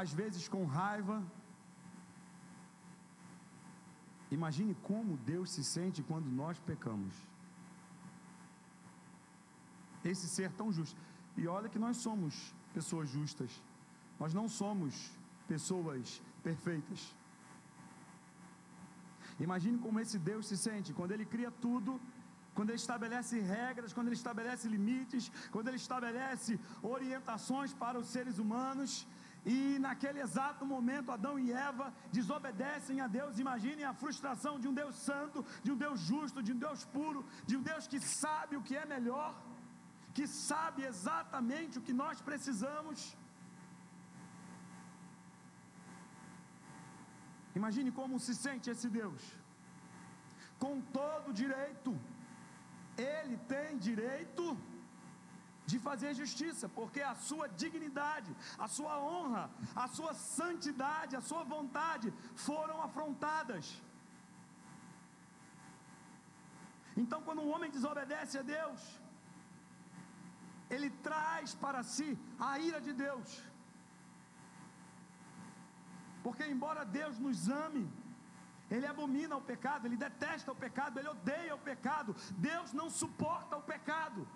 às 0.02 0.12
vezes 0.20 0.48
com 0.54 0.64
raiva. 0.80 1.18
Imagine 4.38 4.74
como 4.90 5.18
Deus 5.32 5.48
se 5.56 5.64
sente 5.76 6.02
quando 6.10 6.30
nós 6.42 6.58
pecamos. 6.70 7.16
Esse 10.12 10.28
ser 10.36 10.52
tão 10.60 10.70
justo. 10.78 10.98
E 11.42 11.46
olha 11.58 11.72
que 11.74 11.82
nós 11.86 11.98
somos 12.06 12.34
pessoas 12.78 13.08
justas. 13.16 13.52
Nós 14.22 14.34
não 14.40 14.48
somos 14.62 14.94
pessoas 15.52 16.22
perfeitas. 16.48 17.02
Imagine 19.48 19.78
como 19.86 20.00
esse 20.04 20.18
Deus 20.30 20.46
se 20.52 20.58
sente 20.68 20.94
quando 20.98 21.14
ele 21.16 21.26
cria 21.34 21.52
tudo, 21.66 21.92
quando 22.56 22.70
ele 22.72 22.84
estabelece 22.86 23.36
regras, 23.40 23.94
quando 23.96 24.08
ele 24.10 24.20
estabelece 24.22 24.68
limites, 24.76 25.32
quando 25.54 25.70
ele 25.70 25.82
estabelece 25.86 26.60
orientações 26.96 27.74
para 27.84 27.98
os 28.02 28.10
seres 28.16 28.38
humanos. 28.44 28.92
E 29.46 29.80
naquele 29.80 30.20
exato 30.20 30.66
momento, 30.66 31.12
Adão 31.12 31.40
e 31.40 31.52
Eva 31.52 31.94
desobedecem 32.12 33.00
a 33.02 33.08
Deus. 33.08 33.40
Imaginem 33.40 33.86
a 33.86 33.94
frustração 33.94 34.60
de 34.60 34.68
um 34.68 34.74
Deus 34.74 34.96
santo, 34.96 35.46
de 35.64 35.72
um 35.72 35.78
Deus 35.78 36.00
justo, 36.00 36.44
de 36.44 36.52
um 36.54 36.58
Deus 36.58 36.84
puro, 36.86 37.26
de 37.46 37.56
um 37.58 37.62
Deus 37.62 37.88
que 37.88 38.00
sabe 38.00 38.58
o 38.58 38.62
que 38.62 38.76
é 38.76 38.86
melhor, 38.86 39.34
que 40.14 40.28
sabe 40.28 40.84
exatamente 40.84 41.80
o 41.80 41.82
que 41.82 41.94
nós 41.94 42.20
precisamos. 42.22 43.16
Imagine 47.56 47.92
como 47.92 48.20
se 48.20 48.36
sente 48.36 48.70
esse 48.70 48.90
Deus. 48.90 49.22
Com 50.64 50.82
todo 50.82 51.34
direito, 51.34 51.98
ele 52.98 53.38
tem 53.54 53.78
direito 53.78 54.58
de 55.72 55.78
fazer 55.88 56.12
justiça, 56.22 56.66
porque 56.78 57.02
a 57.12 57.16
sua 57.30 57.48
dignidade, 57.64 58.32
a 58.66 58.68
sua 58.78 58.96
honra, 59.10 59.44
a 59.84 59.88
sua 59.98 60.14
santidade, 60.38 61.20
a 61.22 61.24
sua 61.30 61.44
vontade 61.56 62.10
foram 62.48 62.78
afrontadas. 62.88 63.68
Então, 67.02 67.20
quando 67.28 67.44
um 67.44 67.52
homem 67.54 67.72
desobedece 67.78 68.36
a 68.42 68.46
Deus, 68.56 68.82
ele 70.70 70.90
traz 71.10 71.54
para 71.64 71.82
si 71.94 72.10
a 72.48 72.52
ira 72.70 72.80
de 72.88 72.94
Deus. 73.06 73.30
Porque, 76.26 76.46
embora 76.56 76.90
Deus 77.00 77.18
nos 77.26 77.40
ame, 77.66 77.84
Ele 78.70 78.88
abomina 78.94 79.36
o 79.38 79.46
pecado, 79.52 79.86
Ele 79.86 79.98
detesta 80.08 80.52
o 80.52 80.60
pecado, 80.66 81.00
Ele 81.00 81.08
odeia 81.16 81.56
o 81.56 81.64
pecado. 81.72 82.16
Deus 82.50 82.74
não 82.80 82.90
suporta 83.02 83.56
o 83.58 83.64
pecado. 83.74 84.28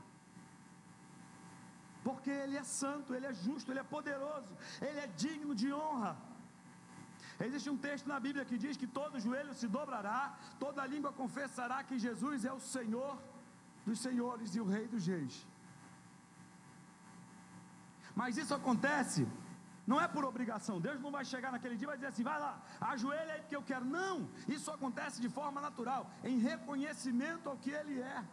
Porque 2.04 2.30
Ele 2.30 2.58
é 2.58 2.64
santo, 2.64 3.14
Ele 3.16 3.28
é 3.32 3.34
justo, 3.34 3.72
Ele 3.72 3.80
é 3.80 3.84
poderoso, 3.96 4.54
Ele 4.82 5.00
é 5.00 5.08
digno 5.26 5.56
de 5.56 5.72
honra. 5.74 6.16
Existe 7.40 7.70
um 7.70 7.78
texto 7.78 8.08
na 8.08 8.20
Bíblia 8.20 8.46
que 8.46 8.58
diz 8.58 8.76
que 8.78 8.88
todo 9.00 9.20
joelho 9.20 9.54
se 9.54 9.68
dobrará, 9.68 10.36
toda 10.60 10.86
língua 10.86 11.12
confessará 11.22 11.84
que 11.84 11.98
Jesus 11.98 12.46
é 12.46 12.54
o 12.54 12.60
Senhor 12.60 13.18
dos 13.86 14.00
senhores 14.00 14.56
e 14.56 14.60
o 14.62 14.66
Rei 14.66 14.88
dos 14.88 15.06
reis. 15.06 15.46
Mas 18.16 18.38
isso 18.38 18.54
acontece 18.54 19.28
não 19.86 20.00
é 20.00 20.08
por 20.08 20.24
obrigação. 20.24 20.80
Deus 20.80 21.02
não 21.02 21.12
vai 21.12 21.26
chegar 21.26 21.52
naquele 21.52 21.76
dia 21.76 21.86
e 21.86 21.92
vai 21.92 21.98
dizer 21.98 22.08
assim: 22.08 22.24
vai 22.24 22.40
lá, 22.40 22.62
ajoelha 22.80 23.34
aí 23.34 23.42
porque 23.42 23.56
eu 23.56 23.64
quero. 23.64 23.86
Não, 23.86 24.30
isso 24.48 24.72
acontece 24.72 25.20
de 25.22 25.30
forma 25.30 25.60
natural, 25.60 26.10
em 26.24 26.38
reconhecimento 26.38 27.50
ao 27.50 27.58
que 27.58 27.72
Ele 27.72 28.00
é. 28.00 28.24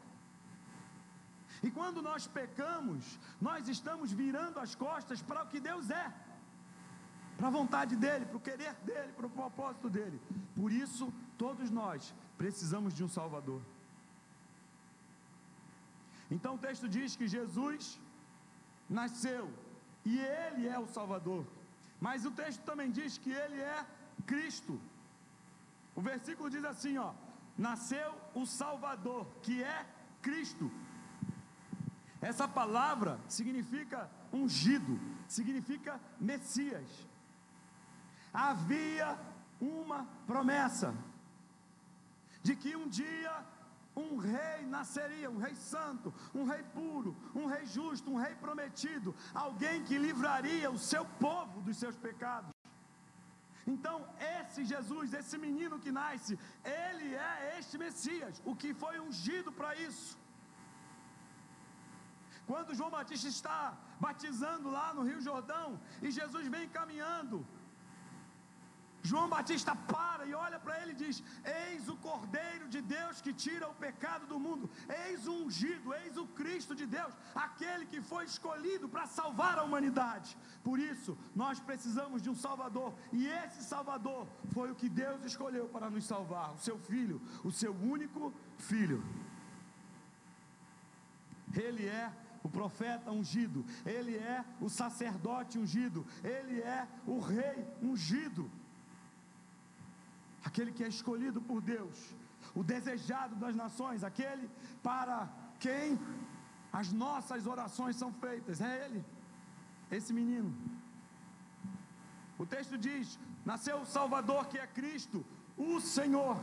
E 1.63 1.71
quando 1.71 2.01
nós 2.01 2.27
pecamos, 2.27 3.19
nós 3.41 3.69
estamos 3.69 4.13
virando 4.13 4.59
as 4.59 4.75
costas 4.75 5.21
para 5.21 5.43
o 5.45 5.47
que 5.47 5.61
Deus 5.61 5.91
é, 5.91 6.13
para 7.37 7.49
a 7.49 7.51
vontade 7.51 7.97
dEle, 7.97 8.27
para 8.27 8.37
o 8.37 8.41
querer 8.49 8.75
dEle, 8.85 9.13
para 9.13 9.27
o 9.27 9.31
propósito 9.31 9.89
dEle. 9.91 10.21
Por 10.55 10.71
isso, 10.73 11.13
todos 11.37 11.71
nós 11.71 12.15
precisamos 12.39 12.95
de 12.95 13.05
um 13.05 13.09
Salvador. 13.09 13.61
Então 16.31 16.55
o 16.55 16.59
texto 16.59 16.89
diz 16.89 17.17
que 17.17 17.27
Jesus 17.27 17.99
nasceu 18.89 19.51
e 20.05 20.19
Ele 20.19 20.69
é 20.69 20.79
o 20.79 20.87
Salvador. 20.87 21.45
Mas 22.01 22.25
o 22.25 22.31
texto 22.31 22.63
também 22.63 22.91
diz 22.91 23.19
que 23.19 23.33
Ele 23.33 23.61
é 23.61 23.85
Cristo. 24.27 24.81
O 25.95 26.01
versículo 26.01 26.49
diz 26.49 26.65
assim: 26.65 26.97
ó, 26.97 27.13
nasceu 27.59 28.15
o 28.35 28.47
Salvador, 28.47 29.27
que 29.43 29.63
é 29.63 29.87
Cristo. 30.23 30.71
Essa 32.21 32.47
palavra 32.47 33.19
significa 33.29 34.11
ungido, 34.33 35.01
significa 35.27 36.01
Messias. 36.21 36.89
Havia 38.33 39.19
uma 39.61 40.05
promessa 40.27 40.95
de 42.43 42.55
que 42.55 42.77
um 42.77 42.89
dia 42.89 43.45
um 43.97 44.17
rei 44.17 44.65
nasceria, 44.67 45.31
um 45.31 45.39
rei 45.39 45.55
santo, 45.55 46.13
um 46.35 46.45
rei 46.45 46.63
puro, 46.63 47.17
um 47.35 47.47
rei 47.47 47.67
justo, 47.67 48.11
um 48.11 48.17
rei 48.17 48.35
prometido, 48.35 49.15
alguém 49.35 49.83
que 49.83 49.99
livraria 49.99 50.71
o 50.71 50.79
seu 50.79 51.05
povo 51.05 51.61
dos 51.61 51.77
seus 51.77 51.97
pecados. 51.97 52.51
Então, 53.67 54.07
esse 54.39 54.65
Jesus, 54.65 55.13
esse 55.13 55.37
menino 55.37 55.79
que 55.79 55.93
nasce, 55.93 56.39
ele 56.65 57.15
é 57.15 57.57
este 57.59 57.77
Messias, 57.77 58.41
o 58.45 58.55
que 58.57 58.73
foi 58.73 58.99
ungido 59.01 59.53
para 59.53 59.75
isso. 59.77 60.19
Quando 62.51 62.77
João 62.79 62.91
Batista 62.99 63.29
está 63.29 63.61
batizando 64.05 64.69
lá 64.77 64.87
no 64.93 65.03
Rio 65.09 65.21
Jordão 65.27 65.67
e 66.03 66.11
Jesus 66.11 66.45
vem 66.55 66.69
caminhando, 66.77 67.37
João 69.09 69.29
Batista 69.35 69.73
para 69.93 70.25
e 70.31 70.33
olha 70.35 70.59
para 70.65 70.75
ele 70.81 70.93
e 70.95 71.01
diz: 71.03 71.23
Eis 71.59 71.89
o 71.93 71.97
Cordeiro 72.07 72.67
de 72.75 72.81
Deus 72.81 73.21
que 73.25 73.33
tira 73.45 73.69
o 73.69 73.77
pecado 73.85 74.25
do 74.33 74.39
mundo, 74.47 74.69
eis 75.05 75.29
o 75.33 75.35
ungido, 75.45 75.95
eis 76.01 76.17
o 76.23 76.27
Cristo 76.41 76.75
de 76.81 76.87
Deus, 76.97 77.15
aquele 77.47 77.87
que 77.93 78.01
foi 78.11 78.25
escolhido 78.25 78.89
para 78.95 79.07
salvar 79.07 79.57
a 79.59 79.63
humanidade. 79.69 80.37
Por 80.69 80.79
isso, 80.93 81.17
nós 81.43 81.61
precisamos 81.61 82.21
de 82.21 82.31
um 82.33 82.35
Salvador, 82.47 82.93
e 83.13 83.29
esse 83.43 83.63
Salvador 83.63 84.27
foi 84.57 84.71
o 84.73 84.79
que 84.81 84.89
Deus 84.89 85.25
escolheu 85.25 85.69
para 85.69 85.89
nos 85.89 86.05
salvar: 86.05 86.49
o 86.53 86.59
seu 86.59 86.79
filho, 86.91 87.21
o 87.45 87.53
seu 87.53 87.73
único 87.97 88.35
filho. 88.71 89.01
Ele 91.67 91.87
é 91.87 92.13
o 92.43 92.49
profeta 92.49 93.11
ungido, 93.11 93.65
ele 93.85 94.17
é 94.17 94.45
o 94.61 94.69
sacerdote 94.69 95.59
ungido, 95.59 96.07
ele 96.25 96.61
é 96.61 96.89
o 97.07 97.19
rei 97.19 97.67
ungido 97.83 98.51
aquele 100.45 100.73
que 100.73 100.85
é 100.85 100.89
escolhido 100.89 101.41
por 101.41 101.61
Deus, 101.61 101.97
o 102.55 102.63
desejado 102.63 103.35
das 103.37 103.55
nações, 103.55 104.03
aquele 104.03 104.51
para 104.83 105.29
quem 105.59 105.99
as 106.73 106.93
nossas 106.93 107.47
orações 107.47 107.97
são 107.97 108.13
feitas, 108.13 108.61
é 108.61 108.87
Ele, 108.87 109.05
esse 109.91 110.13
menino. 110.13 110.55
O 112.39 112.47
texto 112.47 112.79
diz: 112.79 113.19
nasceu 113.45 113.81
o 113.81 113.87
Salvador 113.87 114.47
que 114.47 114.59
é 114.59 114.67
Cristo, 114.67 115.25
o 115.57 115.81
Senhor. 115.81 116.43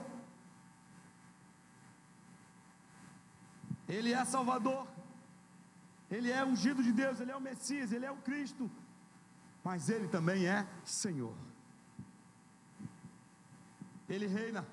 Ele 3.87 4.13
é 4.13 4.23
Salvador, 4.25 4.85
Ele 6.09 6.31
é 6.31 6.43
ungido 6.43 6.81
de 6.81 6.91
Deus, 6.91 7.19
Ele 7.19 7.31
é 7.31 7.35
o 7.35 7.41
Messias, 7.41 7.91
Ele 7.91 8.05
é 8.05 8.11
o 8.11 8.17
Cristo, 8.17 8.69
mas 9.63 9.89
Ele 9.89 10.07
também 10.07 10.47
é 10.47 10.65
Senhor. 10.83 11.35
Ele 14.07 14.25
reina. 14.25 14.65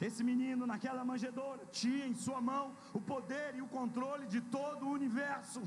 Esse 0.00 0.22
menino 0.24 0.66
naquela 0.66 1.04
manjedoura 1.04 1.64
tinha 1.70 2.06
em 2.06 2.14
sua 2.14 2.40
mão 2.40 2.74
o 2.92 3.00
poder 3.00 3.54
e 3.54 3.62
o 3.62 3.68
controle 3.68 4.26
de 4.26 4.40
todo 4.40 4.86
o 4.86 4.90
universo. 4.90 5.62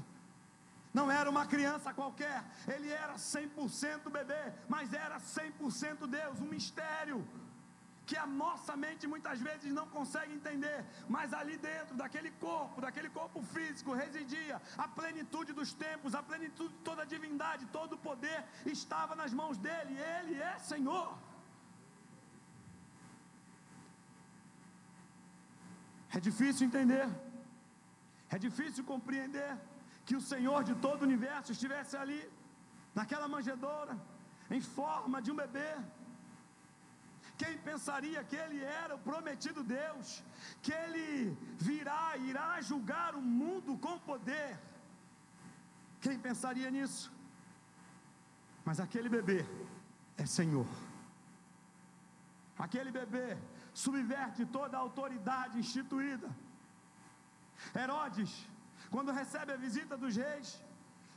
Não 0.93 1.09
era 1.11 1.29
uma 1.29 1.45
criança 1.45 1.93
qualquer, 1.93 2.43
ele 2.67 2.89
era 2.89 3.15
100% 3.15 4.09
bebê, 4.09 4.53
mas 4.69 4.93
era 4.93 5.17
100% 5.19 6.07
Deus, 6.07 6.39
um 6.39 6.45
mistério 6.45 7.25
que 8.09 8.15
a 8.23 8.25
nossa 8.41 8.73
mente 8.83 9.05
muitas 9.13 9.39
vezes 9.47 9.69
não 9.77 9.85
consegue 9.95 10.33
entender, 10.39 10.79
mas 11.15 11.33
ali 11.39 11.55
dentro 11.57 11.95
daquele 12.01 12.31
corpo, 12.45 12.81
daquele 12.85 13.09
corpo 13.09 13.41
físico, 13.53 13.99
residia 14.03 14.61
a 14.77 14.87
plenitude 14.99 15.53
dos 15.59 15.71
tempos, 15.85 16.13
a 16.19 16.23
plenitude 16.31 16.73
de 16.75 16.81
toda 16.89 17.01
a 17.03 17.11
divindade, 17.13 17.71
todo 17.77 17.93
o 17.93 18.03
poder 18.09 18.39
estava 18.65 19.15
nas 19.21 19.33
mãos 19.41 19.57
dele, 19.57 19.95
ele 20.17 20.35
é 20.51 20.53
Senhor. 20.59 21.09
É 26.17 26.19
difícil 26.29 26.67
entender, 26.67 27.07
é 28.35 28.37
difícil 28.47 28.83
compreender 28.93 29.51
que 30.05 30.15
o 30.15 30.25
Senhor 30.31 30.63
de 30.63 30.75
todo 30.75 31.01
o 31.01 31.07
universo 31.09 31.51
estivesse 31.51 31.97
ali, 31.97 32.21
naquela 32.93 33.27
manjedoura, 33.27 33.93
em 34.49 34.61
forma 34.61 35.21
de 35.21 35.31
um 35.31 35.35
bebê. 35.43 35.71
Quem 37.41 37.57
pensaria 37.69 38.23
que 38.23 38.35
ele 38.43 38.59
era 38.63 38.95
o 38.95 38.99
prometido 39.07 39.63
Deus, 39.63 40.23
que 40.61 40.73
ele 40.83 41.37
virá, 41.69 42.15
irá 42.17 42.61
julgar 42.61 43.13
o 43.15 43.21
mundo 43.21 43.77
com 43.77 43.97
poder? 43.99 44.57
Quem 45.99 46.17
pensaria 46.27 46.69
nisso? 46.77 47.11
Mas 48.63 48.79
aquele 48.79 49.09
bebê 49.17 49.45
é 50.17 50.25
Senhor. 50.25 50.67
Aquele 52.57 52.91
bebê 52.99 53.37
subverte 53.73 54.45
toda 54.45 54.77
a 54.77 54.79
autoridade 54.79 55.59
instituída. 55.59 56.29
Herodes, 57.75 58.31
quando 58.89 59.17
recebe 59.21 59.51
a 59.53 59.57
visita 59.57 59.97
dos 59.97 60.15
reis, 60.15 60.49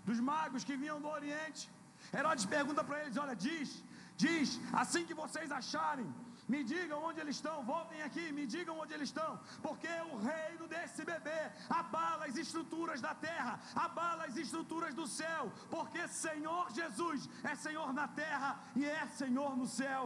dos 0.05 0.19
magos 0.19 0.65
que 0.65 0.77
vinham 0.77 1.01
do 1.01 1.09
Oriente, 1.09 1.71
Herodes 2.13 2.47
pergunta 2.47 2.83
para 2.83 3.03
eles: 3.03 3.17
Olha, 3.17 3.37
diz, 3.37 3.83
diz, 4.25 4.61
assim 4.83 5.03
que 5.09 5.15
vocês 5.23 5.51
acharem, 5.61 6.09
me 6.53 6.61
digam 6.73 6.99
onde 7.09 7.21
eles 7.23 7.37
estão, 7.39 7.57
voltem 7.73 8.01
aqui, 8.07 8.25
me 8.39 8.45
digam 8.55 8.75
onde 8.83 8.93
eles 8.97 9.09
estão, 9.11 9.33
porque 9.67 9.93
o 10.13 10.17
reino 10.31 10.67
desse 10.75 11.03
bebê 11.13 11.41
abala 11.81 12.25
as 12.29 12.37
estruturas 12.45 13.01
da 13.07 13.15
terra, 13.29 13.55
abala 13.87 14.25
as 14.29 14.37
estruturas 14.45 14.95
do 15.01 15.07
céu, 15.21 15.45
porque 15.75 16.03
Senhor 16.09 16.65
Jesus 16.79 17.29
é 17.51 17.55
Senhor 17.67 17.93
na 18.01 18.09
terra 18.23 18.51
e 18.75 18.85
é 18.85 19.07
Senhor 19.21 19.53
no 19.61 19.69
céu. 19.81 20.03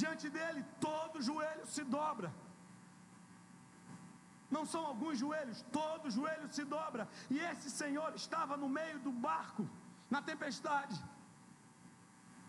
Diante 0.00 0.28
dele, 0.36 0.62
todo 0.88 1.26
joelho 1.30 1.66
se 1.66 1.82
dobra. 1.98 2.30
Não 4.56 4.64
são 4.72 4.82
alguns 4.90 5.18
joelhos, 5.18 5.62
todo 5.78 6.14
joelho 6.18 6.48
se 6.56 6.64
dobra. 6.64 7.04
E 7.34 7.38
esse 7.50 7.70
Senhor 7.70 8.10
estava 8.14 8.56
no 8.56 8.68
meio 8.68 8.98
do 9.06 9.12
barco, 9.28 9.64
na 10.14 10.20
tempestade. 10.30 10.96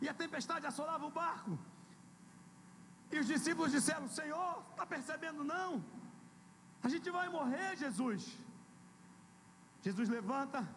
E 0.01 0.07
a 0.07 0.13
tempestade 0.13 0.65
assolava 0.65 1.05
o 1.05 1.11
barco. 1.11 1.57
E 3.11 3.19
os 3.19 3.27
discípulos 3.27 3.71
disseram: 3.71 4.07
Senhor, 4.07 4.63
está 4.71 4.85
percebendo 4.85 5.43
não? 5.43 5.83
A 6.81 6.89
gente 6.89 7.09
vai 7.09 7.27
morrer, 7.29 7.75
Jesus. 7.77 8.37
Jesus 9.81 10.09
levanta, 10.09 10.67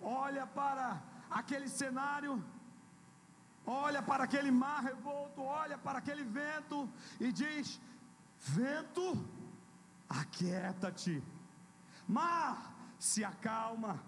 olha 0.00 0.46
para 0.46 1.02
aquele 1.30 1.68
cenário, 1.68 2.32
olha 3.66 4.02
para 4.02 4.24
aquele 4.24 4.50
mar 4.50 4.82
revolto, 4.82 5.42
olha 5.42 5.76
para 5.78 5.98
aquele 5.98 6.24
vento 6.24 6.88
e 7.20 7.32
diz: 7.32 7.80
Vento, 8.38 9.06
aquieta-te. 10.08 11.22
Mar, 12.06 12.74
se 12.98 13.24
acalma. 13.24 14.00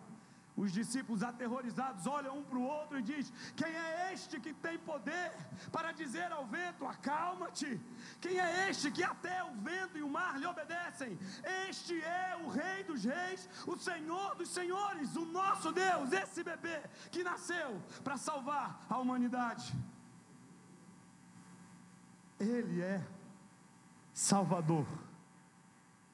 Os 0.56 0.72
discípulos 0.72 1.22
aterrorizados 1.22 2.06
olham 2.06 2.38
um 2.38 2.42
para 2.42 2.58
o 2.58 2.62
outro 2.62 2.98
e 2.98 3.02
diz: 3.02 3.30
Quem 3.54 3.68
é 3.68 4.12
este 4.14 4.40
que 4.40 4.54
tem 4.54 4.78
poder 4.78 5.30
para 5.70 5.92
dizer 5.92 6.32
ao 6.32 6.46
vento: 6.46 6.86
Acalma-te? 6.86 7.78
Quem 8.20 8.40
é 8.40 8.70
este 8.70 8.90
que 8.90 9.04
até 9.04 9.44
o 9.44 9.52
vento 9.56 9.98
e 9.98 10.02
o 10.02 10.08
mar 10.08 10.38
lhe 10.40 10.46
obedecem? 10.46 11.18
Este 11.68 12.00
é 12.02 12.38
o 12.42 12.48
Rei 12.48 12.84
dos 12.84 13.04
Reis, 13.04 13.46
o 13.66 13.76
Senhor 13.76 14.34
dos 14.34 14.48
Senhores, 14.48 15.14
o 15.14 15.26
nosso 15.26 15.72
Deus, 15.72 16.10
esse 16.12 16.42
bebê 16.42 16.80
que 17.10 17.22
nasceu 17.22 17.82
para 18.02 18.16
salvar 18.16 18.86
a 18.88 18.98
humanidade. 18.98 19.74
Ele 22.40 22.80
é 22.80 23.04
Salvador, 24.12 24.86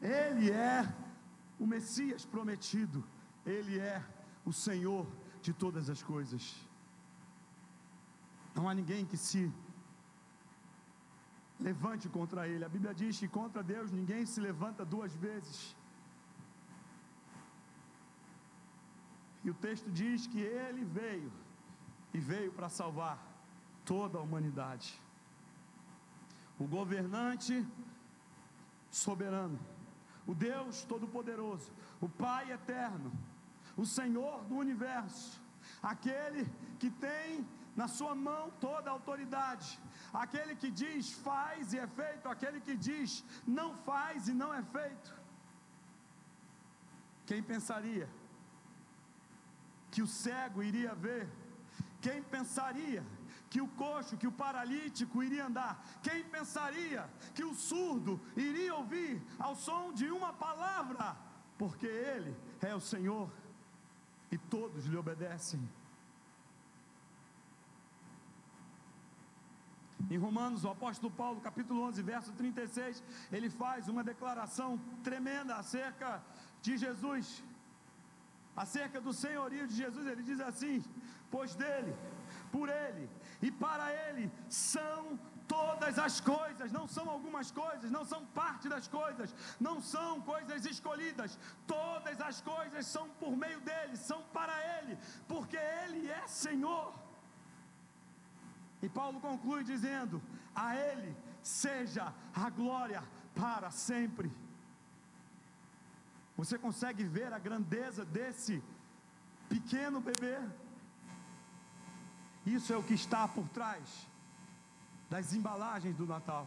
Ele 0.01 0.51
é 0.51 0.84
o 1.61 1.66
Messias 1.66 2.24
prometido, 2.24 3.05
Ele 3.47 3.78
é 3.78 4.03
o 4.45 4.53
Senhor 4.53 5.07
de 5.40 5.53
todas 5.53 5.88
as 5.88 6.03
coisas. 6.03 6.43
Não 8.55 8.68
há 8.68 8.74
ninguém 8.74 9.05
que 9.05 9.16
se 9.16 9.51
levante 11.59 12.09
contra 12.09 12.49
ele. 12.49 12.64
A 12.64 12.68
Bíblia 12.68 12.95
diz 12.95 13.18
que 13.18 13.28
contra 13.28 13.62
Deus 13.62 13.90
ninguém 13.90 14.26
se 14.26 14.40
levanta 14.40 14.84
duas 14.84 15.14
vezes. 15.14 15.76
E 19.45 19.51
o 19.51 19.55
texto 19.55 19.90
diz 19.90 20.26
que 20.26 20.40
ele 20.40 20.84
veio 20.84 21.32
e 22.14 22.18
veio 22.18 22.53
para 22.53 22.68
salvar 22.68 23.18
toda 23.84 24.18
a 24.18 24.22
humanidade. 24.22 25.01
O 26.59 26.66
governante 26.66 27.66
soberano, 28.90 29.59
o 30.26 30.34
Deus 30.34 30.84
todo-poderoso, 30.84 31.72
o 32.01 32.09
Pai 32.09 32.53
eterno, 32.53 33.11
o 33.76 33.86
Senhor 33.86 34.44
do 34.44 34.56
universo, 34.56 35.40
aquele 35.82 36.50
que 36.78 36.90
tem 36.90 37.46
na 37.74 37.88
sua 37.88 38.14
mão 38.14 38.50
toda 38.60 38.90
a 38.90 38.92
autoridade, 38.92 39.80
aquele 40.12 40.54
que 40.54 40.70
diz 40.70 41.12
faz 41.12 41.72
e 41.72 41.78
é 41.78 41.86
feito, 41.86 42.28
aquele 42.28 42.60
que 42.60 42.76
diz 42.76 43.24
não 43.46 43.74
faz 43.74 44.28
e 44.28 44.34
não 44.34 44.52
é 44.52 44.62
feito. 44.62 45.22
Quem 47.24 47.42
pensaria 47.42 48.08
que 49.90 50.02
o 50.02 50.06
cego 50.06 50.62
iria 50.62 50.94
ver? 50.94 51.28
Quem 52.00 52.22
pensaria 52.22 53.04
que 53.48 53.60
o 53.60 53.68
coxo, 53.68 54.16
que 54.16 54.26
o 54.26 54.32
paralítico 54.32 55.22
iria 55.22 55.46
andar? 55.46 55.84
Quem 56.02 56.24
pensaria 56.24 57.08
que 57.34 57.44
o 57.44 57.54
surdo 57.54 58.20
iria 58.36 58.74
ouvir 58.74 59.22
ao 59.38 59.54
som 59.54 59.92
de 59.92 60.10
uma 60.10 60.32
palavra? 60.32 61.16
Porque 61.56 61.86
Ele 61.86 62.36
é 62.60 62.74
o 62.74 62.80
Senhor 62.80 63.30
e 64.32 64.38
todos 64.38 64.86
lhe 64.86 64.96
obedecem. 64.96 65.60
Em 70.10 70.18
Romanos, 70.18 70.64
o 70.64 70.70
apóstolo 70.70 71.12
Paulo, 71.12 71.40
capítulo 71.40 71.82
11, 71.82 72.02
verso 72.02 72.32
36, 72.32 73.02
ele 73.30 73.48
faz 73.48 73.88
uma 73.88 74.02
declaração 74.02 74.70
tremenda 75.04 75.54
acerca 75.56 76.22
de 76.60 76.76
Jesus, 76.76 77.44
acerca 78.56 79.00
do 79.00 79.12
senhorio 79.12 79.66
de 79.68 79.74
Jesus. 79.74 80.06
Ele 80.06 80.22
diz 80.22 80.40
assim: 80.40 80.82
Pois 81.30 81.54
dele, 81.54 81.94
por 82.50 82.68
ele 82.68 83.08
e 83.40 83.50
para 83.50 83.86
ele 84.06 84.30
são 84.48 85.18
todas 85.53 85.98
as 85.98 86.18
coisas, 86.18 86.72
não 86.72 86.86
são 86.88 87.07
algumas 87.14 87.48
coisas, 87.50 87.90
não 87.96 88.05
são 88.12 88.20
parte 88.40 88.70
das 88.74 88.86
coisas, 88.88 89.34
não 89.61 89.76
são 89.82 90.11
coisas 90.32 90.64
escolhidas, 90.64 91.38
todas 91.66 92.18
as 92.28 92.40
coisas 92.40 92.86
são 92.86 93.07
por 93.20 93.32
meio 93.42 93.61
dele, 93.61 93.94
são 93.96 94.20
para 94.36 94.55
ele, 94.76 94.96
porque 95.28 95.59
ele 95.82 96.09
é 96.11 96.26
Senhor. 96.26 96.94
E 98.80 98.88
Paulo 98.88 99.20
conclui 99.20 99.62
dizendo: 99.62 100.22
A 100.55 100.68
ele 100.74 101.14
seja 101.42 102.07
a 102.44 102.48
glória 102.48 103.03
para 103.34 103.70
sempre. 103.70 104.32
Você 106.34 106.57
consegue 106.66 107.05
ver 107.05 107.30
a 107.32 107.38
grandeza 107.38 108.07
desse 108.07 108.62
pequeno 109.50 110.00
bebê? 110.00 110.38
Isso 112.46 112.72
é 112.72 112.76
o 112.76 112.82
que 112.82 112.94
está 112.94 113.28
por 113.28 113.46
trás 113.50 114.11
das 115.12 115.34
embalagens 115.34 115.94
do 115.94 116.06
Natal. 116.06 116.44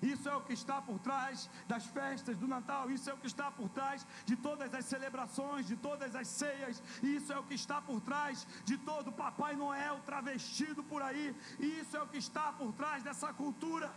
Isso 0.00 0.26
é 0.32 0.34
o 0.34 0.40
que 0.40 0.54
está 0.60 0.76
por 0.80 0.98
trás 1.06 1.50
das 1.70 1.84
festas 1.96 2.36
do 2.42 2.48
Natal, 2.48 2.90
isso 2.90 3.10
é 3.10 3.12
o 3.12 3.18
que 3.22 3.26
está 3.26 3.50
por 3.50 3.68
trás 3.68 4.06
de 4.24 4.34
todas 4.46 4.72
as 4.78 4.84
celebrações, 4.92 5.66
de 5.66 5.76
todas 5.76 6.14
as 6.20 6.28
ceias, 6.28 6.82
isso 7.02 7.30
é 7.32 7.38
o 7.38 7.42
que 7.42 7.56
está 7.62 7.82
por 7.82 8.00
trás 8.00 8.46
de 8.64 8.78
todo 8.78 9.12
Papai 9.12 9.54
Noel 9.56 9.98
travestido 10.06 10.82
por 10.92 11.02
aí, 11.02 11.26
isso 11.58 11.96
é 11.98 12.02
o 12.02 12.06
que 12.06 12.16
está 12.26 12.46
por 12.52 12.72
trás 12.72 13.02
dessa 13.02 13.30
cultura. 13.42 13.92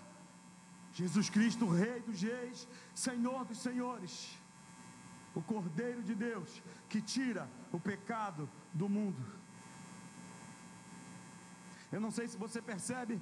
Jesus 0.94 1.30
Cristo, 1.30 1.70
Rei 1.70 2.02
dos 2.02 2.22
Reis, 2.22 2.68
Senhor 2.94 3.46
dos 3.46 3.60
Senhores, 3.60 4.16
o 5.34 5.42
Cordeiro 5.42 6.02
de 6.04 6.16
Deus 6.16 6.62
que 6.90 7.02
tira 7.02 7.48
o 7.72 7.80
pecado 7.80 8.50
do 8.74 8.90
mundo. 8.90 9.24
Eu 11.94 12.02
não 12.02 12.10
sei 12.10 12.28
se 12.28 12.36
você 12.36 12.60
percebe, 12.60 13.22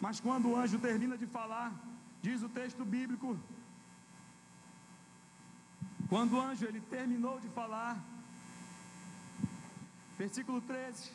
mas 0.00 0.18
quando 0.18 0.48
o 0.48 0.56
anjo 0.56 0.78
termina 0.78 1.16
de 1.16 1.26
falar, 1.26 1.72
diz 2.22 2.42
o 2.42 2.48
texto 2.48 2.84
bíblico, 2.84 3.38
quando 6.08 6.32
o 6.36 6.40
anjo 6.40 6.64
ele 6.64 6.80
terminou 6.80 7.38
de 7.38 7.48
falar, 7.50 7.96
versículo 10.18 10.60
13, 10.60 11.12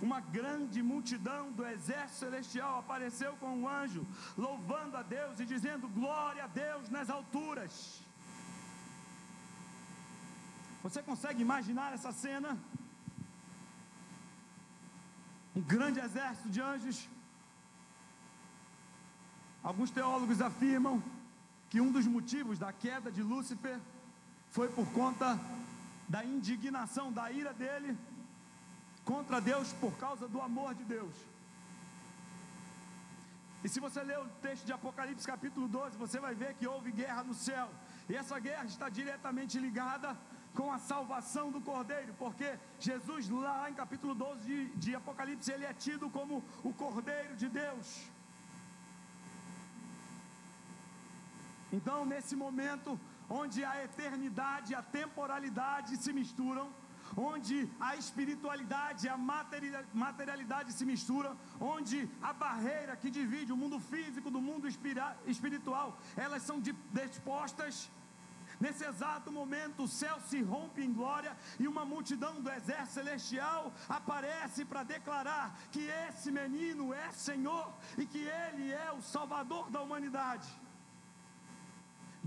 uma 0.00 0.20
grande 0.20 0.82
multidão 0.82 1.52
do 1.52 1.66
exército 1.66 2.20
celestial 2.20 2.78
apareceu 2.78 3.32
com 3.36 3.62
o 3.62 3.68
anjo, 3.68 4.06
louvando 4.36 4.96
a 4.96 5.02
Deus 5.02 5.40
e 5.40 5.44
dizendo: 5.44 5.88
Glória 5.88 6.44
a 6.44 6.46
Deus 6.46 6.88
nas 6.88 7.10
alturas. 7.10 8.00
Você 10.82 11.02
consegue 11.02 11.42
imaginar 11.42 11.92
essa 11.92 12.12
cena? 12.12 12.56
Um 15.54 15.60
grande 15.60 15.98
exército 15.98 16.48
de 16.48 16.60
anjos 16.60 17.08
Alguns 19.68 19.90
teólogos 19.90 20.40
afirmam 20.40 21.02
que 21.68 21.78
um 21.78 21.92
dos 21.92 22.06
motivos 22.06 22.58
da 22.58 22.72
queda 22.72 23.12
de 23.12 23.22
Lúcifer 23.22 23.78
foi 24.50 24.66
por 24.68 24.86
conta 24.92 25.38
da 26.08 26.24
indignação, 26.24 27.12
da 27.12 27.30
ira 27.30 27.52
dele 27.52 27.94
contra 29.04 29.42
Deus 29.42 29.74
por 29.74 29.92
causa 29.98 30.26
do 30.26 30.40
amor 30.40 30.74
de 30.74 30.84
Deus. 30.84 31.14
E 33.62 33.68
se 33.68 33.78
você 33.78 34.02
ler 34.02 34.18
o 34.20 34.26
texto 34.40 34.64
de 34.64 34.72
Apocalipse 34.72 35.26
capítulo 35.26 35.68
12, 35.68 35.98
você 35.98 36.18
vai 36.18 36.34
ver 36.34 36.54
que 36.54 36.66
houve 36.66 36.90
guerra 36.90 37.22
no 37.22 37.34
céu. 37.34 37.68
E 38.08 38.16
essa 38.16 38.40
guerra 38.40 38.64
está 38.64 38.88
diretamente 38.88 39.58
ligada 39.58 40.16
com 40.54 40.72
a 40.72 40.78
salvação 40.78 41.50
do 41.50 41.60
Cordeiro, 41.60 42.14
porque 42.18 42.58
Jesus, 42.80 43.28
lá 43.28 43.68
em 43.68 43.74
capítulo 43.74 44.14
12 44.14 44.40
de, 44.46 44.66
de 44.76 44.94
Apocalipse, 44.94 45.52
ele 45.52 45.66
é 45.66 45.74
tido 45.74 46.08
como 46.08 46.42
o 46.64 46.72
Cordeiro 46.72 47.36
de 47.36 47.50
Deus. 47.50 48.08
Então, 51.72 52.04
nesse 52.04 52.34
momento, 52.34 52.98
onde 53.28 53.64
a 53.64 53.84
eternidade 53.84 54.72
e 54.72 54.76
a 54.76 54.82
temporalidade 54.82 55.96
se 55.96 56.12
misturam, 56.12 56.72
onde 57.16 57.70
a 57.80 57.96
espiritualidade 57.96 59.06
e 59.06 59.08
a 59.08 59.16
materialidade 60.06 60.72
se 60.72 60.84
misturam, 60.84 61.36
onde 61.60 62.08
a 62.22 62.32
barreira 62.32 62.96
que 62.96 63.10
divide 63.10 63.52
o 63.52 63.56
mundo 63.56 63.78
físico 63.80 64.30
do 64.30 64.40
mundo 64.40 64.68
espiritual, 65.26 65.98
elas 66.16 66.42
são 66.42 66.60
dispostas. 66.60 67.90
Nesse 68.60 68.84
exato 68.84 69.30
momento, 69.30 69.84
o 69.84 69.88
céu 69.88 70.18
se 70.20 70.42
rompe 70.42 70.82
em 70.82 70.92
glória 70.92 71.36
e 71.60 71.68
uma 71.68 71.84
multidão 71.84 72.40
do 72.40 72.50
exército 72.50 72.94
celestial 72.94 73.72
aparece 73.88 74.64
para 74.64 74.82
declarar 74.82 75.56
que 75.70 75.82
esse 76.08 76.32
menino 76.32 76.92
é 76.92 77.10
Senhor 77.12 77.72
e 77.96 78.04
que 78.04 78.18
ele 78.18 78.72
é 78.72 78.90
o 78.90 79.00
Salvador 79.00 79.70
da 79.70 79.80
humanidade. 79.80 80.48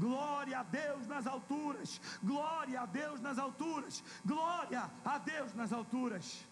Glória 0.01 0.59
a 0.59 0.63
Deus 0.63 1.05
nas 1.13 1.27
alturas, 1.27 2.01
glória 2.23 2.81
a 2.81 2.87
Deus 2.87 3.21
nas 3.21 3.37
alturas, 3.37 4.03
glória 4.25 4.83
a 5.05 5.17
Deus 5.19 5.53
nas 5.53 5.71
alturas. 5.71 6.43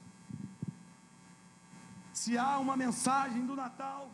Se 2.13 2.37
há 2.37 2.59
uma 2.59 2.75
mensagem 2.77 3.47
do 3.47 3.55
Natal, 3.55 4.11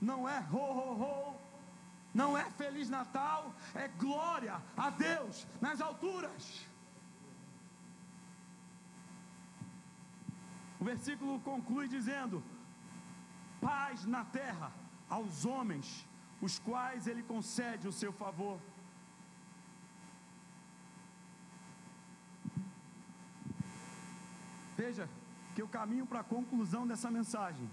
não 0.00 0.28
é 0.28 0.40
ho, 0.52 0.64
ho, 0.78 1.02
ho, 1.02 1.36
não 2.12 2.36
é 2.36 2.44
Feliz 2.62 2.90
Natal, 2.90 3.54
é 3.74 3.86
glória 3.86 4.56
a 4.76 4.90
Deus 4.90 5.46
nas 5.60 5.80
alturas. 5.80 6.66
O 10.80 10.84
versículo 10.84 11.38
conclui 11.50 11.86
dizendo: 11.86 12.42
paz 13.60 14.04
na 14.04 14.24
terra 14.24 14.72
aos 15.08 15.44
homens 15.44 16.04
os 16.44 16.58
quais 16.58 17.06
ele 17.06 17.22
concede 17.22 17.88
o 17.88 17.92
seu 17.92 18.12
favor. 18.12 18.58
Veja 24.76 25.08
que 25.54 25.62
eu 25.62 25.68
caminho 25.68 26.06
para 26.06 26.20
a 26.20 26.30
conclusão 26.34 26.86
dessa 26.86 27.10
mensagem. 27.10 27.68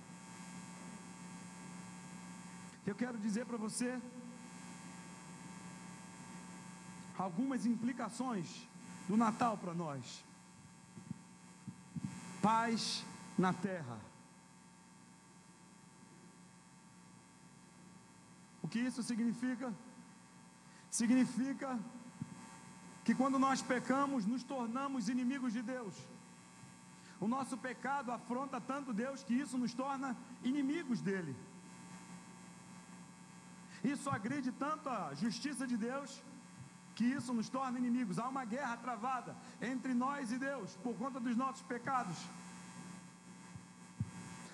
Eu 2.86 2.96
quero 2.96 3.18
dizer 3.18 3.46
para 3.46 3.58
você 3.58 4.00
algumas 7.18 7.66
implicações 7.66 8.68
do 9.10 9.18
Natal 9.18 9.58
para 9.58 9.74
nós. 9.74 10.24
Paz 12.42 13.04
na 13.38 13.52
terra. 13.54 14.11
Que 18.72 18.80
isso 18.80 19.04
significa? 19.04 19.68
Significa 20.90 21.70
que 23.06 23.14
quando 23.14 23.38
nós 23.46 23.62
pecamos, 23.62 24.26
nos 24.26 24.44
tornamos 24.44 25.10
inimigos 25.10 25.54
de 25.58 25.62
Deus. 25.62 25.96
O 27.20 27.28
nosso 27.28 27.56
pecado 27.58 28.12
afronta 28.12 28.60
tanto 28.72 28.94
Deus 29.04 29.24
que 29.24 29.36
isso 29.44 29.58
nos 29.64 29.74
torna 29.74 30.10
inimigos 30.52 31.02
dele. 31.02 31.36
Isso 33.84 34.10
agride 34.10 34.52
tanto 34.52 34.90
a 34.90 35.14
justiça 35.14 35.66
de 35.72 35.78
Deus 35.78 36.22
que 36.96 37.06
isso 37.18 37.34
nos 37.34 37.50
torna 37.50 37.78
inimigos. 37.78 38.20
Há 38.20 38.28
uma 38.28 38.46
guerra 38.46 38.78
travada 38.78 39.36
entre 39.72 39.94
nós 39.94 40.32
e 40.32 40.38
Deus 40.38 40.76
por 40.84 40.96
conta 40.96 41.20
dos 41.20 41.36
nossos 41.36 41.64
pecados. 41.74 42.18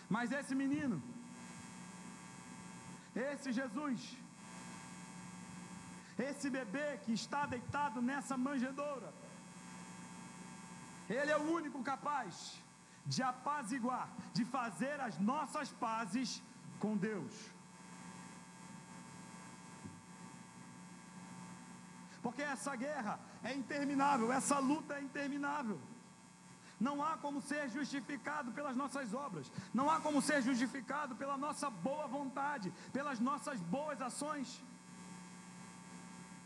Mas 0.09 0.32
esse 0.32 0.55
menino, 0.55 1.01
esse 3.18 3.51
Jesus, 3.51 4.18
esse 6.30 6.49
bebê 6.49 6.97
que 7.03 7.13
está 7.13 7.45
deitado 7.45 8.01
nessa 8.01 8.38
manjedoura, 8.38 9.11
ele 11.09 11.32
é 11.32 11.38
o 11.38 11.51
único 11.59 11.82
capaz 11.84 12.55
de 13.05 13.22
apaziguar, 13.24 14.09
de 14.34 14.43
fazer 14.45 14.99
as 14.99 15.18
nossas 15.18 15.70
pazes 15.72 16.41
com 16.80 16.97
Deus. 16.97 17.34
Porque 22.22 22.41
essa 22.41 22.76
guerra 22.76 23.20
é 23.43 23.53
interminável, 23.53 24.34
essa 24.34 24.59
luta 24.59 24.95
é 24.95 25.01
interminável. 25.01 25.80
Não 26.80 27.03
há 27.03 27.17
como 27.17 27.41
ser 27.41 27.69
justificado 27.69 28.51
pelas 28.51 28.75
nossas 28.75 29.13
obras, 29.13 29.51
não 29.73 29.89
há 29.89 29.99
como 29.99 30.21
ser 30.21 30.41
justificado 30.43 31.15
pela 31.15 31.36
nossa 31.36 31.69
boa 31.69 32.07
vontade, 32.07 32.71
pelas 32.93 33.19
nossas 33.19 33.59
boas 33.59 33.99
ações. 34.01 34.63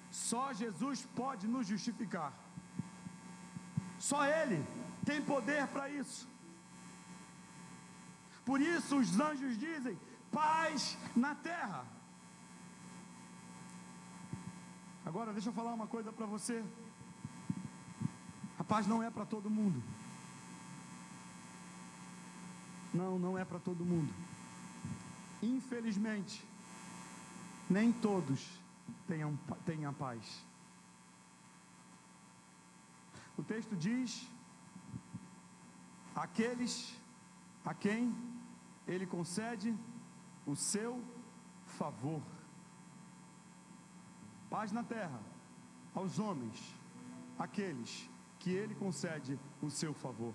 Só 0.09 0.53
Jesus 0.53 1.05
pode 1.15 1.47
nos 1.47 1.67
justificar. 1.67 2.33
Só 3.99 4.25
Ele 4.25 4.65
tem 5.05 5.21
poder 5.21 5.67
para 5.67 5.89
isso. 5.89 6.27
Por 8.45 8.61
isso 8.61 8.97
os 8.97 9.19
anjos 9.19 9.57
dizem: 9.57 9.99
paz 10.31 10.97
na 11.15 11.35
terra. 11.35 11.85
Agora 15.05 15.33
deixa 15.33 15.49
eu 15.49 15.53
falar 15.53 15.73
uma 15.73 15.87
coisa 15.87 16.11
para 16.11 16.25
você. 16.25 16.63
A 18.57 18.63
paz 18.63 18.87
não 18.87 19.03
é 19.03 19.09
para 19.09 19.25
todo 19.25 19.49
mundo. 19.49 19.83
Não, 22.93 23.17
não 23.17 23.37
é 23.37 23.45
para 23.45 23.59
todo 23.59 23.85
mundo. 23.85 24.13
Infelizmente, 25.41 26.45
nem 27.69 27.91
todos 27.91 28.59
tenham, 29.07 29.37
tenham 29.65 29.93
paz. 29.93 30.43
O 33.37 33.43
texto 33.43 33.75
diz: 33.75 34.27
aqueles 36.15 36.93
a 37.65 37.73
quem 37.73 38.13
ele 38.87 39.05
concede 39.05 39.75
o 40.45 40.55
seu 40.55 41.01
favor. 41.65 42.21
Paz 44.49 44.71
na 44.71 44.83
terra 44.83 45.19
aos 45.93 46.19
homens, 46.19 46.75
aqueles 47.39 48.09
que 48.39 48.49
ele 48.49 48.75
concede 48.75 49.39
o 49.61 49.69
seu 49.69 49.93
favor. 49.93 50.33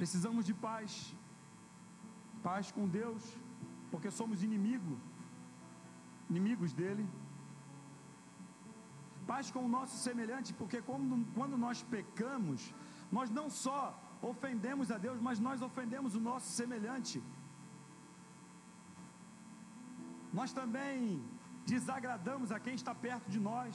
Precisamos 0.00 0.44
de 0.48 0.54
paz. 0.68 0.92
Paz 2.48 2.70
com 2.76 2.86
Deus, 3.00 3.22
porque 3.90 4.10
somos 4.18 4.42
inimigo, 4.48 4.92
inimigos 6.30 6.72
dele. 6.80 7.04
Paz 9.30 9.50
com 9.54 9.62
o 9.64 9.72
nosso 9.76 9.96
semelhante, 10.06 10.50
porque 10.60 10.80
quando, 10.88 11.14
quando 11.38 11.56
nós 11.64 11.82
pecamos, 11.94 12.72
nós 13.16 13.30
não 13.38 13.48
só 13.64 13.80
ofendemos 14.32 14.90
a 14.96 14.98
Deus, 15.06 15.18
mas 15.28 15.40
nós 15.46 15.62
ofendemos 15.68 16.14
o 16.14 16.20
nosso 16.20 16.48
semelhante. 16.60 17.18
Nós 20.38 20.52
também 20.52 21.22
desagradamos 21.72 22.50
a 22.52 22.60
quem 22.64 22.74
está 22.80 22.94
perto 23.06 23.28
de 23.34 23.40
nós. 23.50 23.74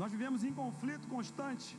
Nós 0.00 0.10
vivemos 0.14 0.42
em 0.48 0.52
conflito 0.62 1.08
constante. 1.16 1.70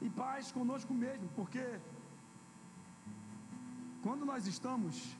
E 0.00 0.10
paz 0.10 0.52
conosco 0.52 0.92
mesmo, 0.92 1.28
porque 1.34 1.80
quando 4.02 4.24
nós 4.24 4.46
estamos 4.46 5.16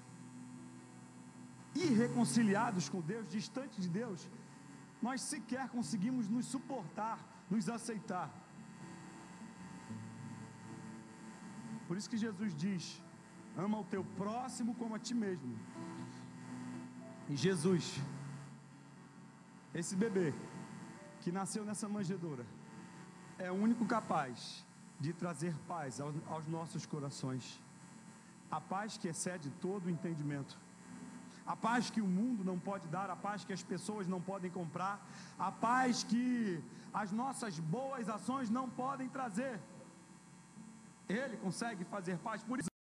irreconciliados 1.75 2.89
com 2.89 3.01
Deus, 3.01 3.29
distante 3.29 3.81
de 3.81 3.89
Deus, 3.89 4.29
nós 5.01 5.21
sequer 5.21 5.69
conseguimos 5.69 6.29
nos 6.29 6.47
suportar, 6.47 7.19
nos 7.51 7.69
aceitar. 7.69 8.31
Por 11.87 11.97
isso 11.97 12.11
que 12.11 12.17
Jesus 12.17 12.55
diz: 12.55 13.03
ama 13.57 13.79
o 13.79 13.85
teu 13.85 14.05
próximo 14.17 14.75
como 14.75 14.95
a 14.95 14.99
ti 14.99 15.15
mesmo. 15.15 15.59
E 17.29 17.37
Jesus, 17.37 18.01
esse 19.75 19.97
bebê, 19.97 20.33
que 21.21 21.33
nasceu 21.33 21.65
nessa 21.65 21.89
manjedoura 21.89 22.47
é 23.39 23.51
o 23.51 23.55
único 23.55 23.85
capaz 23.87 24.66
de 24.99 25.13
trazer 25.13 25.55
paz 25.69 26.01
aos, 26.01 26.47
nossos 26.49 26.87
corações. 26.87 27.61
A 28.51 28.61
paz 28.61 28.97
que 28.97 29.09
excede 29.09 29.51
todo 29.61 29.87
o 29.87 29.91
entendimento. 29.91 30.57
A 31.47 31.55
paz 31.55 31.91
que 31.91 32.01
o 32.01 32.07
mundo 32.07 32.45
não 32.45 32.59
pode 32.59 32.89
dar, 32.89 33.09
a 33.11 33.17
paz 33.17 33.45
que 33.45 33.53
as 33.53 33.63
pessoas 33.63 34.07
não 34.07 34.21
podem 34.21 34.51
comprar, 34.51 35.05
a 35.39 35.53
paz 35.53 36.03
que 36.03 36.63
as 36.93 37.13
nossas 37.13 37.59
boas 37.59 38.09
ações 38.09 38.51
não 38.51 38.69
podem 38.69 39.09
trazer. 39.09 39.61
Ele 41.09 41.37
consegue 41.37 41.85
fazer 41.85 42.19
paz. 42.19 42.43
Por 42.43 42.59
isso 42.59 42.76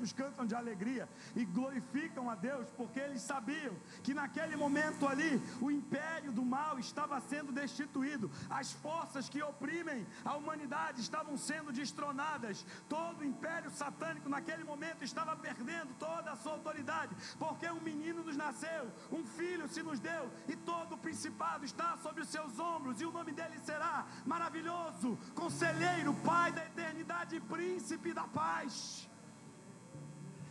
anjos 0.00 0.12
cantam 0.12 0.46
de 0.46 0.54
alegria 0.54 1.08
e 1.36 1.44
glorificam 1.44 2.30
a 2.30 2.34
Deus, 2.34 2.68
porque 2.76 2.98
eles 2.98 3.20
sabiam 3.20 3.74
que 4.02 4.14
naquele 4.14 4.56
momento 4.56 5.06
ali 5.06 5.40
o 5.60 5.70
império 5.70 6.32
do 6.32 6.44
mal 6.44 6.78
estava 6.78 7.20
sendo 7.20 7.52
destituído, 7.52 8.30
as 8.48 8.72
forças 8.72 9.28
que 9.28 9.42
oprimem 9.42 10.06
a 10.24 10.34
humanidade 10.36 11.00
estavam 11.00 11.36
sendo 11.36 11.70
destronadas, 11.72 12.64
todo 12.88 13.20
o 13.20 13.24
império 13.24 13.70
satânico 13.70 14.28
naquele 14.28 14.64
momento 14.64 15.04
estava 15.04 15.36
perdendo 15.36 15.94
toda 15.98 16.32
a 16.32 16.36
sua 16.36 16.52
autoridade, 16.52 17.14
porque 17.38 17.68
um 17.70 17.80
menino 17.80 18.24
nos 18.24 18.36
nasceu, 18.36 18.90
um 19.12 19.24
filho 19.24 19.68
se 19.68 19.82
nos 19.82 20.00
deu, 20.00 20.30
e 20.48 20.56
todo 20.56 20.94
o 20.94 20.98
principado 20.98 21.64
está 21.64 21.96
sobre 21.98 22.22
os 22.22 22.28
seus 22.28 22.58
ombros, 22.58 23.00
e 23.00 23.04
o 23.04 23.12
nome 23.12 23.32
dele 23.32 23.58
será 23.58 24.06
maravilhoso, 24.24 25.18
conselheiro, 25.34 26.14
pai 26.24 26.52
da 26.52 26.64
eternidade, 26.64 27.38
príncipe 27.40 28.14
da 28.14 28.24
paz. 28.24 29.09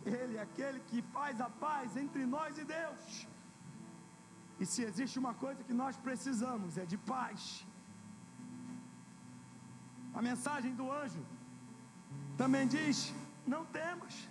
Ele 0.04 0.36
é 0.36 0.42
aquele 0.42 0.80
que 0.80 1.02
faz 1.02 1.40
a 1.40 1.48
paz 1.48 1.96
entre 1.96 2.24
nós 2.24 2.56
e 2.58 2.64
Deus. 2.64 3.26
E 4.58 4.66
se 4.66 4.82
existe 4.82 5.18
uma 5.18 5.34
coisa 5.34 5.64
que 5.64 5.72
nós 5.72 5.96
precisamos 5.96 6.78
é 6.78 6.84
de 6.84 6.98
paz. 6.98 7.66
A 10.12 10.20
mensagem 10.20 10.74
do 10.74 10.90
anjo 10.90 11.22
também 12.36 12.66
diz: 12.66 13.14
não 13.46 13.64
temas, 13.66 14.28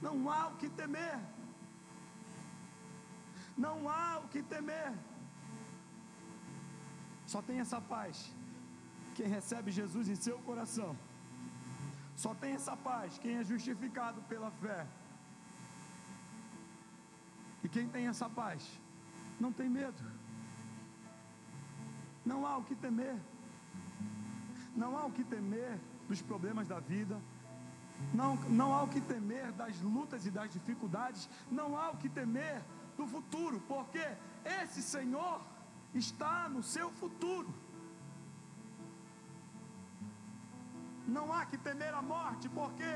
não 0.00 0.30
há 0.30 0.48
o 0.48 0.56
que 0.56 0.68
temer, 0.68 1.18
não 3.56 3.88
há 3.88 4.20
o 4.24 4.28
que 4.28 4.42
temer, 4.42 4.92
só 7.26 7.42
tem 7.42 7.60
essa 7.60 7.80
paz. 7.80 8.32
Quem 9.14 9.26
recebe 9.26 9.70
Jesus 9.70 10.08
em 10.08 10.14
seu 10.14 10.38
coração 10.38 10.96
só 12.22 12.34
tem 12.34 12.54
essa 12.54 12.76
paz 12.76 13.16
quem 13.16 13.36
é 13.36 13.44
justificado 13.44 14.20
pela 14.22 14.50
fé. 14.50 14.84
E 17.62 17.68
quem 17.68 17.88
tem 17.88 18.08
essa 18.08 18.28
paz 18.28 18.60
não 19.38 19.52
tem 19.52 19.68
medo. 19.68 20.02
Não 22.26 22.44
há 22.44 22.56
o 22.56 22.64
que 22.64 22.74
temer. 22.74 23.16
Não 24.74 24.98
há 24.98 25.06
o 25.06 25.12
que 25.12 25.22
temer 25.22 25.78
dos 26.08 26.20
problemas 26.20 26.66
da 26.66 26.80
vida. 26.80 27.16
Não, 28.12 28.34
não 28.48 28.74
há 28.74 28.82
o 28.82 28.88
que 28.88 29.00
temer 29.00 29.52
das 29.52 29.80
lutas 29.80 30.26
e 30.26 30.30
das 30.32 30.52
dificuldades. 30.52 31.30
Não 31.48 31.78
há 31.78 31.90
o 31.90 31.96
que 31.98 32.08
temer 32.08 32.60
do 32.96 33.06
futuro, 33.06 33.62
porque 33.68 34.04
esse 34.44 34.82
Senhor 34.82 35.40
está 35.94 36.48
no 36.48 36.64
seu 36.64 36.90
futuro. 36.90 37.54
Não 41.16 41.32
há 41.32 41.46
que 41.50 41.56
temer 41.56 41.92
a 41.94 42.02
morte, 42.02 42.46
porque 42.50 42.90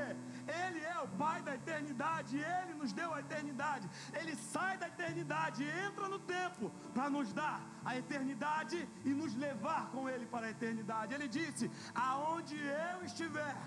Ele 0.61 0.79
é 0.79 0.97
o 0.99 1.07
Pai 1.23 1.41
da 1.41 1.55
eternidade, 1.55 2.37
Ele 2.37 2.73
nos 2.75 2.93
deu 2.93 3.11
a 3.13 3.19
eternidade. 3.19 3.89
Ele 4.19 4.35
sai 4.35 4.77
da 4.77 4.87
eternidade, 4.87 5.63
entra 5.63 6.07
no 6.07 6.19
tempo 6.19 6.71
para 6.93 7.09
nos 7.09 7.33
dar 7.33 7.59
a 7.83 7.97
eternidade 7.97 8.87
e 9.03 9.09
nos 9.21 9.33
levar 9.35 9.89
com 9.93 10.07
Ele 10.07 10.27
para 10.27 10.45
a 10.47 10.51
eternidade. 10.51 11.13
Ele 11.13 11.27
disse: 11.27 11.71
Aonde 11.95 12.55
eu 12.55 13.03
estiver, 13.03 13.57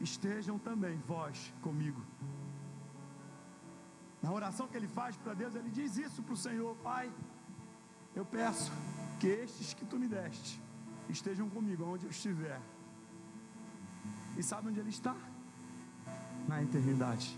estejam 0.00 0.58
também 0.58 0.98
vós 0.98 1.52
comigo. 1.62 2.04
Na 4.20 4.32
oração 4.32 4.66
que 4.66 4.76
ele 4.76 4.88
faz 4.88 5.16
para 5.16 5.32
Deus, 5.32 5.54
ele 5.54 5.70
diz 5.70 5.96
isso 5.96 6.22
para 6.24 6.34
o 6.34 6.36
Senhor: 6.36 6.74
Pai, 6.76 7.12
eu 8.16 8.24
peço 8.24 8.72
que 9.20 9.28
estes 9.28 9.74
que 9.74 9.84
tu 9.84 9.96
me 9.96 10.08
deste 10.08 10.60
estejam 11.08 11.48
comigo 11.48 11.84
onde 11.84 12.04
eu 12.06 12.10
estiver 12.10 12.60
e 14.38 14.42
sabe 14.42 14.68
onde 14.68 14.78
ele 14.78 14.90
está? 14.90 15.16
Na 16.46 16.62
eternidade. 16.62 17.36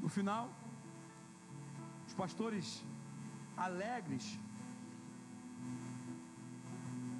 No 0.00 0.08
final, 0.08 0.50
os 2.08 2.14
pastores 2.14 2.82
alegres 3.56 4.36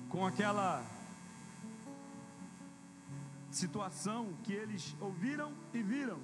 com 0.09 0.27
aquela 0.27 0.85
situação 3.53 4.35
que 4.43 4.53
eles 4.53 4.97
ouviram 5.01 5.55
e 5.73 5.83
viram. 5.83 6.19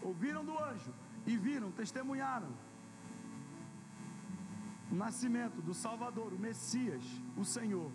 Ouviram 0.00 0.44
do 0.44 0.58
anjo 0.58 0.92
e 1.24 1.36
viram, 1.36 1.70
testemunharam 1.70 2.52
o 4.92 4.94
nascimento 4.94 5.62
do 5.62 5.72
Salvador, 5.72 6.34
o 6.34 6.38
Messias, 6.38 7.02
o 7.34 7.44
Senhor. 7.46 7.90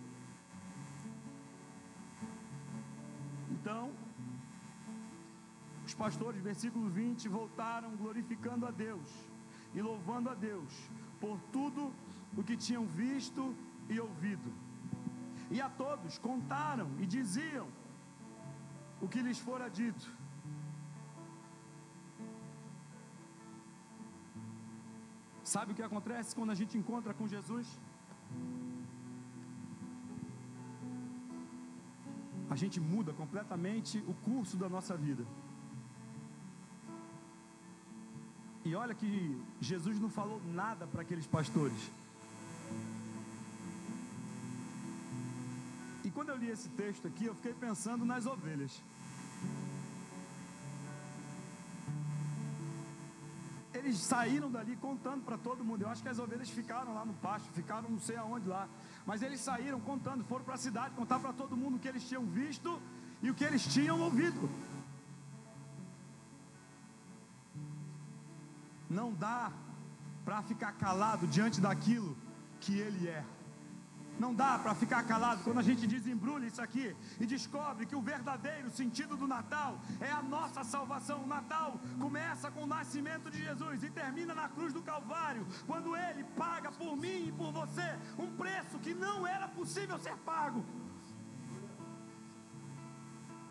Então, 3.52 3.92
os 5.86 5.94
pastores, 5.94 6.42
versículo 6.42 6.88
20, 6.88 7.28
voltaram 7.28 7.94
glorificando 7.94 8.66
a 8.66 8.72
Deus 8.72 9.08
e 9.72 9.80
louvando 9.80 10.28
a 10.28 10.34
Deus 10.34 10.72
por 11.20 11.38
tudo 11.52 11.94
o 12.36 12.42
que 12.42 12.56
tinham 12.56 12.84
visto 12.84 13.54
e 13.88 14.00
ouvido. 14.00 14.52
E 15.52 15.60
a 15.60 15.70
todos 15.70 16.18
contaram 16.18 16.90
e 16.98 17.06
diziam 17.06 17.68
o 19.00 19.06
que 19.06 19.22
lhes 19.22 19.38
fora 19.38 19.70
dito. 19.70 20.17
Sabe 25.52 25.72
o 25.72 25.74
que 25.74 25.82
acontece 25.82 26.34
quando 26.36 26.50
a 26.54 26.58
gente 26.60 26.76
encontra 26.76 27.14
com 27.18 27.26
Jesus? 27.26 27.66
A 32.54 32.56
gente 32.62 32.78
muda 32.78 33.14
completamente 33.20 33.96
o 34.06 34.14
curso 34.26 34.58
da 34.62 34.68
nossa 34.68 34.94
vida. 34.94 35.24
E 38.62 38.74
olha 38.74 38.94
que 38.94 39.10
Jesus 39.58 39.98
não 39.98 40.10
falou 40.10 40.38
nada 40.62 40.86
para 40.86 41.00
aqueles 41.00 41.26
pastores. 41.26 41.82
E 46.04 46.10
quando 46.10 46.28
eu 46.28 46.36
li 46.36 46.50
esse 46.50 46.68
texto 46.82 47.08
aqui, 47.08 47.24
eu 47.24 47.34
fiquei 47.34 47.54
pensando 47.54 48.04
nas 48.04 48.26
ovelhas. 48.26 48.82
Eles 53.88 54.00
saíram 54.00 54.50
dali 54.50 54.76
contando 54.76 55.24
para 55.24 55.38
todo 55.38 55.64
mundo. 55.64 55.82
Eu 55.82 55.88
acho 55.88 56.02
que 56.02 56.08
as 56.08 56.18
ovelhas 56.18 56.50
ficaram 56.50 56.94
lá 56.94 57.04
no 57.04 57.14
pasto, 57.14 57.48
ficaram 57.52 57.88
não 57.88 57.98
sei 57.98 58.16
aonde 58.16 58.46
lá. 58.46 58.68
Mas 59.06 59.22
eles 59.22 59.40
saíram 59.40 59.80
contando, 59.80 60.24
foram 60.24 60.44
para 60.44 60.54
a 60.54 60.58
cidade 60.58 60.94
contar 60.94 61.18
para 61.18 61.32
todo 61.32 61.56
mundo 61.56 61.76
o 61.76 61.78
que 61.78 61.88
eles 61.88 62.06
tinham 62.06 62.24
visto 62.26 62.80
e 63.22 63.30
o 63.30 63.34
que 63.34 63.44
eles 63.44 63.64
tinham 63.66 64.00
ouvido. 64.00 64.48
Não 68.90 69.12
dá 69.12 69.50
para 70.24 70.42
ficar 70.42 70.72
calado 70.72 71.26
diante 71.26 71.60
daquilo 71.60 72.16
que 72.60 72.78
ele 72.78 73.08
é. 73.08 73.24
Não 74.18 74.34
dá 74.34 74.58
para 74.58 74.74
ficar 74.74 75.02
calado 75.04 75.42
quando 75.44 75.58
a 75.58 75.62
gente 75.62 75.86
desembrulha 75.86 76.46
isso 76.46 76.60
aqui 76.60 76.96
e 77.20 77.26
descobre 77.26 77.86
que 77.86 77.94
o 77.94 78.00
verdadeiro 78.00 78.70
sentido 78.70 79.16
do 79.16 79.28
Natal 79.28 79.78
é 80.00 80.10
a 80.10 80.22
nossa 80.22 80.64
salvação. 80.64 81.22
O 81.22 81.26
Natal 81.26 81.80
começa 82.00 82.50
com 82.50 82.64
o 82.64 82.66
nascimento 82.66 83.30
de 83.30 83.42
Jesus 83.44 83.82
e 83.82 83.90
termina 83.90 84.34
na 84.34 84.48
cruz 84.48 84.72
do 84.72 84.82
Calvário, 84.82 85.46
quando 85.66 85.96
ele 85.96 86.24
paga 86.36 86.72
por 86.72 86.96
mim 86.96 87.28
e 87.28 87.32
por 87.32 87.52
você 87.52 87.96
um 88.18 88.34
preço 88.36 88.78
que 88.80 88.92
não 88.92 89.26
era 89.26 89.46
possível 89.46 89.98
ser 89.98 90.16
pago. 90.18 90.64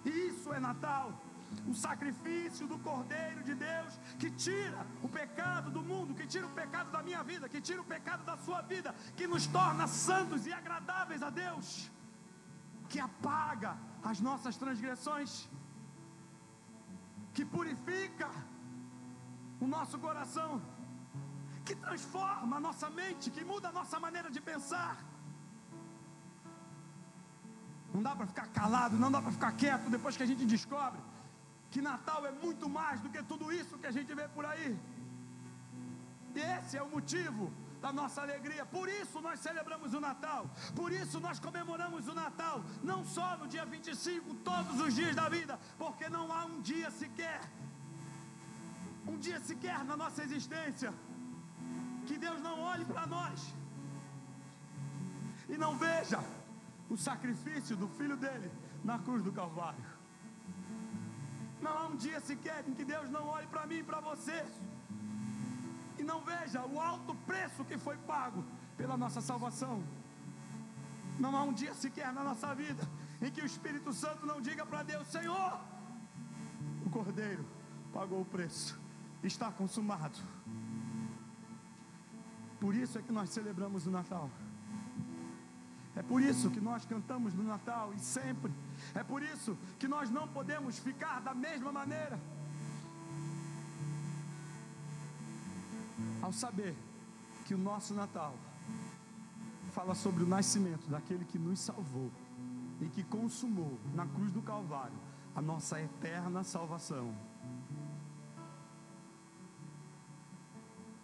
Isso 0.04 0.54
é 0.54 0.60
Natal 0.60 1.27
o 1.68 1.74
sacrifício 1.74 2.66
do 2.72 2.78
Cordeiro 2.80 3.42
de 3.44 3.54
Deus 3.54 3.94
que 4.20 4.30
tira 4.32 4.86
o 5.06 5.10
pecado 5.10 5.70
do 5.70 5.82
mundo, 5.92 6.16
que 6.20 6.28
tira 6.34 6.46
o 6.48 6.56
pecado 6.62 6.92
da 6.92 7.02
minha 7.08 7.24
vida, 7.24 7.50
que 7.54 7.62
tira 7.62 7.82
o 7.82 7.90
pecado 7.96 8.24
da 8.24 8.38
sua 8.46 8.62
vida, 8.62 8.94
que 9.16 9.28
nos 9.34 9.46
torna 9.48 9.88
santos 9.88 10.46
e 10.46 10.54
agradáveis 10.54 11.24
a 11.24 11.30
Deus, 11.30 11.68
que 12.90 13.00
apaga 13.00 13.78
as 14.04 14.20
nossas 14.20 14.58
transgressões, 14.64 15.50
que 17.34 17.46
purifica 17.46 18.30
o 19.60 19.68
nosso 19.68 19.98
coração, 20.00 20.62
que 21.66 21.76
transforma 21.76 22.58
a 22.58 22.60
nossa 22.68 22.90
mente, 22.90 23.30
que 23.36 23.44
muda 23.44 23.68
a 23.70 23.78
nossa 23.80 24.00
maneira 24.00 24.30
de 24.32 24.42
pensar. 24.52 24.96
Não 27.94 28.02
dá 28.08 28.16
para 28.16 28.28
ficar 28.28 28.48
calado, 28.48 28.96
não 29.04 29.12
dá 29.12 29.22
para 29.22 29.32
ficar 29.32 29.52
quieto 29.54 29.90
depois 29.90 30.16
que 30.16 30.24
a 30.24 30.32
gente 30.32 30.46
descobre 30.46 31.02
que 31.72 31.82
Natal 31.82 32.26
é 32.26 32.32
muito 32.32 32.70
mais 32.70 33.00
do 33.02 33.10
que 33.10 33.22
tudo 33.24 33.52
isso 33.52 33.78
que 33.78 33.88
a 33.88 33.92
gente 33.92 34.14
vê 34.14 34.28
por 34.30 34.46
aí. 34.46 34.78
E 36.36 36.40
esse 36.40 36.78
é 36.78 36.84
o 36.84 36.90
motivo 36.90 37.52
da 37.82 37.92
nossa 37.92 38.22
alegria. 38.22 38.66
Por 38.66 38.88
isso 38.90 39.22
nós 39.22 39.40
celebramos 39.40 39.94
o 39.94 40.00
Natal. 40.00 40.50
Por 40.76 40.92
isso 40.92 41.20
nós 41.20 41.40
comemoramos 41.40 42.08
o 42.08 42.14
Natal, 42.14 42.64
não 42.84 43.04
só 43.06 43.38
no 43.38 43.48
dia 43.48 43.66
25, 43.66 44.36
todos 44.36 44.80
os 44.82 44.94
dias 44.94 45.16
da 45.16 45.28
vida, 45.30 45.60
porque 45.78 46.10
não 46.10 46.32
há 46.32 46.46
um 46.46 46.62
dia 46.62 46.90
sequer 46.92 47.42
um 49.08 49.18
dia 49.18 49.40
sequer 49.40 49.84
na 49.86 49.96
nossa 49.96 50.22
existência 50.22 50.94
que 52.06 52.18
Deus 52.18 52.42
não 52.42 52.60
olhe 52.62 52.86
para 52.86 53.08
nós 53.08 53.54
e 55.50 55.58
não 55.58 55.78
veja 55.78 56.20
o 56.90 56.98
sacrifício 56.98 57.76
do 57.76 57.88
filho 57.88 58.18
dele 58.18 58.52
na 58.84 59.00
cruz 59.00 59.24
do 59.24 59.32
Calvário. 59.32 59.97
Não 61.68 61.78
há 61.78 61.86
um 61.88 61.98
dia 61.98 62.20
sequer 62.22 62.64
em 62.68 62.74
que 62.74 62.86
Deus 62.86 63.10
não 63.10 63.26
olhe 63.28 63.48
para 63.48 63.68
mim 63.68 63.80
e 63.80 63.84
para 63.84 64.00
você 64.00 64.40
e 66.00 66.04
não 66.04 66.20
veja 66.22 66.66
o 66.66 66.80
alto 66.80 67.14
preço 67.30 67.66
que 67.66 67.78
foi 67.78 67.98
pago 67.98 68.44
pela 68.78 68.96
nossa 68.96 69.20
salvação. 69.20 69.84
Não 71.20 71.36
há 71.36 71.44
um 71.44 71.52
dia 71.52 71.74
sequer 71.74 72.14
na 72.14 72.24
nossa 72.24 72.54
vida 72.56 72.84
em 73.22 73.30
que 73.30 73.42
o 73.42 73.46
Espírito 73.46 73.92
Santo 73.92 74.26
não 74.26 74.40
diga 74.40 74.66
para 74.66 74.84
Deus: 74.84 75.08
Senhor, 75.08 75.60
o 76.86 76.90
Cordeiro 76.90 77.46
pagou 77.92 78.22
o 78.22 78.26
preço, 78.26 78.80
está 79.22 79.52
consumado. 79.52 80.20
Por 82.62 82.74
isso 82.76 82.98
é 82.98 83.02
que 83.02 83.12
nós 83.12 83.30
celebramos 83.30 83.86
o 83.88 83.92
Natal. 83.92 84.30
É 85.98 86.04
por 86.04 86.22
isso 86.22 86.52
que 86.52 86.62
nós 86.62 86.86
cantamos 86.86 87.34
no 87.34 87.44
Natal 87.44 87.92
e 87.96 88.00
sempre. 88.00 88.54
É 88.94 89.04
por 89.04 89.24
isso 89.24 89.58
que 89.80 89.88
nós 89.88 90.12
não 90.12 90.28
podemos 90.28 90.78
ficar 90.78 91.20
da 91.22 91.34
mesma 91.34 91.72
maneira. 91.72 92.20
Ao 96.22 96.32
saber 96.32 96.76
que 97.46 97.56
o 97.56 97.58
nosso 97.58 97.96
Natal 97.96 98.36
fala 99.74 99.96
sobre 99.96 100.24
o 100.24 100.28
nascimento 100.28 100.88
daquele 100.88 101.26
que 101.26 101.40
nos 101.40 101.60
salvou 101.60 102.12
e 102.80 102.88
que 102.90 103.04
consumou 103.04 103.80
na 103.96 104.06
cruz 104.06 104.32
do 104.32 104.42
Calvário 104.44 105.00
a 105.36 105.42
nossa 105.42 105.82
eterna 105.82 106.44
salvação. 106.44 107.12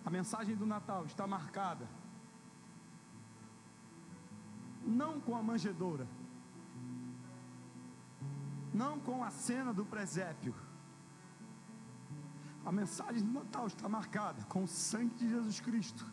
A 0.06 0.10
mensagem 0.12 0.56
do 0.56 0.68
Natal 0.68 1.04
está 1.06 1.26
marcada 1.26 1.88
não 4.86 5.20
com 5.20 5.36
a 5.36 5.42
manjedoura, 5.42 6.08
não 8.74 9.00
com 9.00 9.24
a 9.24 9.30
cena 9.30 9.74
do 9.74 9.86
presépio. 9.86 10.54
A 12.66 12.72
mensagem 12.72 13.22
do 13.22 13.32
Natal 13.32 13.68
está 13.68 13.90
marcada 13.90 14.44
com 14.46 14.64
o 14.64 14.68
sangue 14.68 15.16
de 15.16 15.30
Jesus 15.30 15.60
Cristo, 15.60 16.06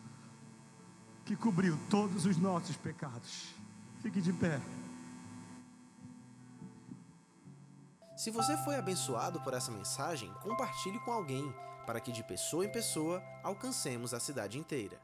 que 1.25 1.35
cobriu 1.35 1.77
todos 1.89 2.25
os 2.25 2.37
nossos 2.37 2.75
pecados. 2.75 3.53
Fique 4.01 4.21
de 4.21 4.33
pé. 4.33 4.59
Se 8.17 8.29
você 8.29 8.55
foi 8.57 8.75
abençoado 8.75 9.41
por 9.41 9.53
essa 9.53 9.71
mensagem, 9.71 10.31
compartilhe 10.43 10.99
com 10.99 11.11
alguém, 11.11 11.51
para 11.87 11.99
que 11.99 12.11
de 12.11 12.23
pessoa 12.23 12.65
em 12.65 12.71
pessoa 12.71 13.23
alcancemos 13.43 14.13
a 14.13 14.19
cidade 14.19 14.59
inteira. 14.59 15.01